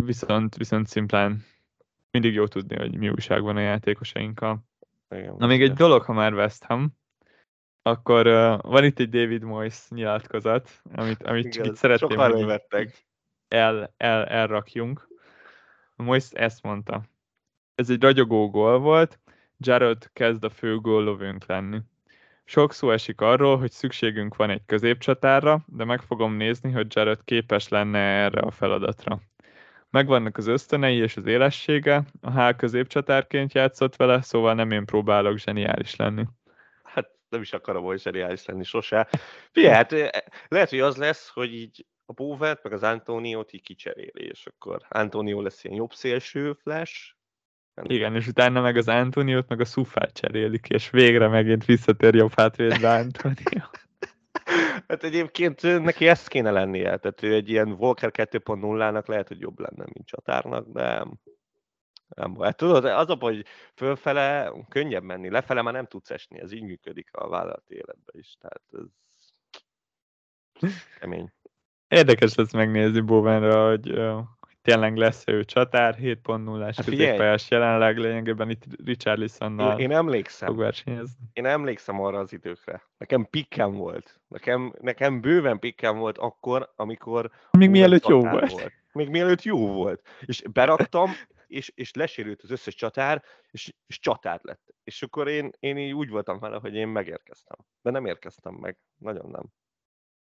viszont, 0.05 0.57
viszont 0.57 0.87
szimplán 0.87 1.45
mindig 2.11 2.35
jó 2.35 2.47
tudni, 2.47 2.77
hogy 2.77 2.97
mi 2.97 3.09
újság 3.09 3.43
van 3.43 3.57
a 3.57 3.61
játékosainkkal. 3.61 4.65
Igen, 5.11 5.35
Na 5.39 5.47
még 5.47 5.63
egy 5.63 5.73
dolog, 5.73 6.03
ha 6.03 6.13
már 6.13 6.35
West 6.35 6.65
Ham, 6.65 6.97
akkor 7.83 8.27
uh, 8.27 8.63
van 8.63 8.85
itt 8.85 8.99
egy 8.99 9.09
David 9.09 9.43
Moyes 9.43 9.89
nyilatkozat, 9.89 10.83
amit, 10.95 11.23
amit 11.23 11.45
Igen, 11.45 11.51
csak 11.51 11.67
itt 11.67 11.77
szeretném, 11.77 12.19
hogy 12.19 12.61
el, 13.49 13.95
el, 13.97 14.25
elrakjunk. 14.25 15.09
Moyes 15.97 16.31
ezt 16.31 16.63
mondta. 16.63 17.03
Ez 17.75 17.91
egy 17.91 18.03
ragyogó 18.03 18.51
gól 18.51 18.79
volt, 18.79 19.21
Jared 19.59 20.11
kezd 20.13 20.45
a 20.45 20.51
fő 20.51 20.77
góllövőnk 20.77 21.47
lenni. 21.47 21.81
Sok 22.45 22.73
szó 22.73 22.91
esik 22.91 23.21
arról, 23.21 23.59
hogy 23.59 23.71
szükségünk 23.71 24.37
van 24.37 24.51
egy 24.51 24.63
középcsatárra, 24.67 25.65
de 25.67 25.85
meg 25.85 26.01
fogom 26.01 26.33
nézni, 26.33 26.71
hogy 26.71 26.87
Jared 26.95 27.25
képes 27.25 27.69
lenne 27.69 27.99
erre 27.99 28.41
a 28.41 28.51
feladatra. 28.51 29.21
Megvannak 29.91 30.37
az 30.37 30.47
ösztönei 30.47 30.97
és 30.97 31.17
az 31.17 31.27
élessége, 31.27 32.05
a 32.21 32.31
H 32.31 32.57
középcsatárként 32.57 33.55
játszott 33.55 33.97
vele, 33.97 34.23
szóval 34.23 34.55
nem 34.55 34.71
én 34.71 34.85
próbálok 34.85 35.39
zseniális 35.39 35.97
lenni. 35.97 36.25
Hát 36.83 37.11
nem 37.29 37.41
is 37.41 37.53
akarom 37.53 37.85
hogy 37.85 38.01
zseniális 38.01 38.45
lenni 38.45 38.65
sose. 38.65 39.09
Figyelj, 39.53 39.75
hát 39.75 39.93
eh, 39.93 40.09
lehet, 40.49 40.71
hogy 40.71 40.81
az 40.81 40.97
lesz, 40.97 41.29
hogy 41.29 41.55
így 41.55 41.87
a 42.05 42.13
Bóvert 42.13 42.63
meg 42.63 42.73
az 42.73 42.83
Antoniót 42.83 43.53
így 43.53 43.63
kicseréli, 43.63 44.25
és 44.29 44.47
akkor 44.47 44.81
Antonio 44.89 45.41
lesz 45.41 45.65
ilyen 45.65 45.77
jobb 45.77 45.93
szélső 45.93 46.53
flash, 46.53 47.17
igen, 47.83 48.15
és 48.15 48.27
utána 48.27 48.61
meg 48.61 48.77
az 48.77 48.89
Antoniót, 48.89 49.49
meg 49.49 49.61
a 49.61 49.65
Szufát 49.65 50.13
cserélik, 50.13 50.69
és 50.69 50.91
végre 50.91 51.29
megint 51.29 51.65
visszatér 51.65 52.15
jobb 52.15 52.33
hátvédbe 52.37 52.91
Antonió. 52.91 53.65
hát 54.89 55.03
egyébként 55.03 55.83
neki 55.83 56.09
ezt 56.09 56.29
kéne 56.29 56.51
lennie, 56.51 56.97
tehát 56.97 57.23
ő 57.23 57.35
egy 57.35 57.49
ilyen 57.49 57.73
Walker 57.73 58.11
2.0-nak 58.13 59.07
lehet, 59.07 59.29
hogy 59.29 59.41
jobb 59.41 59.59
lenne, 59.59 59.85
mint 59.93 60.07
csatárnak, 60.07 60.69
de 60.69 61.07
nem 62.09 62.41
hát 62.41 62.57
tudod, 62.57 62.85
az 62.85 63.11
a 63.11 63.17
hogy 63.21 63.45
fölfele 63.75 64.53
könnyebb 64.69 65.03
menni, 65.03 65.31
lefele 65.31 65.63
már 65.63 65.73
nem 65.73 65.87
tudsz 65.87 66.11
esni, 66.11 66.41
ez 66.41 66.53
így 66.53 66.63
működik 66.63 67.09
a 67.13 67.29
vállalati 67.29 67.75
életben 67.75 68.15
is, 68.15 68.37
tehát 68.41 68.63
ez 68.73 68.85
kemény. 70.99 71.33
Érdekes 71.89 72.35
lesz 72.35 72.53
megnézni 72.53 73.01
Bovenra, 73.01 73.69
hogy 73.69 74.01
tényleg 74.67 74.97
lesz 74.97 75.23
ő 75.27 75.45
csatár, 75.45 75.97
7.0-ás 76.01 76.73
hát 76.77 76.85
középpályás 76.85 77.51
jelenleg, 77.51 77.99
lényegében 77.99 78.51
itt 78.51 78.63
Richarlisonnal 78.85 79.79
én, 79.79 79.91
én 79.91 79.97
emlékszem, 79.97 80.49
fog 80.49 80.59
versenyezni. 80.59 81.25
Én 81.33 81.47
emlékszem 81.47 82.01
arra 82.01 82.19
az 82.19 82.33
időkre. 82.33 82.83
Nekem 82.99 83.27
pikkem 83.31 83.73
volt. 83.73 84.21
Nekem, 84.29 84.75
nekem 84.81 85.21
bőven 85.21 85.59
pikkem 85.59 85.99
volt 85.99 86.19
akkor, 86.19 86.73
amikor... 86.77 87.31
Még 87.51 87.71
mielőtt 87.71 88.07
jó 88.07 88.21
volt. 88.21 88.51
volt. 88.51 88.73
Még 88.93 89.09
mielőtt 89.09 89.43
jó 89.43 89.73
volt. 89.73 90.09
És 90.21 90.43
beraktam, 90.53 91.11
és, 91.47 91.73
és 91.75 91.93
lesérült 91.93 92.43
az 92.43 92.51
összes 92.51 92.75
csatár, 92.75 93.23
és, 93.51 93.73
és 93.87 93.99
csatár 93.99 94.41
lett. 94.43 94.75
És 94.85 95.03
akkor 95.03 95.29
én, 95.29 95.51
én 95.59 95.77
így 95.77 95.93
úgy 95.93 96.09
voltam 96.09 96.39
vele, 96.39 96.59
hogy 96.59 96.75
én 96.75 96.89
megérkeztem. 96.89 97.57
De 97.83 97.91
nem 97.91 98.07
érkeztem 98.07 98.55
meg. 98.55 98.79
Nagyon 98.99 99.31
nem. 99.31 99.45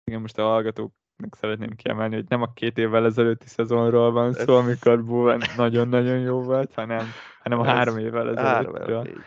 Igen, 0.04 0.22
most 0.22 0.38
a 0.38 0.44
hallgatók 0.44 0.94
meg 1.18 1.34
szeretném 1.36 1.76
kiemelni, 1.76 2.16
hogy 2.16 2.26
nem 2.28 2.42
a 2.42 2.54
két 2.54 2.78
évvel 2.78 3.06
ezelőtti 3.06 3.48
szezonról 3.48 4.12
van 4.12 4.34
szó, 4.34 4.56
amikor 4.56 5.06
Bowen 5.06 5.42
nagyon-nagyon 5.58 6.20
jó 6.20 6.42
volt, 6.42 6.74
hanem, 6.74 7.06
hanem 7.40 7.60
a 7.60 7.66
három 7.66 7.98
évvel 7.98 8.38
ezelőtt. 8.38 9.08
Így, 9.08 9.24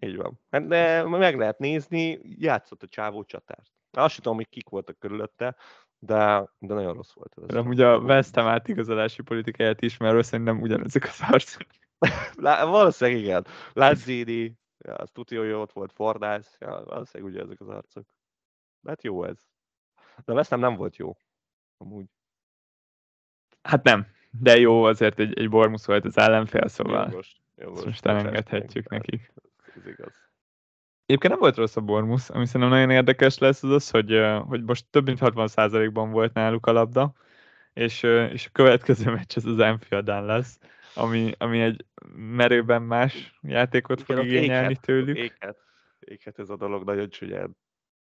így 0.00 0.16
van. 0.16 0.40
Hát 0.50 0.66
de 0.66 1.02
meg 1.02 1.38
lehet 1.38 1.58
nézni, 1.58 2.20
játszott 2.22 2.82
a 2.82 2.88
csávó 2.88 3.24
csatárt. 3.24 3.70
Azt 3.90 4.16
tudom, 4.16 4.36
hogy 4.36 4.48
kik 4.48 4.68
voltak 4.68 4.98
körülötte, 4.98 5.56
de, 5.98 6.50
de 6.58 6.74
nagyon 6.74 6.94
rossz 6.94 7.12
volt. 7.14 7.34
Ez. 7.36 7.46
De 7.46 7.60
ugye 7.60 7.86
a 7.86 7.98
West 7.98 8.34
Ham 8.34 8.46
átigazolási 8.46 9.22
politikáját 9.22 9.82
ismerve 9.82 10.22
szerintem 10.22 10.60
ugyanezek 10.60 11.04
az 11.04 11.20
arcok. 11.30 11.66
valószínűleg 12.70 13.20
igen. 13.20 13.46
Lazzini, 13.72 14.58
ja, 14.78 14.94
az 14.94 15.10
tudja, 15.10 15.40
hogy 15.40 15.50
ott 15.50 15.72
volt 15.72 15.92
Fordász, 15.92 16.56
ja, 16.60 16.82
valószínűleg 16.84 17.32
ugye 17.32 17.42
ezek 17.42 17.60
az 17.60 17.68
arcok. 17.68 18.06
De 18.80 18.90
hát 18.90 19.02
jó 19.02 19.24
ez. 19.24 19.38
De 20.24 20.32
West 20.32 20.50
Ham 20.50 20.60
nem 20.60 20.76
volt 20.76 20.96
jó 20.96 21.16
amúgy. 21.82 22.06
Hát 23.62 23.82
nem, 23.82 24.06
de 24.30 24.58
jó, 24.58 24.84
azért 24.84 25.18
egy, 25.18 25.38
egy 25.38 25.48
Bormus 25.48 25.86
volt 25.86 26.04
az 26.04 26.18
ellenfél, 26.18 26.68
szóval 26.68 27.08
jogos, 27.10 27.36
jogos, 27.56 27.84
most 27.84 28.06
elengedhetjük 28.06 28.88
nekik. 28.88 29.32
Ez 29.76 29.86
igaz. 29.86 30.20
Egyébként 31.06 31.32
nem 31.32 31.42
volt 31.42 31.56
rossz 31.56 31.76
a 31.76 31.80
Bormus, 31.80 32.30
ami 32.30 32.46
szerintem 32.46 32.70
nagyon 32.70 32.90
érdekes 32.90 33.38
lesz 33.38 33.62
az 33.62 33.70
az, 33.70 33.90
hogy, 33.90 34.20
hogy 34.46 34.62
most 34.62 34.86
több 34.90 35.06
mint 35.06 35.18
60%-ban 35.20 36.10
volt 36.10 36.32
náluk 36.32 36.66
a 36.66 36.72
labda, 36.72 37.14
és, 37.72 38.02
és 38.32 38.46
a 38.46 38.50
következő 38.52 39.10
meccs 39.10 39.36
az 39.36 39.44
az 39.44 39.58
enfield 39.58 40.06
lesz, 40.06 40.58
ami, 40.94 41.32
ami 41.38 41.60
egy 41.60 41.84
merőben 42.14 42.82
más 42.82 43.38
játékot 43.42 44.00
Igen, 44.00 44.16
fog 44.16 44.26
igényelni 44.26 44.68
éghet, 44.68 44.80
tőlük. 44.80 45.16
Éghet, 45.16 45.56
éghet 46.00 46.38
ez 46.38 46.50
a 46.50 46.56
dolog 46.56 46.84
nagyon 46.84 47.10
csúnyán. 47.10 47.56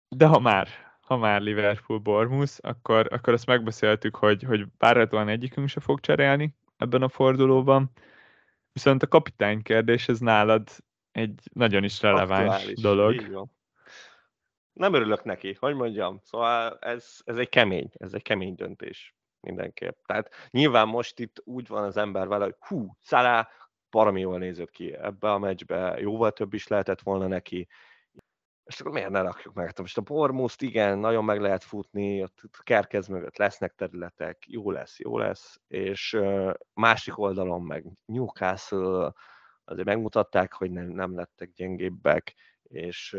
De 0.09 0.25
ha 0.25 0.39
már, 0.39 0.67
ha 1.07 1.17
már 1.17 1.41
Liverpool 1.41 1.99
Bormus, 1.99 2.59
akkor, 2.59 3.07
akkor 3.13 3.33
azt 3.33 3.45
megbeszéltük, 3.45 4.15
hogy, 4.15 4.43
hogy 4.43 4.65
várhatóan 4.77 5.29
egyikünk 5.29 5.67
se 5.67 5.79
fog 5.79 5.99
cserélni 5.99 6.55
ebben 6.77 7.01
a 7.01 7.09
fordulóban. 7.09 7.91
Viszont 8.73 9.03
a 9.03 9.07
kapitány 9.07 9.61
kérdés, 9.61 10.07
ez 10.07 10.19
nálad 10.19 10.69
egy 11.11 11.39
nagyon 11.53 11.83
is 11.83 12.01
releváns 12.01 12.53
Aktuális, 12.53 12.81
dolog. 12.81 13.49
Nem 14.73 14.93
örülök 14.93 15.23
neki, 15.23 15.57
hogy 15.59 15.75
mondjam. 15.75 16.19
Szóval 16.23 16.77
ez, 16.81 17.19
ez 17.23 17.37
egy 17.37 17.49
kemény, 17.49 17.89
ez 17.93 18.13
egy 18.13 18.21
kemény 18.21 18.55
döntés 18.55 19.15
mindenképp. 19.39 19.97
Tehát 20.05 20.29
nyilván 20.49 20.87
most 20.87 21.19
itt 21.19 21.41
úgy 21.43 21.67
van 21.67 21.83
az 21.83 21.97
ember 21.97 22.27
vele, 22.27 22.43
hogy 22.43 22.55
hú, 22.59 22.97
Szalá 23.01 23.49
parami 23.89 24.19
jól 24.19 24.37
nézett 24.37 24.69
ki 24.69 24.93
ebbe 24.93 25.31
a 25.31 25.37
meccsbe, 25.37 25.99
jóval 25.99 26.31
több 26.31 26.53
is 26.53 26.67
lehetett 26.67 27.01
volna 27.01 27.27
neki, 27.27 27.67
és 28.67 28.79
akkor 28.79 28.91
miért 28.91 29.09
ne 29.09 29.21
rakjuk 29.21 29.53
meg? 29.53 29.65
Hát 29.65 29.79
most 29.79 29.97
a 29.97 30.01
Bormuszt 30.01 30.61
igen, 30.61 30.97
nagyon 30.97 31.25
meg 31.25 31.41
lehet 31.41 31.63
futni, 31.63 32.21
ott 32.21 32.41
kerkez 32.63 33.07
mögött 33.07 33.37
lesznek 33.37 33.75
területek, 33.75 34.43
jó 34.47 34.71
lesz, 34.71 34.99
jó 34.99 35.17
lesz, 35.17 35.59
és 35.67 36.19
másik 36.73 37.17
oldalon 37.17 37.61
meg 37.61 37.85
Newcastle 38.05 39.13
azért 39.65 39.87
megmutatták, 39.87 40.53
hogy 40.53 40.71
nem, 40.71 40.85
nem 40.85 41.15
lettek 41.15 41.51
gyengébbek, 41.53 42.35
és 42.63 43.11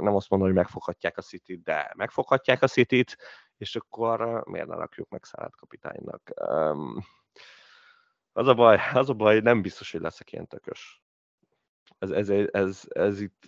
nem 0.00 0.14
azt 0.14 0.30
mondom, 0.30 0.48
hogy 0.48 0.58
megfoghatják 0.58 1.18
a 1.18 1.22
City-t, 1.22 1.62
de 1.62 1.92
megfoghatják 1.96 2.62
a 2.62 2.66
City-t, 2.66 3.16
és 3.56 3.76
akkor 3.76 4.44
miért 4.44 4.66
ne 4.66 4.74
rakjuk 4.74 5.08
meg 5.08 5.24
Szállat 5.24 5.56
kapitánynak? 5.56 6.30
Az 8.32 8.46
a 8.46 8.54
baj, 8.54 8.78
az 8.92 9.08
a 9.08 9.14
baj, 9.14 9.40
nem 9.40 9.62
biztos, 9.62 9.92
hogy 9.92 10.00
leszek 10.00 10.32
ilyen 10.32 10.46
tökös. 10.46 11.02
Ez, 11.98 12.10
ez, 12.10 12.28
ez, 12.28 12.46
ez, 12.52 12.82
ez 12.88 13.20
itt 13.20 13.46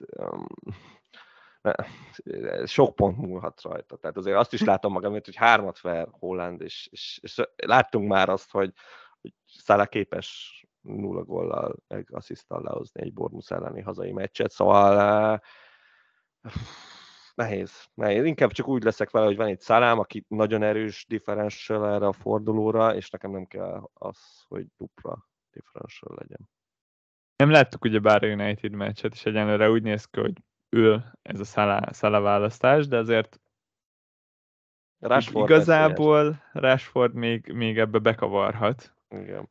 sok 2.64 2.94
pont 2.94 3.16
múlhat 3.16 3.62
rajta. 3.62 3.96
Tehát 3.96 4.16
azért 4.16 4.36
azt 4.36 4.52
is 4.52 4.64
látom 4.72 4.92
magam, 4.92 5.12
hogy 5.12 5.36
hármat 5.36 5.80
ver 5.80 6.08
Holland, 6.10 6.60
és, 6.60 6.88
és, 6.90 7.18
és 7.22 7.42
láttunk 7.56 8.08
már 8.08 8.28
azt, 8.28 8.50
hogy, 8.50 8.72
hogy 9.20 9.34
Szála 9.46 9.86
képes 9.86 10.60
nulla 10.80 11.22
gollal, 11.22 11.76
meg 11.88 12.08
asszisztal 12.12 12.62
lehozni 12.62 13.02
egy 13.02 13.12
Bormus 13.12 13.50
elleni 13.50 13.80
hazai 13.80 14.12
meccset, 14.12 14.50
szóval 14.50 15.40
uh, 16.44 16.52
nehéz, 17.34 17.88
nehéz. 17.94 18.24
Inkább 18.24 18.50
csak 18.50 18.68
úgy 18.68 18.82
leszek 18.82 19.10
vele, 19.10 19.26
hogy 19.26 19.36
van 19.36 19.46
egy 19.46 19.60
szalám, 19.60 19.98
aki 19.98 20.24
nagyon 20.28 20.62
erős 20.62 21.04
differential 21.08 21.94
erre 21.94 22.06
a 22.06 22.12
fordulóra, 22.12 22.94
és 22.94 23.10
nekem 23.10 23.30
nem 23.30 23.44
kell 23.44 23.90
az, 23.92 24.18
hogy 24.48 24.66
dupla 24.76 25.28
differential 25.50 26.14
legyen. 26.18 26.48
Nem 27.36 27.50
láttuk 27.50 27.84
ugye 27.84 27.98
bár 27.98 28.24
a 28.24 28.26
United 28.26 28.72
meccset, 28.72 29.12
és 29.12 29.24
egyenlőre 29.24 29.70
úgy 29.70 29.82
néz 29.82 30.04
ki, 30.04 30.20
hogy 30.20 30.42
ül 30.70 31.04
ez 31.22 31.40
a 31.40 31.44
Szala, 31.44 31.92
Szala 31.92 32.20
választás, 32.20 32.88
de 32.88 32.96
azért 32.96 33.40
Rashford 34.98 35.50
igazából. 35.50 36.42
Rashford 36.52 37.14
még, 37.14 37.52
még 37.52 37.78
ebbe 37.78 37.98
bekavarhat. 37.98 38.94
Igen. 39.08 39.48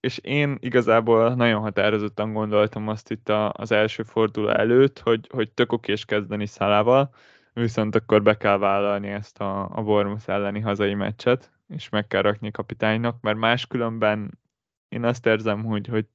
És 0.00 0.18
én 0.18 0.56
igazából 0.60 1.34
nagyon 1.34 1.60
határozottan 1.60 2.32
gondoltam 2.32 2.88
azt 2.88 3.10
itt 3.10 3.28
a, 3.28 3.52
az 3.52 3.72
első 3.72 4.02
forduló 4.02 4.48
előtt, 4.48 4.98
hogy, 4.98 5.28
hogy 5.32 5.50
tök 5.50 5.72
okés 5.72 6.04
kezdeni 6.04 6.46
Szalával, 6.46 7.14
viszont 7.52 7.94
akkor 7.94 8.22
be 8.22 8.36
kell 8.36 8.58
vállalni 8.58 9.08
ezt 9.08 9.40
a, 9.40 9.68
a 9.76 9.82
Bournemouth 9.82 10.28
elleni 10.28 10.60
hazai 10.60 10.94
meccset, 10.94 11.52
és 11.68 11.88
meg 11.88 12.06
kell 12.06 12.22
rakni 12.22 12.50
kapitánynak, 12.50 13.20
mert 13.20 13.38
máskülönben 13.38 14.38
én 14.88 15.04
azt 15.04 15.26
érzem, 15.26 15.64
hogy, 15.64 15.86
hogy 15.86 16.06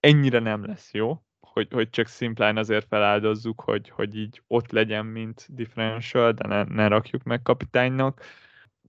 ennyire 0.00 0.38
nem 0.38 0.64
lesz 0.66 0.92
jó, 0.92 1.22
hogy, 1.54 1.68
hogy 1.72 1.90
csak 1.90 2.06
szimplán 2.06 2.56
azért 2.56 2.86
feláldozzuk, 2.86 3.60
hogy, 3.60 3.88
hogy 3.88 4.16
így 4.16 4.42
ott 4.46 4.70
legyen, 4.70 5.06
mint 5.06 5.46
differential, 5.48 6.32
de 6.32 6.46
ne, 6.46 6.62
ne 6.62 6.88
rakjuk 6.88 7.22
meg 7.22 7.42
kapitánynak. 7.42 8.20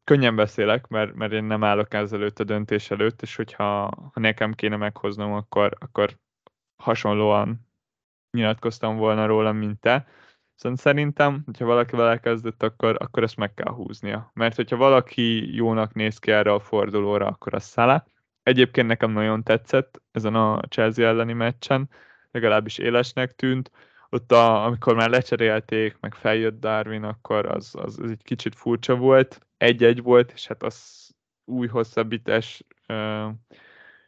Könnyen 0.04 0.36
beszélek, 0.36 0.88
mert, 0.88 1.14
mert 1.14 1.32
én 1.32 1.44
nem 1.44 1.64
állok 1.64 1.94
ezelőtt 1.94 2.40
a 2.40 2.44
döntés 2.44 2.92
előtt, 2.92 3.22
és 3.22 3.36
hogyha 3.36 3.64
ha 4.14 4.20
nekem 4.20 4.54
kéne 4.54 4.76
meghoznom, 4.76 5.34
akkor, 5.34 5.74
akkor 5.80 6.18
hasonlóan 6.76 7.68
nyilatkoztam 8.32 8.98
volna 8.98 9.26
róla, 9.26 9.52
mint 9.52 9.80
te. 9.80 10.08
Szóval 10.56 10.78
szerintem, 10.78 11.42
hogyha 11.46 11.66
valaki 11.66 11.96
vele 11.96 12.20
kezdett, 12.20 12.64
akkor, 12.64 12.96
akkor 13.00 13.24
ezt 13.24 13.38
meg 13.38 13.54
kell 13.54 13.74
húznia. 13.74 14.32
Mert 14.34 14.56
hogyha 14.56 14.76
valaki 14.76 15.56
jónak 15.56 15.94
néz 15.94 16.18
ki 16.20 16.32
erre 16.32 16.54
a 16.54 16.60
fordulóra, 16.60 17.28
akkor 17.28 17.54
a 17.54 17.60
Szala. 17.60 18.06
Egyébként 18.44 18.88
nekem 18.88 19.12
nagyon 19.12 19.44
tetszett 19.44 20.02
ezen 20.12 20.36
a 20.36 20.62
Chelsea 20.70 21.08
elleni 21.08 21.34
meccsen, 21.34 21.90
legalábbis 22.36 22.78
élesnek 22.78 23.36
tűnt. 23.36 23.72
Ott, 24.10 24.32
a, 24.32 24.66
amikor 24.66 24.96
már 24.96 25.10
lecserélték, 25.10 25.98
meg 26.00 26.16
feljött 26.16 26.60
Darwin, 26.60 27.04
akkor 27.04 27.46
az, 27.46 27.76
az, 27.76 28.00
az 28.00 28.12
egy 28.12 28.24
kicsit 28.24 28.56
furcsa 28.56 28.96
volt. 28.96 29.48
Egy-egy 29.58 30.02
volt, 30.02 30.32
és 30.32 30.48
hát 30.48 30.64
az 30.64 31.10
új 31.46 31.68
hosszabbítás 31.68 32.64
uh, 32.88 33.30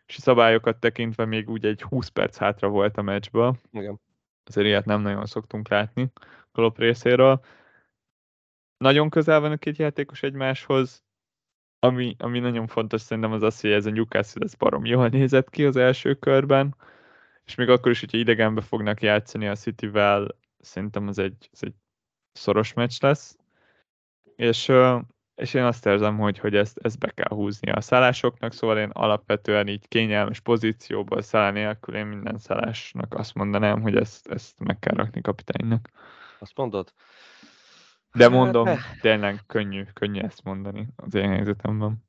szabályokat 0.08 0.78
tekintve 0.78 1.26
még 1.26 1.50
úgy 1.50 1.66
egy 1.66 1.82
20 1.82 2.08
perc 2.08 2.38
hátra 2.38 2.68
volt 2.68 2.98
a 2.98 3.02
meccsből. 3.02 3.56
Igen. 3.72 4.00
Azért 4.46 4.68
ilyet 4.68 4.86
nem 4.86 5.02
nagyon 5.02 5.26
szoktunk 5.26 5.68
látni 5.68 6.12
Klopp 6.52 6.78
részéről. 6.78 7.40
Nagyon 8.78 9.10
közel 9.10 9.40
van 9.40 9.52
a 9.52 9.58
két 9.58 9.78
játékos 9.78 10.24
egymáshoz, 10.24 11.04
ami, 11.80 12.16
ami 12.20 12.40
nagyon 12.40 12.68
fontos 12.68 13.02
szerintem 13.02 13.32
az 13.32 13.44
az, 13.44 13.62
hogy 13.62 13.72
ez 13.72 13.86
a 13.86 13.90
Newcastle 13.90 14.46
ez 14.46 14.56
barom 14.56 14.86
jól 14.86 15.08
nézett 15.08 15.50
ki 15.50 15.66
az 15.66 15.76
első 15.76 16.14
körben, 16.14 16.76
és 17.48 17.56
még 17.56 17.70
akkor 17.70 17.92
is, 17.92 18.00
hogyha 18.00 18.18
idegenbe 18.18 18.62
fognak 18.62 19.02
játszani 19.02 19.48
a 19.48 19.56
City-vel, 19.56 20.28
szerintem 20.60 21.08
ez 21.08 21.18
egy, 21.18 21.50
ez 21.52 21.60
egy 21.62 21.74
szoros 22.32 22.74
meccs 22.74 23.02
lesz, 23.02 23.38
és, 24.36 24.72
és 25.36 25.54
én 25.54 25.64
azt 25.64 25.86
érzem, 25.86 26.18
hogy, 26.18 26.40
hogy 26.40 26.56
ezt, 26.56 26.78
ezt 26.78 27.00
be 27.00 27.10
kell 27.10 27.38
húzni 27.38 27.72
a 27.72 27.82
szállásoknak, 27.82 28.54
szóval 28.54 28.78
én 28.78 28.90
alapvetően 28.90 29.68
így 29.68 29.88
kényelmes 29.88 30.40
pozícióból 30.40 31.22
száll 31.22 31.52
nélkül 31.52 31.96
én 31.96 32.06
minden 32.06 32.38
szállásnak 32.38 33.14
azt 33.14 33.34
mondanám, 33.34 33.82
hogy 33.82 33.96
ezt, 33.96 34.28
ezt 34.28 34.60
meg 34.60 34.80
kell 34.80 34.96
rakni 34.96 35.22
kapitánynak. 35.22 35.90
Azt 36.40 36.58
mondod? 36.58 36.94
De 38.14 38.24
hát, 38.24 38.32
mondom, 38.32 38.70
tényleg 39.02 39.44
könnyű, 39.48 39.84
könnyű 39.94 40.20
ezt 40.20 40.44
mondani 40.44 40.88
az 40.96 41.14
én 41.14 41.30
helyzetemben. 41.30 42.07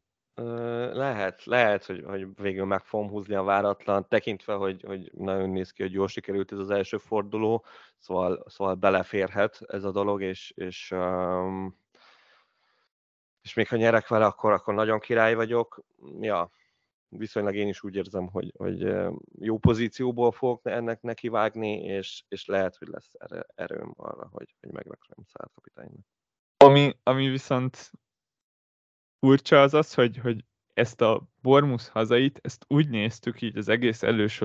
Lehet, 0.92 1.44
lehet, 1.44 1.84
hogy, 1.84 2.04
hogy 2.06 2.26
végül 2.34 2.64
meg 2.64 2.84
fogom 2.84 3.08
húzni 3.08 3.34
a 3.34 3.42
váratlan, 3.42 4.08
tekintve, 4.08 4.54
hogy, 4.54 4.82
hogy 4.86 5.10
nagyon 5.14 5.50
néz 5.50 5.70
ki, 5.70 5.82
hogy 5.82 5.92
jól 5.92 6.08
sikerült 6.08 6.52
ez 6.52 6.58
az 6.58 6.70
első 6.70 6.98
forduló, 6.98 7.64
szóval, 7.98 8.44
szóval 8.46 8.74
beleférhet 8.74 9.60
ez 9.66 9.84
a 9.84 9.90
dolog, 9.90 10.22
és, 10.22 10.50
és, 10.50 10.94
és 13.42 13.54
még 13.54 13.68
ha 13.68 13.76
nyerek 13.76 14.08
vele, 14.08 14.24
akkor, 14.24 14.52
akkor 14.52 14.74
nagyon 14.74 14.98
király 14.98 15.34
vagyok. 15.34 15.84
Ja, 16.20 16.50
viszonylag 17.08 17.54
én 17.54 17.68
is 17.68 17.82
úgy 17.82 17.96
érzem, 17.96 18.26
hogy, 18.26 18.52
hogy 18.56 18.94
jó 19.38 19.58
pozícióból 19.58 20.32
fogok 20.32 20.60
ennek 20.64 21.02
nekivágni, 21.02 21.82
és, 21.84 22.24
és 22.28 22.46
lehet, 22.46 22.76
hogy 22.76 22.88
lesz 22.88 23.10
erőm 23.54 23.92
arra, 23.96 24.28
hogy, 24.32 24.54
hogy 24.60 24.72
megrakjam 24.72 25.24
szállt 25.26 25.52
kapitánynak. 25.54 26.06
Ami, 26.56 26.96
ami 27.02 27.28
viszont 27.28 27.92
furcsa 29.20 29.62
az 29.62 29.74
az, 29.74 29.94
hogy, 29.94 30.18
hogy 30.22 30.44
ezt 30.74 31.00
a 31.00 31.28
Bormus 31.42 31.88
hazait, 31.88 32.38
ezt 32.42 32.64
úgy 32.68 32.88
néztük 32.88 33.40
így 33.42 33.56
az 33.56 33.68
egész 33.68 34.02
elős 34.02 34.42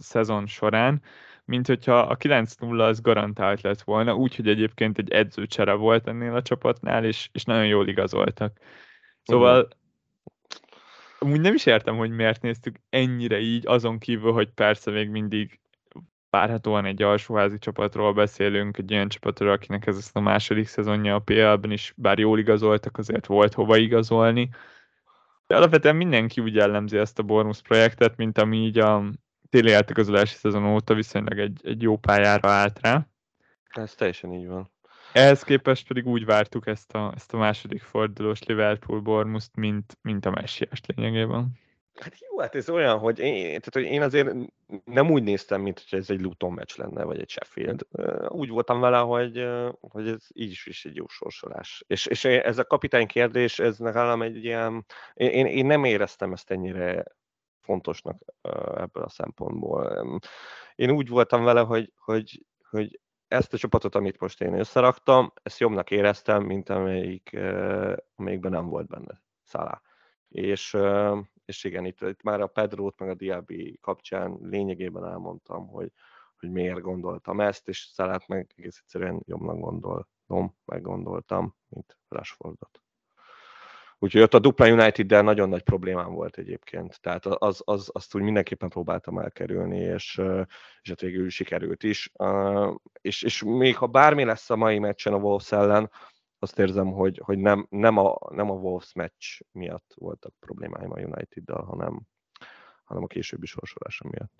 szezon 0.00 0.46
során, 0.46 1.02
mint 1.44 1.66
hogyha 1.66 1.98
a 1.98 2.16
9-0 2.16 2.78
az 2.78 3.00
garantált 3.00 3.60
lett 3.60 3.82
volna, 3.82 4.14
úgyhogy 4.14 4.48
egyébként 4.48 4.98
egy 4.98 5.10
edzőcsere 5.10 5.72
volt 5.72 6.08
ennél 6.08 6.34
a 6.34 6.42
csapatnál, 6.42 7.04
és, 7.04 7.28
és 7.32 7.44
nagyon 7.44 7.66
jól 7.66 7.88
igazoltak. 7.88 8.58
Szóval 9.22 9.68
amúgy 11.18 11.40
nem 11.40 11.54
is 11.54 11.66
értem, 11.66 11.96
hogy 11.96 12.10
miért 12.10 12.42
néztük 12.42 12.76
ennyire 12.88 13.40
így, 13.40 13.66
azon 13.66 13.98
kívül, 13.98 14.32
hogy 14.32 14.50
persze 14.50 14.90
még 14.90 15.08
mindig 15.08 15.59
várhatóan 16.30 16.84
egy 16.84 17.02
alsóházi 17.02 17.58
csapatról 17.58 18.12
beszélünk, 18.12 18.78
egy 18.78 18.92
olyan 18.92 19.08
csapatról, 19.08 19.50
akinek 19.50 19.86
ez 19.86 20.10
a 20.12 20.20
második 20.20 20.66
szezonja 20.66 21.14
a 21.14 21.18
PL-ben 21.18 21.70
is, 21.70 21.92
bár 21.96 22.18
jól 22.18 22.38
igazoltak, 22.38 22.98
azért 22.98 23.26
volt 23.26 23.54
hova 23.54 23.76
igazolni. 23.76 24.48
De 25.46 25.56
alapvetően 25.56 25.96
mindenki 25.96 26.40
úgy 26.40 26.54
jellemzi 26.54 26.98
ezt 26.98 27.18
a 27.18 27.22
Bormus 27.22 27.60
projektet, 27.60 28.16
mint 28.16 28.38
ami 28.38 28.56
így 28.56 28.78
a 28.78 29.04
téli 29.48 29.70
játékozolási 29.70 30.34
szezon 30.34 30.66
óta 30.66 30.94
viszonylag 30.94 31.38
egy, 31.38 31.60
egy 31.64 31.82
jó 31.82 31.96
pályára 31.96 32.48
állt 32.48 32.78
rá. 32.82 33.06
Ez 33.70 33.94
teljesen 33.94 34.32
így 34.32 34.46
van. 34.46 34.70
Ehhez 35.12 35.42
képest 35.42 35.86
pedig 35.86 36.06
úgy 36.06 36.24
vártuk 36.24 36.66
ezt 36.66 36.92
a, 36.92 37.12
ezt 37.14 37.32
a 37.32 37.36
második 37.36 37.82
fordulós 37.82 38.42
Liverpool 38.42 39.00
Bormuszt, 39.00 39.56
mint, 39.56 39.98
mint 40.02 40.26
a 40.26 40.30
messiást 40.30 40.86
lényegében. 40.86 41.58
Hát 42.00 42.18
jó, 42.20 42.40
hát 42.40 42.54
ez 42.54 42.70
olyan, 42.70 42.98
hogy 42.98 43.18
én, 43.18 43.44
tehát, 43.44 43.74
hogy 43.74 43.82
én 43.82 44.02
azért 44.02 44.34
nem 44.84 45.10
úgy 45.10 45.22
néztem, 45.22 45.60
mint 45.60 45.84
hogy 45.90 45.98
ez 45.98 46.10
egy 46.10 46.20
Luton 46.20 46.52
meccs 46.52 46.76
lenne, 46.76 47.04
vagy 47.04 47.20
egy 47.20 47.30
Sheffield. 47.30 47.86
Úgy 48.28 48.48
voltam 48.48 48.80
vele, 48.80 48.98
hogy, 48.98 49.48
hogy 49.80 50.08
ez 50.08 50.26
így 50.32 50.50
is, 50.50 50.66
is 50.66 50.84
egy 50.84 50.96
jó 50.96 51.08
sorsolás. 51.08 51.84
És, 51.86 52.06
és 52.06 52.24
ez 52.24 52.58
a 52.58 52.64
kapitány 52.64 53.06
kérdés, 53.06 53.58
ez 53.58 53.78
nekem 53.78 54.22
egy 54.22 54.44
ilyen, 54.44 54.84
én, 55.14 55.46
én 55.46 55.66
nem 55.66 55.84
éreztem 55.84 56.32
ezt 56.32 56.50
ennyire 56.50 57.04
fontosnak 57.60 58.22
ebből 58.76 59.02
a 59.02 59.08
szempontból. 59.08 60.20
Én 60.74 60.90
úgy 60.90 61.08
voltam 61.08 61.44
vele, 61.44 61.60
hogy, 61.60 61.92
hogy, 61.96 62.44
hogy 62.70 63.00
ezt 63.28 63.52
a 63.52 63.58
csapatot, 63.58 63.94
amit 63.94 64.20
most 64.20 64.40
én 64.40 64.58
összeraktam, 64.58 65.32
ezt 65.42 65.58
jobbnak 65.58 65.90
éreztem, 65.90 66.42
mint 66.42 66.68
amelyik, 66.68 67.36
amelyikben 68.14 68.50
nem 68.50 68.66
volt 68.66 68.86
benne 68.86 69.22
Szalá. 69.44 69.82
És, 70.28 70.76
és 71.50 71.64
igen, 71.64 71.84
itt, 71.84 72.00
itt 72.00 72.22
már 72.22 72.40
a 72.40 72.46
Pedrót 72.46 72.98
meg 72.98 73.08
a 73.08 73.14
Diaby 73.14 73.78
kapcsán 73.80 74.38
lényegében 74.42 75.04
elmondtam, 75.04 75.66
hogy, 75.66 75.92
hogy 76.38 76.50
miért 76.50 76.80
gondoltam 76.80 77.40
ezt, 77.40 77.68
és 77.68 77.90
Szalát 77.92 78.28
meg 78.28 78.52
egész 78.56 78.78
egyszerűen 78.82 79.22
jobbnak 79.26 79.58
gondolom, 79.58 80.56
meg 80.64 80.82
gondoltam, 80.82 81.54
mint 81.68 81.98
Rashfordot. 82.08 82.82
Úgyhogy 84.02 84.20
ott 84.20 84.34
a 84.34 84.38
dupla 84.38 84.72
United-del 84.72 85.22
nagyon 85.22 85.48
nagy 85.48 85.62
problémám 85.62 86.12
volt 86.12 86.36
egyébként. 86.36 87.00
Tehát 87.00 87.26
az, 87.26 87.62
az, 87.64 87.90
azt 87.92 88.14
úgy 88.14 88.22
mindenképpen 88.22 88.68
próbáltam 88.68 89.18
elkerülni, 89.18 89.78
és, 89.78 90.20
és 90.82 90.88
hát 90.88 91.00
végül 91.00 91.28
sikerült 91.28 91.82
is. 91.82 92.12
És, 93.00 93.22
és 93.22 93.42
még 93.42 93.76
ha 93.76 93.86
bármi 93.86 94.24
lesz 94.24 94.50
a 94.50 94.56
mai 94.56 94.78
meccsen 94.78 95.12
a 95.12 95.16
Wolves 95.16 95.52
ellen, 95.52 95.90
azt 96.42 96.58
érzem, 96.58 96.92
hogy, 96.92 97.20
hogy 97.24 97.38
nem, 97.38 97.66
nem, 97.70 97.96
a, 97.96 98.18
nem 98.30 98.50
a 98.50 98.54
Wolves 98.54 98.92
meccs 98.92 99.40
miatt 99.52 99.94
voltak 99.94 100.34
problémáim 100.38 100.92
a 100.92 101.00
United-dal, 101.00 101.64
hanem, 101.64 102.00
hanem 102.84 103.02
a 103.02 103.06
későbbi 103.06 103.46
sorsolása 103.46 104.08
miatt. 104.08 104.32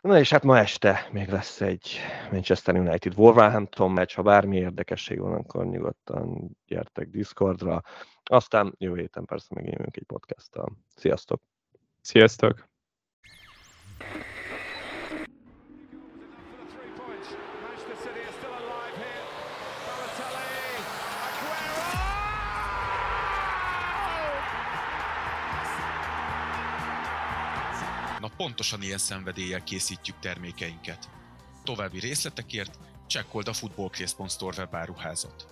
Na 0.00 0.18
és 0.18 0.30
hát 0.30 0.42
ma 0.42 0.58
este 0.58 1.08
még 1.12 1.28
lesz 1.28 1.60
egy 1.60 1.98
Manchester 2.30 2.74
United 2.74 3.18
Wolverhampton 3.18 3.90
meccs, 3.90 4.14
ha 4.14 4.22
bármi 4.22 4.56
érdekesség 4.56 5.20
van, 5.20 5.34
akkor 5.34 5.66
nyugodtan 5.66 6.56
gyertek 6.66 7.08
Discordra. 7.08 7.82
Aztán 8.22 8.74
jövő 8.78 9.00
héten 9.00 9.24
persze 9.24 9.54
megint 9.54 9.96
egy 9.96 10.04
podcasttal. 10.06 10.76
Sziasztok! 10.94 11.42
Sziasztok! 12.00 12.68
Pontosan 28.48 28.82
ilyen 28.82 28.98
szenvedéllyel 28.98 29.62
készítjük 29.62 30.18
termékeinket. 30.18 31.08
További 31.64 31.98
részletekért 31.98 32.78
csekkold 33.06 33.48
a 33.48 33.52
footballcraze.store 33.52 34.56
webáruházat. 34.56 35.46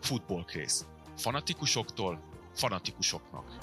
Footballcraze. 0.00 0.84
Fanatikusoktól 1.16 2.20
fanatikusoknak. 2.54 3.58